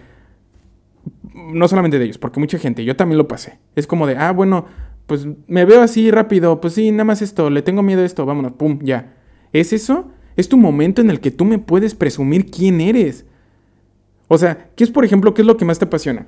no 1.33 1.67
solamente 1.69 1.99
de 1.99 2.05
ellos, 2.05 2.19
porque 2.19 2.39
mucha 2.39 2.59
gente, 2.59 2.85
yo 2.85 2.97
también 2.97 3.17
lo 3.17 3.27
pasé. 3.27 3.61
Es 3.75 3.87
como 3.87 4.07
de, 4.07 4.19
ah, 4.19 4.33
bueno, 4.33 4.67
pues 5.07 5.27
me 5.47 5.65
veo 5.65 5.83
así 5.83 6.11
rápido, 6.11 6.61
pues 6.61 6.75
sí, 6.75 6.91
nada 6.91 7.05
más 7.05 7.23
esto, 7.23 7.49
le 7.51 7.63
tengo 7.63 7.83
miedo 7.83 8.03
a 8.03 8.05
esto, 8.05 8.27
vámonos, 8.27 8.53
pum, 8.53 8.81
ya. 8.83 9.15
¿Es 9.53 9.73
eso? 9.73 10.11
Es 10.37 10.49
tu 10.49 10.57
momento 10.57 11.01
en 11.01 11.11
el 11.11 11.21
que 11.21 11.31
tú 11.31 11.45
me 11.45 11.59
puedes 11.59 11.95
presumir 11.95 12.51
quién 12.51 12.81
eres. 12.81 13.25
O 14.29 14.37
sea, 14.39 14.71
¿qué 14.75 14.85
es, 14.85 14.91
por 14.91 15.05
ejemplo, 15.05 15.33
qué 15.33 15.43
es 15.43 15.47
lo 15.47 15.57
que 15.57 15.65
más 15.65 15.79
te 15.79 15.85
apasiona? 15.85 16.27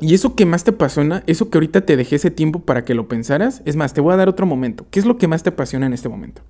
Y 0.00 0.12
eso 0.12 0.34
que 0.34 0.44
más 0.44 0.64
te 0.64 0.72
apasiona, 0.72 1.22
eso 1.26 1.48
que 1.48 1.58
ahorita 1.58 1.86
te 1.86 1.96
dejé 1.96 2.16
ese 2.16 2.32
tiempo 2.32 2.60
para 2.60 2.84
que 2.84 2.94
lo 2.94 3.06
pensaras, 3.06 3.62
es 3.64 3.76
más, 3.76 3.94
te 3.94 4.00
voy 4.00 4.12
a 4.12 4.16
dar 4.16 4.28
otro 4.28 4.44
momento. 4.44 4.86
¿Qué 4.90 4.98
es 4.98 5.06
lo 5.06 5.16
que 5.16 5.28
más 5.28 5.44
te 5.44 5.50
apasiona 5.50 5.86
en 5.86 5.92
este 5.92 6.08
momento? 6.08 6.42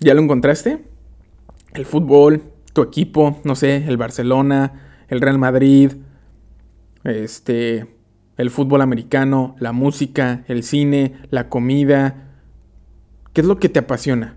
¿Ya 0.00 0.14
lo 0.14 0.22
encontraste? 0.22 0.78
El 1.74 1.84
fútbol, 1.84 2.42
tu 2.72 2.82
equipo, 2.82 3.38
no 3.44 3.54
sé, 3.54 3.84
el 3.86 3.98
Barcelona, 3.98 4.87
el 5.08 5.20
Real 5.20 5.38
Madrid, 5.38 5.92
este, 7.04 7.86
el 8.36 8.50
fútbol 8.50 8.82
americano, 8.82 9.56
la 9.58 9.72
música, 9.72 10.44
el 10.48 10.62
cine, 10.62 11.14
la 11.30 11.48
comida. 11.48 12.34
¿Qué 13.32 13.40
es 13.40 13.46
lo 13.46 13.58
que 13.58 13.68
te 13.68 13.80
apasiona? 13.80 14.36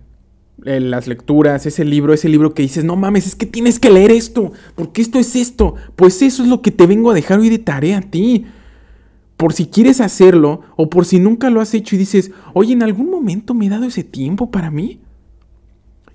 Eh, 0.66 0.80
las 0.80 1.08
lecturas, 1.08 1.66
ese 1.66 1.86
libro, 1.86 2.14
ese 2.14 2.30
libro 2.30 2.54
que 2.54 2.62
dices, 2.62 2.84
no 2.84 2.96
mames, 2.96 3.28
es 3.28 3.36
que 3.36 3.46
tienes 3.46 3.80
que 3.80 3.90
leer 3.90 4.12
esto, 4.12 4.52
porque 4.76 5.02
esto 5.02 5.20
es 5.20 5.36
esto. 5.36 5.76
Pues 5.96 6.22
eso 6.22 6.44
es 6.44 6.50
lo 6.50 6.62
que 6.62 6.72
te 6.72 6.88
vengo 6.88 7.12
a 7.12 7.16
dejar 7.16 7.40
hoy 7.40 7.50
de 7.50 7.60
tarea 7.60 7.98
a 7.98 8.02
ti. 8.02 8.46
Por 9.38 9.54
si 9.54 9.66
quieres 9.66 10.02
hacerlo, 10.02 10.62
o 10.76 10.90
por 10.90 11.06
si 11.06 11.20
nunca 11.20 11.50
lo 11.50 11.62
has 11.62 11.74
hecho 11.74 11.96
y 11.96 12.00
dices, 12.00 12.32
oye, 12.54 12.74
en 12.74 12.84
algún 12.84 13.10
momento 13.10 13.54
me 13.54 13.66
he 13.66 13.70
dado 13.70 13.86
ese 13.86 14.04
tiempo 14.04 14.52
para 14.52 14.70
mí. 14.70 15.02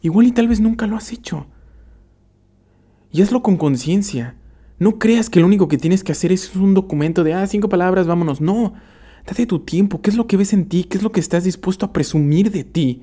Igual 0.01 0.27
y 0.27 0.33
tal 0.33 0.47
vez 0.47 0.61
nunca 0.61 0.87
lo 0.87 0.97
has 0.97 1.13
hecho. 1.13 1.47
Y 3.11 3.23
hazlo 3.23 3.43
con 3.43 3.57
conciencia. 3.57 4.37
No 4.79 4.99
creas 4.99 5.31
que 5.31 5.41
lo 5.41 5.47
único 5.47 5.69
que 5.69 5.79
tienes 5.79 6.05
que 6.05 6.13
hacer 6.13 6.33
es 6.33 6.55
un 6.55 6.75
documento 6.75 7.25
de, 7.25 7.35
ah, 7.35 7.47
cinco 7.47 7.69
palabras, 7.69 8.07
vámonos. 8.07 8.41
No, 8.41 8.75
date 9.27 9.47
tu 9.47 9.61
tiempo. 9.61 10.03
¿Qué 10.03 10.11
es 10.11 10.17
lo 10.17 10.27
que 10.27 10.37
ves 10.37 10.53
en 10.53 10.69
ti? 10.69 10.85
¿Qué 10.85 10.99
es 10.99 11.03
lo 11.03 11.13
que 11.13 11.21
estás 11.21 11.45
dispuesto 11.45 11.87
a 11.87 11.93
presumir 11.93 12.51
de 12.51 12.65
ti? 12.65 13.03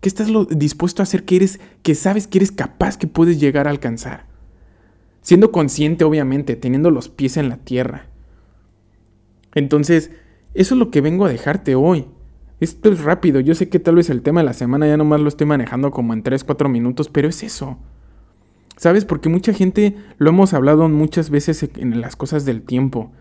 ¿Qué 0.00 0.08
estás 0.08 0.28
dispuesto 0.50 1.02
a 1.02 1.04
hacer 1.04 1.24
que 1.24 1.36
eres, 1.36 1.60
que 1.82 1.94
sabes 1.94 2.26
que 2.26 2.38
eres 2.38 2.52
capaz 2.52 2.96
que 2.96 3.06
puedes 3.06 3.38
llegar 3.38 3.66
a 3.66 3.70
alcanzar? 3.70 4.26
Siendo 5.20 5.52
consciente, 5.52 6.04
obviamente, 6.04 6.56
teniendo 6.56 6.90
los 6.90 7.10
pies 7.10 7.36
en 7.36 7.50
la 7.50 7.58
tierra. 7.58 8.06
Entonces, 9.54 10.10
eso 10.54 10.74
es 10.74 10.78
lo 10.78 10.90
que 10.90 11.02
vengo 11.02 11.26
a 11.26 11.28
dejarte 11.28 11.74
hoy. 11.74 12.06
Esto 12.60 12.90
es 12.90 13.00
rápido, 13.00 13.40
yo 13.40 13.54
sé 13.54 13.68
que 13.68 13.78
tal 13.78 13.96
vez 13.96 14.10
el 14.10 14.22
tema 14.22 14.40
de 14.40 14.46
la 14.46 14.52
semana 14.52 14.86
ya 14.86 14.96
nomás 14.96 15.20
lo 15.20 15.28
estoy 15.28 15.46
manejando 15.46 15.90
como 15.90 16.12
en 16.12 16.22
3, 16.22 16.44
4 16.44 16.68
minutos, 16.68 17.08
pero 17.08 17.28
es 17.28 17.42
eso. 17.42 17.78
¿Sabes? 18.80 19.04
Porque 19.04 19.28
mucha 19.28 19.52
gente, 19.52 19.94
lo 20.16 20.30
hemos 20.30 20.54
hablado 20.54 20.88
muchas 20.88 21.28
veces 21.28 21.68
en 21.76 22.00
las 22.00 22.16
cosas 22.16 22.46
del 22.46 22.62
tiempo. 22.62 23.12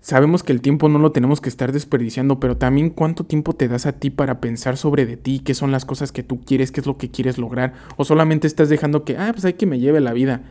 Sabemos 0.00 0.44
que 0.44 0.52
el 0.52 0.60
tiempo 0.60 0.88
no 0.88 1.00
lo 1.00 1.10
tenemos 1.10 1.40
que 1.40 1.48
estar 1.48 1.72
desperdiciando, 1.72 2.38
pero 2.38 2.56
también 2.56 2.90
cuánto 2.90 3.24
tiempo 3.24 3.54
te 3.54 3.66
das 3.66 3.86
a 3.86 3.92
ti 3.98 4.08
para 4.08 4.40
pensar 4.40 4.76
sobre 4.76 5.04
de 5.04 5.16
ti, 5.16 5.40
qué 5.40 5.52
son 5.52 5.72
las 5.72 5.84
cosas 5.84 6.12
que 6.12 6.22
tú 6.22 6.40
quieres, 6.44 6.70
qué 6.70 6.78
es 6.78 6.86
lo 6.86 6.96
que 6.96 7.10
quieres 7.10 7.38
lograr, 7.38 7.72
o 7.96 8.04
solamente 8.04 8.46
estás 8.46 8.68
dejando 8.68 9.04
que, 9.04 9.16
ah, 9.18 9.30
pues 9.32 9.44
hay 9.44 9.54
que 9.54 9.66
me 9.66 9.80
lleve 9.80 9.98
la 9.98 10.12
vida. 10.12 10.42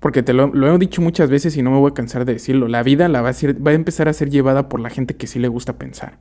Porque 0.00 0.24
te 0.24 0.32
lo, 0.32 0.50
he 0.74 0.78
dicho 0.78 1.00
muchas 1.02 1.30
veces 1.30 1.56
y 1.56 1.62
no 1.62 1.70
me 1.70 1.78
voy 1.78 1.92
a 1.92 1.94
cansar 1.94 2.24
de 2.24 2.32
decirlo, 2.32 2.66
la 2.66 2.82
vida 2.82 3.06
la 3.06 3.22
va 3.22 3.28
a, 3.28 3.34
va 3.64 3.70
a 3.70 3.74
empezar 3.74 4.08
a 4.08 4.12
ser 4.12 4.30
llevada 4.30 4.68
por 4.68 4.80
la 4.80 4.90
gente 4.90 5.14
que 5.14 5.28
sí 5.28 5.38
le 5.38 5.46
gusta 5.46 5.78
pensar. 5.78 6.18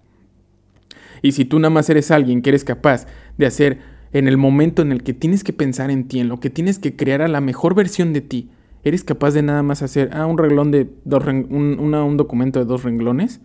Y 1.24 1.32
si 1.32 1.46
tú 1.46 1.58
nada 1.58 1.72
más 1.72 1.90
eres 1.90 2.12
alguien 2.12 2.44
que 2.44 2.52
eres 2.52 2.64
capaz 2.64 3.08
de 3.40 3.48
hacer 3.48 3.95
en 4.16 4.30
el 4.30 4.38
momento 4.38 4.82
en 4.82 4.94
el 4.94 5.04
que 5.04 5.14
tienes 5.14 5.44
que 5.44 5.52
pensar 5.52 5.92
en 5.92 6.08
ti, 6.08 6.22
en 6.22 6.30
lo 6.30 6.40
que 6.40 6.50
tienes 6.50 6.80
que 6.80 6.96
crear 6.96 7.22
a 7.22 7.28
la 7.28 7.42
mejor 7.42 7.76
versión 7.76 8.14
de 8.14 8.22
ti, 8.22 8.50
eres 8.86 9.04
capaz 9.04 9.34
de 9.34 9.42
nada 9.42 9.62
más 9.62 9.82
hacer 9.82 10.10
ah, 10.14 10.26
un 10.26 10.38
reglón 10.38 10.72
de 10.72 10.90
dos 11.04 11.22
un, 11.26 11.78
un, 11.82 12.16
documento 12.16 12.60
de 12.60 12.64
dos 12.66 12.84
renglones. 12.84 13.42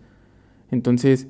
Entonces, 0.71 1.27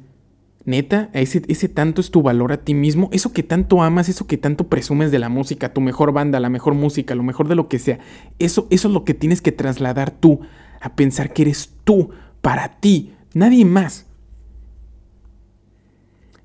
neta, 0.65 1.09
ese, 1.13 1.41
ese 1.47 1.69
tanto 1.69 2.01
es 2.01 2.11
tu 2.11 2.21
valor 2.21 2.51
a 2.51 2.57
ti 2.57 2.75
mismo, 2.75 3.09
eso 3.11 3.33
que 3.33 3.41
tanto 3.41 3.81
amas, 3.81 4.09
eso 4.09 4.27
que 4.27 4.37
tanto 4.37 4.67
presumes 4.67 5.09
de 5.09 5.17
la 5.17 5.29
música, 5.29 5.73
tu 5.73 5.81
mejor 5.81 6.13
banda, 6.13 6.39
la 6.39 6.49
mejor 6.49 6.75
música, 6.75 7.15
lo 7.15 7.23
mejor 7.23 7.47
de 7.47 7.55
lo 7.55 7.67
que 7.67 7.79
sea, 7.79 7.97
eso, 8.37 8.67
eso 8.69 8.89
es 8.89 8.93
lo 8.93 9.05
que 9.05 9.15
tienes 9.15 9.41
que 9.41 9.51
trasladar 9.51 10.11
tú, 10.11 10.41
a 10.81 10.95
pensar 10.95 11.33
que 11.33 11.41
eres 11.41 11.73
tú, 11.83 12.11
para 12.41 12.79
ti, 12.79 13.15
nadie 13.33 13.65
más. 13.65 14.05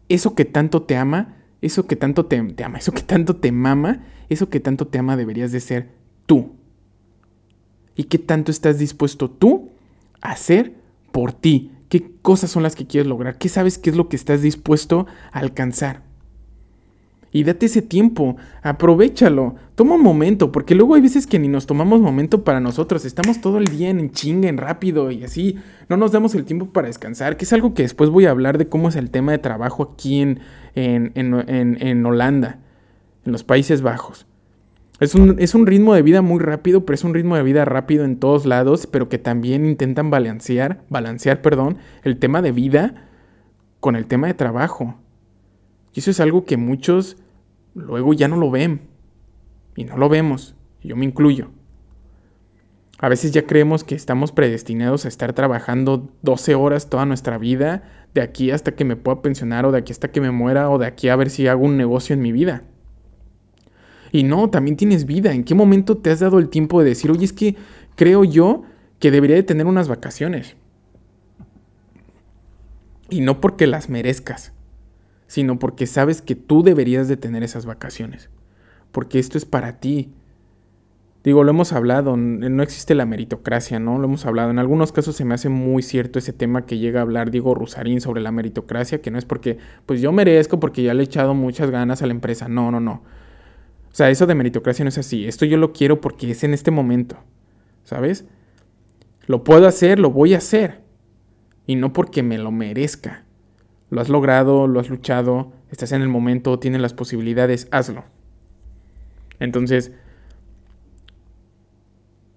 Eso 0.09 0.35
que 0.35 0.47
tanto 0.47 0.81
te 0.81 0.97
ama, 0.97 1.36
eso 1.67 1.87
que 1.87 1.97
tanto 1.97 2.27
te, 2.27 2.39
ama, 2.65 2.79
eso 2.79 2.93
que 2.93 3.03
tanto 3.03 3.37
te 3.37 3.53
mama, 3.53 4.05
eso 4.29 4.49
que 4.49 4.61
tanto 4.61 4.87
te 4.87 4.99
ama 4.99 5.17
deberías 5.17 5.53
de 5.53 5.61
ser 5.61 5.91
tú. 6.27 6.53
¿Y 7.95 8.05
qué 8.05 8.19
tanto 8.19 8.51
estás 8.51 8.79
dispuesto 8.79 9.31
tú 9.31 9.71
a 10.21 10.33
hacer 10.33 10.75
por 11.13 11.33
ti? 11.33 11.73
¿Qué 11.89 12.13
cosas 12.23 12.51
son 12.51 12.63
las 12.63 12.75
que 12.75 12.87
quieres 12.87 13.07
lograr? 13.07 13.39
¿Qué 13.39 13.49
sabes 13.49 13.79
qué 13.79 13.91
es 13.91 13.97
lo 13.97 14.09
que 14.09 14.17
estás 14.17 14.43
dispuesto 14.43 15.07
a 15.33 15.39
alcanzar? 15.39 16.03
Y 17.37 17.45
date 17.45 17.67
ese 17.67 17.83
tiempo, 17.83 18.39
aprovechalo, 18.63 19.57
toma 19.75 19.97
un 19.97 20.03
momento, 20.03 20.51
porque 20.51 20.75
luego 20.75 20.95
hay 20.95 21.03
veces 21.03 21.27
que 21.27 21.39
ni 21.39 21.49
nos 21.49 21.67
tomamos 21.67 22.01
momento 22.01 22.45
para 22.45 22.61
nosotros, 22.61 23.05
estamos 23.05 23.43
todo 23.43 23.59
el 23.59 23.67
día 23.67 23.91
en 23.91 24.11
chinga, 24.11 24.49
en 24.49 24.57
rápido 24.57 25.11
y 25.11 25.23
así, 25.23 25.59
no 25.91 25.99
nos 25.99 26.13
damos 26.13 26.35
el 26.35 26.47
tiempo 26.47 26.71
para 26.71 26.87
descansar, 26.87 27.37
que 27.37 27.45
es 27.45 27.53
algo 27.53 27.75
que 27.75 27.83
después 27.83 28.09
voy 28.09 28.25
a 28.25 28.31
hablar 28.31 28.57
de 28.57 28.71
cómo 28.71 28.89
es 28.89 28.97
el 28.97 29.11
tema 29.11 29.33
de 29.33 29.39
trabajo 29.39 29.83
aquí 29.83 30.23
en, 30.23 30.41
en, 30.75 31.13
en, 31.15 32.07
Holanda, 32.07 32.61
en 33.27 33.33
los 33.33 33.45
Países 33.45 33.83
Bajos. 33.83 34.25
Es 34.99 35.15
un, 35.15 35.37
es 35.39 35.55
un, 35.55 35.67
ritmo 35.67 35.93
de 35.93 36.01
vida 36.01 36.23
muy 36.23 36.41
rápido, 36.41 36.87
pero 36.87 36.95
es 36.95 37.05
un 37.05 37.13
ritmo 37.13 37.37
de 37.37 37.43
vida 37.43 37.67
rápido 37.67 38.07
en 38.07 38.17
todos 38.17 38.47
lados, 38.47 38.87
pero 38.87 39.11
que 39.11 39.19
también 39.19 39.67
intentan 39.67 40.09
balancear, 40.09 40.85
balancear, 40.89 41.43
perdón, 41.43 41.77
el 42.03 42.19
tema 42.19 42.41
de 42.41 42.53
vida 42.53 43.11
con 43.81 43.95
el 43.95 44.07
tema 44.07 44.27
de 44.27 44.33
trabajo. 44.33 44.95
Y 45.97 46.01
eso 46.01 46.11
es 46.11 46.21
algo 46.21 46.45
que 46.45 46.59
muchos 46.59 47.17
luego 47.77 48.13
ya 48.15 48.29
no 48.29 48.37
lo 48.37 48.51
ven. 48.51 48.89
Y 49.77 49.85
no 49.85 49.97
lo 49.97 50.09
vemos. 50.09 50.55
yo 50.83 50.97
me 50.97 51.05
incluyo. 51.05 51.51
A 52.99 53.09
veces 53.09 53.33
ya 53.33 53.47
creemos 53.47 53.85
que 53.85 53.95
estamos 53.95 54.33
predestinados 54.33 55.05
a 55.05 55.09
estar 55.09 55.35
trabajando 55.35 56.09
12 56.23 56.55
horas 56.55 56.89
toda 56.89 57.05
nuestra 57.05 57.37
vida, 57.37 57.83
de 58.15 58.23
aquí 58.23 58.51
hasta 58.51 58.75
que 58.75 58.85
me 58.85 58.97
pueda 58.97 59.21
pensionar, 59.21 59.67
o 59.67 59.73
de 59.73 59.79
aquí 59.79 59.93
hasta 59.93 60.11
que 60.11 60.23
me 60.23 60.31
muera, 60.31 60.71
o 60.71 60.79
de 60.79 60.87
aquí 60.87 61.11
a 61.11 61.17
ver 61.17 61.29
si 61.29 61.47
hago 61.47 61.65
un 61.65 61.77
negocio 61.77 62.15
en 62.15 62.23
mi 62.23 62.33
vida. 62.33 62.63
Y 64.13 64.23
no, 64.23 64.49
también 64.49 64.79
tienes 64.79 65.05
vida. 65.05 65.35
¿En 65.35 65.45
qué 65.45 65.55
momento 65.55 65.99
te 65.99 66.11
has 66.11 66.21
dado 66.21 66.39
el 66.39 66.49
tiempo 66.49 66.81
de 66.81 66.89
decir, 66.89 67.11
oye, 67.11 67.27
es 67.27 67.35
que 67.35 67.57
creo 67.97 68.25
yo 68.25 68.63
que 68.99 69.11
debería 69.11 69.37
de 69.37 69.43
tener 69.43 69.67
unas 69.67 69.89
vacaciones? 69.89 70.57
Y 73.11 73.21
no 73.21 73.43
porque 73.43 73.67
las 73.67 73.91
merezcas, 73.91 74.53
sino 75.27 75.59
porque 75.59 75.87
sabes 75.87 76.23
que 76.23 76.35
tú 76.35 76.63
deberías 76.63 77.09
de 77.09 77.17
tener 77.17 77.43
esas 77.43 77.67
vacaciones, 77.67 78.31
porque 78.93 79.19
esto 79.19 79.39
es 79.39 79.45
para 79.45 79.81
ti. 79.81 80.13
Digo, 81.25 81.43
lo 81.43 81.51
hemos 81.51 81.73
hablado, 81.73 82.17
no 82.17 82.63
existe 82.63 82.95
la 82.95 83.05
meritocracia, 83.05 83.81
¿no? 83.81 83.99
Lo 83.99 84.05
hemos 84.05 84.25
hablado. 84.27 84.51
En 84.51 84.61
algunos 84.61 84.93
casos 84.93 85.17
se 85.17 85.25
me 85.25 85.35
hace 85.35 85.49
muy 85.49 85.83
cierto 85.83 86.21
ese 86.21 86.33
tema 86.33 86.67
que 86.67 86.79
llega 86.79 87.01
a 87.01 87.03
hablar 87.03 87.33
Diego 87.33 87.53
Rusarín 87.53 88.01
sobre 88.01 88.21
la 88.21 88.31
meritocracia, 88.31 89.03
que 89.03 89.11
no 89.11 89.19
es 89.19 89.25
porque, 89.25 89.59
pues 89.87 90.01
yo 90.01 90.13
merezco 90.13 90.61
porque 90.61 90.85
ya 90.85 90.95
le 90.95 91.03
he 91.03 91.05
echado 91.05 91.35
muchas 91.35 91.73
ganas 91.73 92.01
a 92.01 92.07
la 92.07 92.13
empresa. 92.13 92.49
No, 92.49 92.71
no, 92.71 92.79
no. 92.79 93.03
O 93.91 93.95
sea, 93.97 94.09
eso 94.09 94.27
de 94.27 94.37
meritocracia 94.37 94.85
no 94.85 94.91
es 94.91 94.99
así. 94.99 95.27
Esto 95.27 95.47
yo 95.47 95.57
lo 95.57 95.73
quiero 95.73 96.01
porque 96.01 96.31
es 96.31 96.45
en 96.45 96.55
este 96.55 96.71
momento, 96.71 97.17
¿sabes? 97.83 98.25
Lo 99.27 99.43
puedo 99.43 99.67
hacer, 99.67 99.99
lo 99.99 100.13
voy 100.13 100.35
a 100.35 100.39
hacer. 100.39 100.83
Y 101.67 101.75
no 101.75 101.93
porque 101.93 102.23
me 102.23 102.39
lo 102.39 102.53
merezca. 102.53 103.26
Lo 103.91 104.01
has 104.01 104.09
logrado, 104.09 104.67
lo 104.67 104.81
has 104.81 104.91
luchado, 104.91 105.53
estás 105.71 105.93
en 105.93 106.03
el 106.03 106.09
momento, 106.09 106.59
tienes 106.59 106.81
las 106.81 106.95
posibilidades, 106.95 107.69
hazlo. 107.71 108.05
Entonces, 109.39 109.93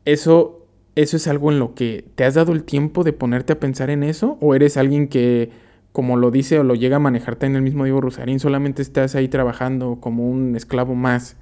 eso, 0.06 0.68
eso 0.96 1.18
es 1.18 1.28
algo 1.28 1.52
en 1.52 1.60
lo 1.60 1.74
que 1.74 2.06
te 2.16 2.24
has 2.24 2.36
dado 2.36 2.52
el 2.52 2.64
tiempo 2.64 3.04
de 3.04 3.14
ponerte 3.14 3.54
a 3.54 3.60
pensar 3.60 3.90
en 3.90 4.04
eso, 4.04 4.38
o 4.42 4.56
eres 4.56 4.78
alguien 4.78 5.08
que, 5.08 5.52
como 5.92 6.18
lo 6.18 6.32
dice 6.32 6.60
o 6.60 6.64
lo 6.64 6.76
llega 6.76 6.98
a 6.98 7.00
manejarte 7.00 7.46
en 7.46 7.56
el 7.56 7.62
mismo 7.62 7.84
Diego 7.84 8.02
Rosarín, 8.02 8.40
solamente 8.40 8.82
estás 8.82 9.16
ahí 9.16 9.28
trabajando 9.28 9.98
como 10.00 10.30
un 10.30 10.56
esclavo 10.56 10.96
más, 10.96 11.38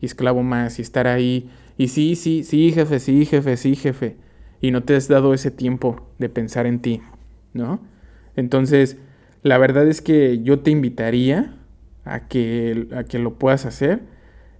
y 0.00 0.06
esclavo 0.06 0.42
más, 0.42 0.78
y 0.78 0.82
estar 0.82 1.06
ahí, 1.06 1.48
y 1.78 1.88
sí, 1.88 2.16
sí, 2.16 2.44
sí, 2.44 2.72
jefe, 2.72 2.98
sí, 2.98 3.24
jefe, 3.24 3.56
sí, 3.56 3.76
jefe, 3.76 4.16
y 4.60 4.70
no 4.70 4.82
te 4.82 4.96
has 4.96 5.08
dado 5.08 5.34
ese 5.34 5.50
tiempo 5.50 6.08
de 6.18 6.28
pensar 6.28 6.66
en 6.66 6.80
ti, 6.80 7.02
¿no? 7.52 7.80
Entonces, 8.36 8.98
la 9.44 9.58
verdad 9.58 9.86
es 9.86 10.00
que 10.00 10.42
yo 10.42 10.60
te 10.60 10.70
invitaría 10.70 11.54
a 12.04 12.28
que, 12.28 12.88
a 12.96 13.04
que 13.04 13.18
lo 13.18 13.38
puedas 13.38 13.66
hacer, 13.66 14.00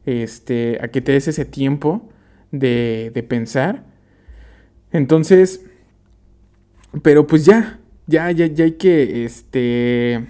este, 0.04 0.78
a 0.82 0.88
que 0.88 1.00
te 1.00 1.12
des 1.12 1.26
ese 1.26 1.46
tiempo 1.46 2.10
de, 2.52 3.10
de 3.14 3.22
pensar. 3.22 3.84
Entonces, 4.92 5.64
pero 7.02 7.26
pues 7.26 7.46
ya, 7.46 7.80
ya, 8.06 8.30
ya, 8.30 8.46
ya 8.46 8.64
hay 8.66 8.72
que, 8.72 9.24
este, 9.24 10.26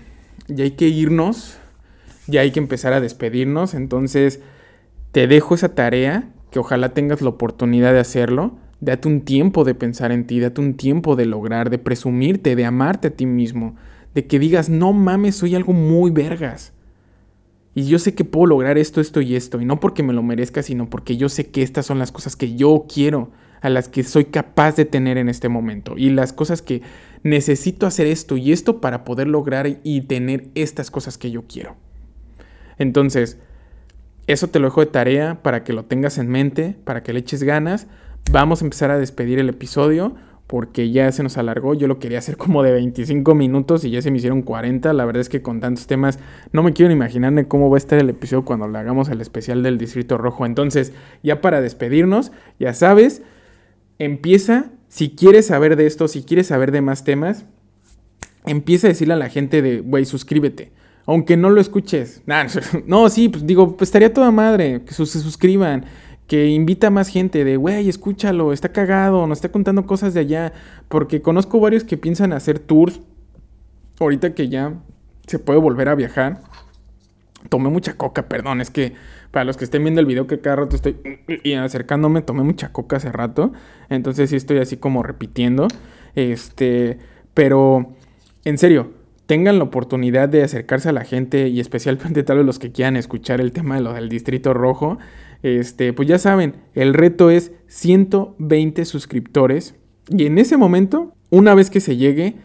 ya 0.46 0.62
hay 0.62 0.70
que 0.70 0.86
irnos, 0.86 1.58
ya 2.28 2.42
hay 2.42 2.52
que 2.52 2.60
empezar 2.60 2.92
a 2.92 3.00
despedirnos. 3.00 3.74
Entonces, 3.74 4.40
te 5.10 5.26
dejo 5.26 5.56
esa 5.56 5.74
tarea, 5.74 6.30
que 6.52 6.60
ojalá 6.60 6.94
tengas 6.94 7.22
la 7.22 7.30
oportunidad 7.30 7.92
de 7.92 7.98
hacerlo. 7.98 8.56
Date 8.80 9.08
un 9.08 9.22
tiempo 9.22 9.64
de 9.64 9.74
pensar 9.74 10.12
en 10.12 10.28
ti, 10.28 10.38
date 10.38 10.60
un 10.60 10.74
tiempo 10.74 11.16
de 11.16 11.26
lograr, 11.26 11.70
de 11.70 11.78
presumirte, 11.78 12.54
de 12.54 12.64
amarte 12.64 13.08
a 13.08 13.10
ti 13.10 13.26
mismo, 13.26 13.74
de 14.14 14.26
que 14.26 14.38
digas, 14.38 14.68
no 14.68 14.92
mames, 14.92 15.36
soy 15.36 15.54
algo 15.54 15.72
muy 15.72 16.10
vergas. 16.10 16.72
Y 17.74 17.86
yo 17.86 17.98
sé 17.98 18.14
que 18.14 18.24
puedo 18.24 18.46
lograr 18.46 18.78
esto, 18.78 19.00
esto 19.00 19.20
y 19.20 19.34
esto. 19.34 19.60
Y 19.60 19.64
no 19.64 19.80
porque 19.80 20.02
me 20.02 20.12
lo 20.12 20.22
merezca, 20.22 20.62
sino 20.62 20.88
porque 20.88 21.16
yo 21.16 21.28
sé 21.28 21.50
que 21.50 21.62
estas 21.62 21.86
son 21.86 21.98
las 21.98 22.12
cosas 22.12 22.36
que 22.36 22.54
yo 22.54 22.86
quiero, 22.92 23.32
a 23.60 23.68
las 23.68 23.88
que 23.88 24.04
soy 24.04 24.26
capaz 24.26 24.76
de 24.76 24.84
tener 24.84 25.18
en 25.18 25.28
este 25.28 25.48
momento. 25.48 25.94
Y 25.96 26.10
las 26.10 26.32
cosas 26.32 26.62
que 26.62 26.82
necesito 27.24 27.86
hacer 27.86 28.06
esto 28.06 28.36
y 28.36 28.52
esto 28.52 28.80
para 28.80 29.04
poder 29.04 29.26
lograr 29.26 29.80
y 29.82 30.02
tener 30.02 30.48
estas 30.54 30.90
cosas 30.90 31.18
que 31.18 31.30
yo 31.30 31.44
quiero. 31.48 31.74
Entonces, 32.78 33.38
eso 34.26 34.48
te 34.48 34.58
lo 34.58 34.68
dejo 34.68 34.80
de 34.80 34.86
tarea 34.86 35.42
para 35.42 35.64
que 35.64 35.72
lo 35.72 35.84
tengas 35.84 36.18
en 36.18 36.28
mente, 36.28 36.76
para 36.84 37.02
que 37.02 37.12
le 37.12 37.20
eches 37.20 37.42
ganas, 37.42 37.88
vamos 38.30 38.62
a 38.62 38.64
empezar 38.64 38.90
a 38.90 38.98
despedir 38.98 39.38
el 39.38 39.48
episodio 39.48 40.14
porque 40.46 40.90
ya 40.90 41.10
se 41.12 41.22
nos 41.22 41.38
alargó. 41.38 41.74
Yo 41.74 41.86
lo 41.86 41.98
quería 41.98 42.18
hacer 42.18 42.36
como 42.38 42.62
de 42.62 42.72
25 42.72 43.34
minutos 43.34 43.84
y 43.84 43.90
ya 43.90 44.02
se 44.02 44.10
me 44.10 44.18
hicieron 44.18 44.42
40. 44.42 44.92
La 44.92 45.04
verdad 45.04 45.20
es 45.20 45.28
que 45.28 45.42
con 45.42 45.60
tantos 45.60 45.86
temas 45.86 46.18
no 46.52 46.62
me 46.62 46.72
quiero 46.72 46.92
imaginar 46.92 47.46
cómo 47.48 47.70
va 47.70 47.76
a 47.76 47.78
estar 47.78 47.98
el 47.98 48.10
episodio 48.10 48.44
cuando 48.44 48.68
le 48.68 48.78
hagamos 48.78 49.08
el 49.08 49.20
especial 49.20 49.62
del 49.62 49.78
Distrito 49.78 50.18
Rojo. 50.18 50.46
Entonces, 50.46 50.92
ya 51.22 51.40
para 51.40 51.60
despedirnos, 51.60 52.32
ya 52.58 52.74
sabes, 52.74 53.22
empieza, 53.98 54.70
si 54.88 55.10
quieres 55.10 55.46
saber 55.46 55.76
de 55.76 55.86
esto, 55.86 56.08
si 56.08 56.22
quieres 56.22 56.48
saber 56.48 56.72
de 56.72 56.80
más 56.80 57.04
temas, 57.04 57.46
empieza 58.46 58.86
a 58.86 58.90
decirle 58.90 59.14
a 59.14 59.18
la 59.18 59.28
gente 59.28 59.62
de, 59.62 59.80
güey, 59.80 60.04
suscríbete. 60.04 60.72
Aunque 61.06 61.36
no 61.36 61.50
lo 61.50 61.60
escuches. 61.60 62.22
no, 62.86 63.08
sí, 63.08 63.28
pues 63.28 63.46
digo, 63.46 63.76
pues 63.76 63.88
estaría 63.88 64.12
toda 64.12 64.30
madre 64.30 64.82
que 64.86 64.94
se 64.94 65.06
suscriban 65.06 65.84
que 66.26 66.48
invita 66.48 66.86
a 66.86 66.90
más 66.90 67.08
gente 67.08 67.44
de, 67.44 67.56
güey, 67.56 67.88
escúchalo, 67.88 68.52
está 68.52 68.70
cagado, 68.70 69.26
nos 69.26 69.38
está 69.38 69.50
contando 69.50 69.86
cosas 69.86 70.14
de 70.14 70.20
allá, 70.20 70.52
porque 70.88 71.20
conozco 71.20 71.60
varios 71.60 71.84
que 71.84 71.96
piensan 71.96 72.32
hacer 72.32 72.58
tours, 72.58 73.00
ahorita 74.00 74.34
que 74.34 74.48
ya 74.48 74.74
se 75.26 75.38
puede 75.38 75.58
volver 75.58 75.88
a 75.88 75.94
viajar. 75.94 76.40
Tomé 77.50 77.68
mucha 77.68 77.94
coca, 77.96 78.28
perdón, 78.28 78.62
es 78.62 78.70
que 78.70 78.94
para 79.30 79.44
los 79.44 79.56
que 79.56 79.64
estén 79.64 79.82
viendo 79.82 80.00
el 80.00 80.06
video 80.06 80.26
que 80.26 80.40
cada 80.40 80.56
rato 80.56 80.76
estoy 80.76 80.96
y 81.42 81.54
acercándome, 81.54 82.22
tomé 82.22 82.42
mucha 82.42 82.72
coca 82.72 82.96
hace 82.96 83.12
rato, 83.12 83.52
entonces 83.90 84.30
sí 84.30 84.36
estoy 84.36 84.58
así 84.58 84.78
como 84.78 85.02
repitiendo, 85.02 85.68
este, 86.14 86.98
pero 87.34 87.94
en 88.44 88.58
serio, 88.58 88.92
tengan 89.26 89.58
la 89.58 89.64
oportunidad 89.64 90.28
de 90.28 90.42
acercarse 90.42 90.88
a 90.88 90.92
la 90.92 91.04
gente 91.04 91.48
y 91.48 91.60
especialmente 91.60 92.22
tal 92.22 92.38
vez 92.38 92.46
los 92.46 92.58
que 92.58 92.72
quieran 92.72 92.96
escuchar 92.96 93.40
el 93.40 93.52
tema 93.52 93.76
de 93.76 93.80
lo 93.80 93.92
del 93.92 94.08
Distrito 94.08 94.52
Rojo, 94.54 94.98
este, 95.44 95.92
pues 95.92 96.08
ya 96.08 96.18
saben, 96.18 96.54
el 96.72 96.94
reto 96.94 97.28
es 97.28 97.52
120 97.66 98.86
suscriptores. 98.86 99.74
Y 100.08 100.24
en 100.24 100.38
ese 100.38 100.56
momento, 100.56 101.14
una 101.28 101.54
vez 101.54 101.68
que 101.68 101.80
se 101.80 101.98
llegue, 101.98 102.36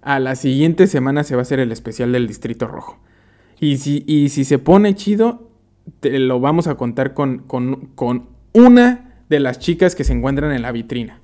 a 0.00 0.18
la 0.20 0.36
siguiente 0.36 0.86
semana 0.86 1.22
se 1.22 1.34
va 1.34 1.40
a 1.40 1.42
hacer 1.42 1.60
el 1.60 1.70
especial 1.70 2.12
del 2.12 2.26
Distrito 2.26 2.66
Rojo. 2.66 2.98
Y 3.60 3.76
si, 3.76 4.04
y 4.06 4.30
si 4.30 4.44
se 4.44 4.58
pone 4.58 4.94
chido, 4.94 5.50
te 6.00 6.18
lo 6.18 6.40
vamos 6.40 6.66
a 6.66 6.76
contar 6.76 7.12
con, 7.12 7.40
con, 7.40 7.90
con 7.94 8.30
una 8.54 9.20
de 9.28 9.40
las 9.40 9.58
chicas 9.58 9.94
que 9.94 10.04
se 10.04 10.14
encuentran 10.14 10.52
en 10.52 10.62
la 10.62 10.72
vitrina. 10.72 11.20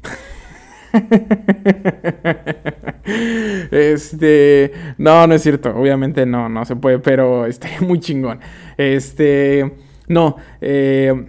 este, 3.70 4.72
no, 4.98 5.26
no 5.26 5.34
es 5.34 5.42
cierto, 5.42 5.74
obviamente 5.74 6.26
no, 6.26 6.50
no 6.50 6.66
se 6.66 6.76
puede, 6.76 6.98
pero 6.98 7.46
está 7.46 7.68
muy 7.80 8.00
chingón. 8.00 8.40
Este, 8.76 9.72
no, 10.12 10.36
eh, 10.60 11.26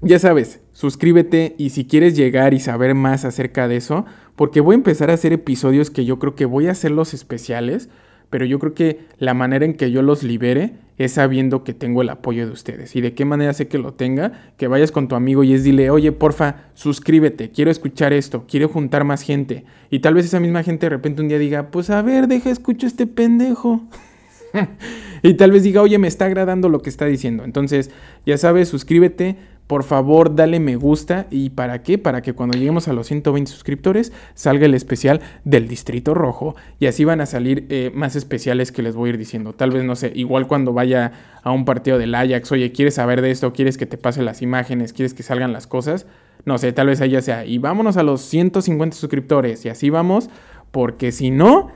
ya 0.00 0.18
sabes, 0.18 0.60
suscríbete 0.72 1.54
y 1.56 1.70
si 1.70 1.84
quieres 1.84 2.16
llegar 2.16 2.52
y 2.54 2.60
saber 2.60 2.94
más 2.94 3.24
acerca 3.24 3.68
de 3.68 3.76
eso, 3.76 4.04
porque 4.36 4.60
voy 4.60 4.74
a 4.74 4.76
empezar 4.76 5.10
a 5.10 5.14
hacer 5.14 5.32
episodios 5.32 5.90
que 5.90 6.04
yo 6.04 6.18
creo 6.18 6.34
que 6.34 6.44
voy 6.44 6.66
a 6.66 6.72
hacerlos 6.72 7.14
especiales, 7.14 7.88
pero 8.30 8.44
yo 8.44 8.58
creo 8.58 8.74
que 8.74 9.06
la 9.18 9.32
manera 9.32 9.64
en 9.64 9.74
que 9.74 9.90
yo 9.90 10.02
los 10.02 10.22
libere 10.24 10.72
es 10.98 11.12
sabiendo 11.12 11.64
que 11.64 11.72
tengo 11.72 12.02
el 12.02 12.08
apoyo 12.08 12.46
de 12.46 12.52
ustedes. 12.52 12.96
¿Y 12.96 13.00
de 13.00 13.14
qué 13.14 13.24
manera 13.24 13.52
sé 13.52 13.68
que 13.68 13.78
lo 13.78 13.94
tenga? 13.94 14.52
Que 14.56 14.66
vayas 14.66 14.92
con 14.92 15.08
tu 15.08 15.14
amigo 15.14 15.44
y 15.44 15.54
es 15.54 15.64
dile, 15.64 15.90
oye, 15.90 16.12
porfa, 16.12 16.70
suscríbete, 16.74 17.50
quiero 17.50 17.70
escuchar 17.70 18.12
esto, 18.12 18.44
quiero 18.48 18.68
juntar 18.68 19.04
más 19.04 19.22
gente. 19.22 19.64
Y 19.90 20.00
tal 20.00 20.14
vez 20.14 20.24
esa 20.24 20.40
misma 20.40 20.62
gente 20.62 20.86
de 20.86 20.90
repente 20.90 21.22
un 21.22 21.28
día 21.28 21.38
diga, 21.38 21.70
pues 21.70 21.90
a 21.90 22.02
ver, 22.02 22.26
deja, 22.26 22.50
escucho 22.50 22.86
este 22.86 23.06
pendejo. 23.06 23.82
y 25.22 25.34
tal 25.34 25.50
vez 25.50 25.62
diga, 25.62 25.82
oye, 25.82 25.98
me 25.98 26.08
está 26.08 26.26
agradando 26.26 26.68
lo 26.68 26.82
que 26.82 26.90
está 26.90 27.06
diciendo. 27.06 27.44
Entonces, 27.44 27.90
ya 28.26 28.36
sabes, 28.38 28.68
suscríbete. 28.68 29.36
Por 29.66 29.82
favor, 29.82 30.34
dale 30.34 30.60
me 30.60 30.76
gusta. 30.76 31.26
¿Y 31.30 31.50
para 31.50 31.82
qué? 31.82 31.96
Para 31.96 32.20
que 32.20 32.34
cuando 32.34 32.58
lleguemos 32.58 32.86
a 32.86 32.92
los 32.92 33.06
120 33.06 33.50
suscriptores 33.50 34.12
salga 34.34 34.66
el 34.66 34.74
especial 34.74 35.22
del 35.44 35.68
Distrito 35.68 36.12
Rojo. 36.12 36.54
Y 36.78 36.86
así 36.86 37.04
van 37.04 37.22
a 37.22 37.26
salir 37.26 37.66
eh, 37.70 37.90
más 37.94 38.14
especiales 38.14 38.72
que 38.72 38.82
les 38.82 38.94
voy 38.94 39.08
a 39.08 39.12
ir 39.14 39.18
diciendo. 39.18 39.54
Tal 39.54 39.70
vez, 39.70 39.82
no 39.84 39.96
sé, 39.96 40.12
igual 40.14 40.46
cuando 40.48 40.74
vaya 40.74 41.12
a 41.42 41.50
un 41.50 41.64
partido 41.64 41.96
del 41.96 42.14
Ajax, 42.14 42.52
oye, 42.52 42.72
¿quieres 42.72 42.94
saber 42.94 43.22
de 43.22 43.30
esto? 43.30 43.54
¿Quieres 43.54 43.78
que 43.78 43.86
te 43.86 43.96
pase 43.96 44.22
las 44.22 44.42
imágenes? 44.42 44.92
¿Quieres 44.92 45.14
que 45.14 45.22
salgan 45.22 45.54
las 45.54 45.66
cosas? 45.66 46.06
No 46.44 46.58
sé, 46.58 46.72
tal 46.72 46.88
vez 46.88 46.98
ya 46.98 47.22
sea. 47.22 47.46
Y 47.46 47.56
vámonos 47.56 47.96
a 47.96 48.02
los 48.02 48.20
150 48.20 48.94
suscriptores. 48.94 49.64
Y 49.64 49.70
así 49.70 49.88
vamos. 49.88 50.28
Porque 50.72 51.10
si 51.10 51.30
no 51.30 51.70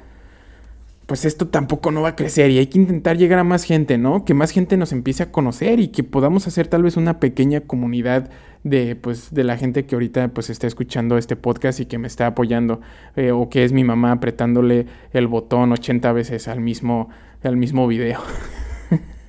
pues 1.08 1.24
esto 1.24 1.48
tampoco 1.48 1.90
no 1.90 2.02
va 2.02 2.10
a 2.10 2.16
crecer 2.16 2.50
y 2.50 2.58
hay 2.58 2.66
que 2.66 2.76
intentar 2.76 3.16
llegar 3.16 3.38
a 3.38 3.44
más 3.44 3.64
gente, 3.64 3.96
¿no? 3.96 4.26
Que 4.26 4.34
más 4.34 4.50
gente 4.50 4.76
nos 4.76 4.92
empiece 4.92 5.22
a 5.22 5.32
conocer 5.32 5.80
y 5.80 5.88
que 5.88 6.04
podamos 6.04 6.46
hacer 6.46 6.68
tal 6.68 6.82
vez 6.82 6.98
una 6.98 7.18
pequeña 7.18 7.62
comunidad 7.62 8.28
de, 8.62 8.94
pues, 8.94 9.32
de 9.32 9.42
la 9.42 9.56
gente 9.56 9.86
que 9.86 9.94
ahorita 9.94 10.28
pues 10.28 10.50
está 10.50 10.66
escuchando 10.66 11.16
este 11.16 11.34
podcast 11.34 11.80
y 11.80 11.86
que 11.86 11.96
me 11.96 12.08
está 12.08 12.26
apoyando 12.26 12.82
eh, 13.16 13.32
o 13.32 13.48
que 13.48 13.64
es 13.64 13.72
mi 13.72 13.84
mamá 13.84 14.12
apretándole 14.12 14.84
el 15.12 15.28
botón 15.28 15.72
80 15.72 16.12
veces 16.12 16.46
al 16.46 16.60
mismo, 16.60 17.08
al 17.42 17.56
mismo 17.56 17.88
video. 17.88 18.20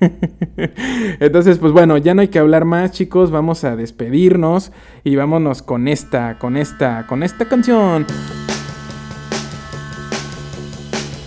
Entonces, 1.18 1.56
pues 1.56 1.72
bueno, 1.72 1.96
ya 1.96 2.12
no 2.12 2.20
hay 2.20 2.28
que 2.28 2.40
hablar 2.40 2.66
más, 2.66 2.92
chicos. 2.92 3.30
Vamos 3.30 3.64
a 3.64 3.74
despedirnos 3.74 4.70
y 5.02 5.16
vámonos 5.16 5.62
con 5.62 5.88
esta, 5.88 6.38
con 6.38 6.58
esta, 6.58 7.06
con 7.06 7.22
esta 7.22 7.48
canción. 7.48 8.04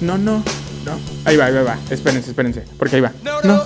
No, 0.03 0.17
no, 0.17 0.43
no. 0.83 0.99
Ahí 1.23 1.37
va, 1.37 1.45
ahí 1.45 1.53
va, 1.53 1.77
Espérense, 1.89 2.31
espérense. 2.31 2.65
Porque 2.77 2.97
ahí 2.97 3.01
va. 3.01 3.13
No. 3.23 3.41
no, 3.41 3.63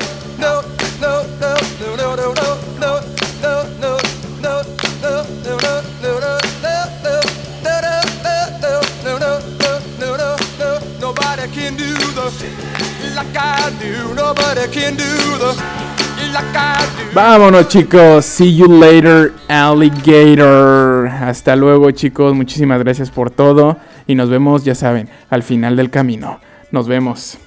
Vámonos 17.15 17.67
chicos, 17.67 18.25
see 18.25 18.55
you 18.55 18.67
later 18.67 19.33
alligator. 19.47 21.07
Hasta 21.07 21.55
luego 21.55 21.89
chicos, 21.89 22.35
muchísimas 22.35 22.77
gracias 22.79 23.09
por 23.09 23.31
todo 23.31 23.77
y 24.08 24.16
nos 24.16 24.30
vemos, 24.30 24.64
ya 24.64 24.74
saben, 24.74 25.10
al 25.30 25.43
final 25.43 25.76
del 25.76 25.89
camino. 25.89 26.39
Nos 26.72 26.88
vemos. 26.88 27.36